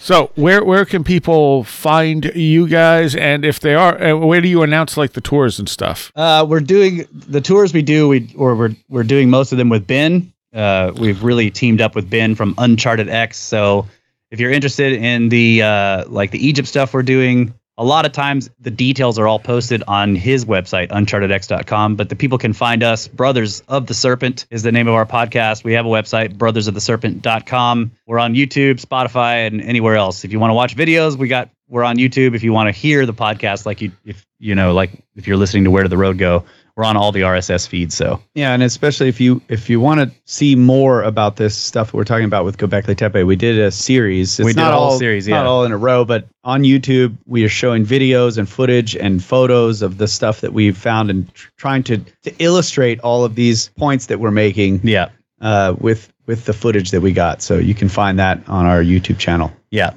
[0.00, 3.16] So where where can people find you guys?
[3.16, 6.12] And if they are, uh, where do you announce like the tours and stuff?
[6.14, 8.06] Uh, we're doing the tours we do.
[8.08, 10.32] We or we're we're doing most of them with Ben.
[10.54, 13.36] Uh, we've really teamed up with Ben from Uncharted X.
[13.38, 13.88] So
[14.30, 18.12] if you're interested in the uh, like the Egypt stuff we're doing, a lot of
[18.12, 21.96] times the details are all posted on his website unchartedx.com.
[21.96, 23.06] But the people can find us.
[23.08, 25.62] Brothers of the Serpent is the name of our podcast.
[25.62, 27.92] We have a website brothersoftheserpent.com.
[28.06, 30.24] We're on YouTube, Spotify, and anywhere else.
[30.24, 32.34] If you want to watch videos, we got we're on YouTube.
[32.34, 35.36] If you want to hear the podcast, like you if you know like if you're
[35.36, 36.44] listening to Where Did the Road Go,
[36.76, 37.94] we're on all the RSS feeds.
[37.94, 41.94] So Yeah, and especially if you if you want to see more about this stuff
[41.94, 44.38] we're talking about with Göbekli Tepe, we did a series.
[44.38, 45.36] It's We did not a all series, yeah.
[45.36, 49.24] not all in a row, but on YouTube we are showing videos and footage and
[49.24, 53.34] photos of the stuff that we've found and tr- trying to to illustrate all of
[53.34, 55.08] these points that we're making yeah,
[55.40, 57.40] uh, with with the footage that we got.
[57.40, 59.50] So you can find that on our YouTube channel.
[59.70, 59.94] yeah.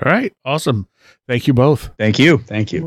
[0.00, 0.32] All right.
[0.46, 0.88] Awesome.
[1.28, 1.90] Thank you both.
[1.98, 2.38] Thank you.
[2.38, 2.82] Thank you.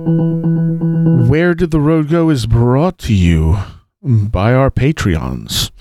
[1.29, 3.57] Where Did the Road Go is brought to you
[4.01, 5.71] by our Patreons.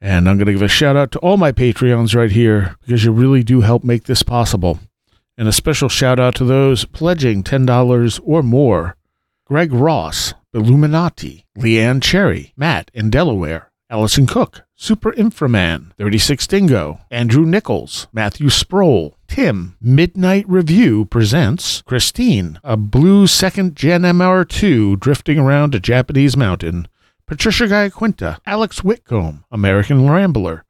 [0.00, 3.04] And I'm going to give a shout out to all my Patreons right here because
[3.04, 4.78] you really do help make this possible.
[5.38, 8.96] And a special shout out to those pledging $10 or more
[9.46, 17.46] Greg Ross, Illuminati, Leanne Cherry, Matt in Delaware, Allison Cook, Super Inframan, 36 Dingo, Andrew
[17.46, 25.76] Nichols, Matthew Sproul, Tim, Midnight Review presents Christine, a blue second gen MR2 drifting around
[25.76, 26.88] a Japanese mountain,
[27.28, 27.88] Patricia Guy
[28.44, 30.64] Alex Whitcomb, American Rambler,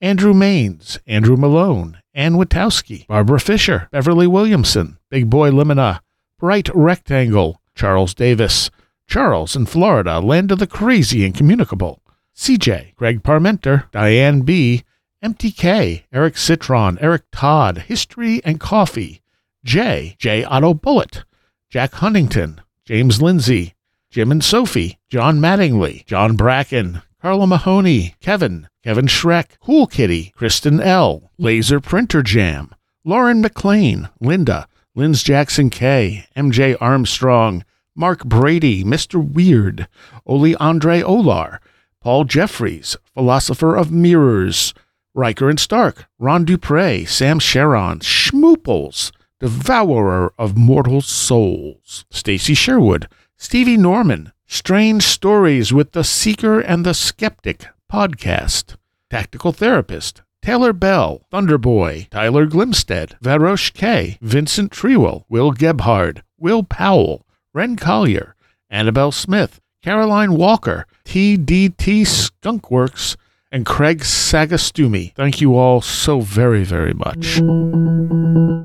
[0.00, 6.00] Andrew Maines, Andrew Malone, Ann Witowski, Barbara Fisher, Beverly Williamson, Big Boy Limina,
[6.40, 8.72] Bright Rectangle, Charles Davis,
[9.06, 12.02] Charles in Florida, Land of the Crazy and Communicable,
[12.36, 14.84] CJ, Greg Parmenter, Diane B.,
[15.24, 19.22] MTK, Eric Citron, Eric Todd, History and Coffee,
[19.64, 20.44] J, J.
[20.44, 21.24] Otto Bullet,
[21.70, 23.74] Jack Huntington, James Lindsay,
[24.10, 30.80] Jim and Sophie, John Mattingly, John Bracken, Carla Mahoney, Kevin, Kevin Schreck, Cool Kitty, Kristen
[30.80, 32.72] L., Laser Printer Jam,
[33.04, 37.64] Lauren McLean, Linda, Linz Jackson K, MJ Armstrong,
[37.96, 39.16] Mark Brady, Mr.
[39.16, 39.88] Weird,
[40.26, 41.60] Oli Andre Olar,
[42.00, 44.74] Paul Jeffries, Philosopher of Mirrors,
[45.14, 53.76] Riker and Stark, Ron Dupre, Sam Sharon, Schmooples, Devourer of Mortal Souls, Stacy Sherwood, Stevie
[53.76, 58.76] Norman, Strange Stories with the Seeker and the Skeptic podcast,
[59.10, 67.26] Tactical Therapist, Taylor Bell, Thunderboy, Tyler Glimstead, Varosh K, Vincent Trewell, Will Gebhard, Will Powell,
[67.52, 68.36] Ren Collier,
[68.70, 73.14] Annabelle Smith, Caroline Walker, TDT Skunkworks,
[73.52, 75.14] and Craig Sagastumi.
[75.14, 77.36] Thank you all so very, very much.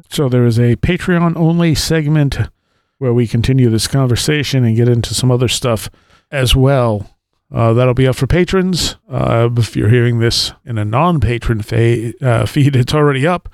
[0.09, 2.39] So there is a Patreon only segment
[2.97, 5.91] where we continue this conversation and get into some other stuff
[6.31, 7.11] as well.
[7.53, 8.95] Uh, that'll be up for patrons.
[9.07, 13.47] Uh, if you're hearing this in a non-patron fa- uh, feed, it's already up.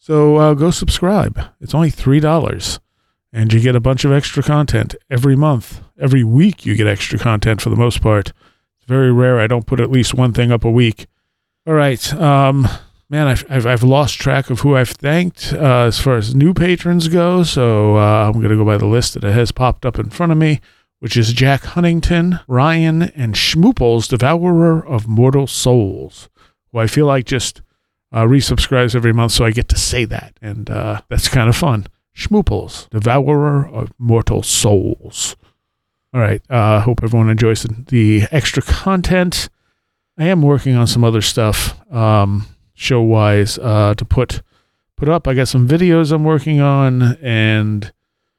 [0.00, 1.40] So uh, go subscribe.
[1.60, 2.80] It's only three dollars
[3.32, 5.80] and you get a bunch of extra content every month.
[6.02, 8.32] Every week, you get extra content for the most part.
[8.76, 9.38] It's very rare.
[9.38, 11.06] I don't put at least one thing up a week.
[11.64, 12.12] All right.
[12.14, 12.66] Um,
[13.08, 16.54] man, I've, I've, I've lost track of who I've thanked uh, as far as new
[16.54, 17.44] patrons go.
[17.44, 20.32] So uh, I'm going to go by the list that has popped up in front
[20.32, 20.60] of me,
[20.98, 26.28] which is Jack Huntington, Ryan, and Schmooples, Devourer of Mortal Souls,
[26.72, 27.62] who I feel like just
[28.10, 29.30] uh, resubscribes every month.
[29.30, 30.36] So I get to say that.
[30.42, 31.86] And uh, that's kind of fun.
[32.12, 35.36] Schmooples, Devourer of Mortal Souls.
[36.14, 36.42] All right.
[36.50, 39.48] I uh, hope everyone enjoys the extra content.
[40.18, 44.42] I am working on some other stuff, um, show wise, uh, to put
[44.96, 45.26] put up.
[45.26, 47.92] I got some videos I'm working on, and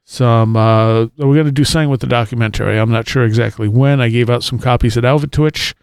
[0.05, 0.55] some.
[0.55, 2.77] Uh, we're going to do something with the documentary.
[2.77, 3.99] I'm not sure exactly when.
[3.99, 5.73] I gave out some copies at Alva Twitch,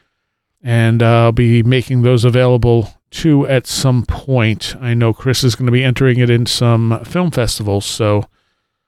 [0.62, 4.76] and uh, I'll be making those available two at some point.
[4.80, 8.26] I know Chris is going to be entering it in some film festivals, so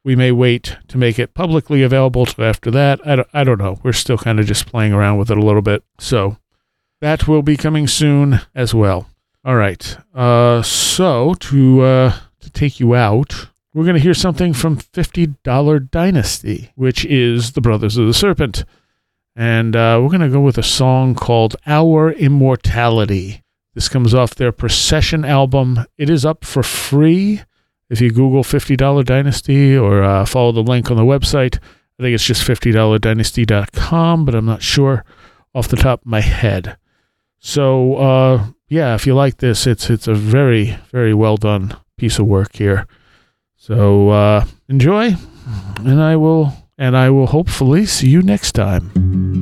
[0.05, 3.01] we may wait to make it publicly available to after that.
[3.07, 3.79] I don't, I don't know.
[3.83, 5.85] We're still kind of just playing around with it a little bit.
[5.99, 6.39] So
[7.01, 9.09] that will be coming soon as well.
[9.45, 9.97] All right.
[10.15, 15.91] Uh, so to uh, to take you out, we're going to hear something from $50
[15.91, 18.65] Dynasty, which is the Brothers of the Serpent.
[19.35, 23.43] And uh, we're going to go with a song called Our Immortality.
[23.75, 25.87] This comes off their Procession album.
[25.97, 27.41] It is up for free
[27.93, 31.59] if you Google $50 Dynasty or uh, follow the link on the website.
[31.99, 35.05] I think it's just $50dynasty.com, but I'm not sure
[35.55, 36.79] off the top of my head.
[37.39, 42.19] So, uh, yeah, if you like this, it's it's a very, very well done piece
[42.19, 42.87] of work here.
[43.57, 45.15] So uh, enjoy,
[45.85, 49.42] and I will and I will hopefully see you next time.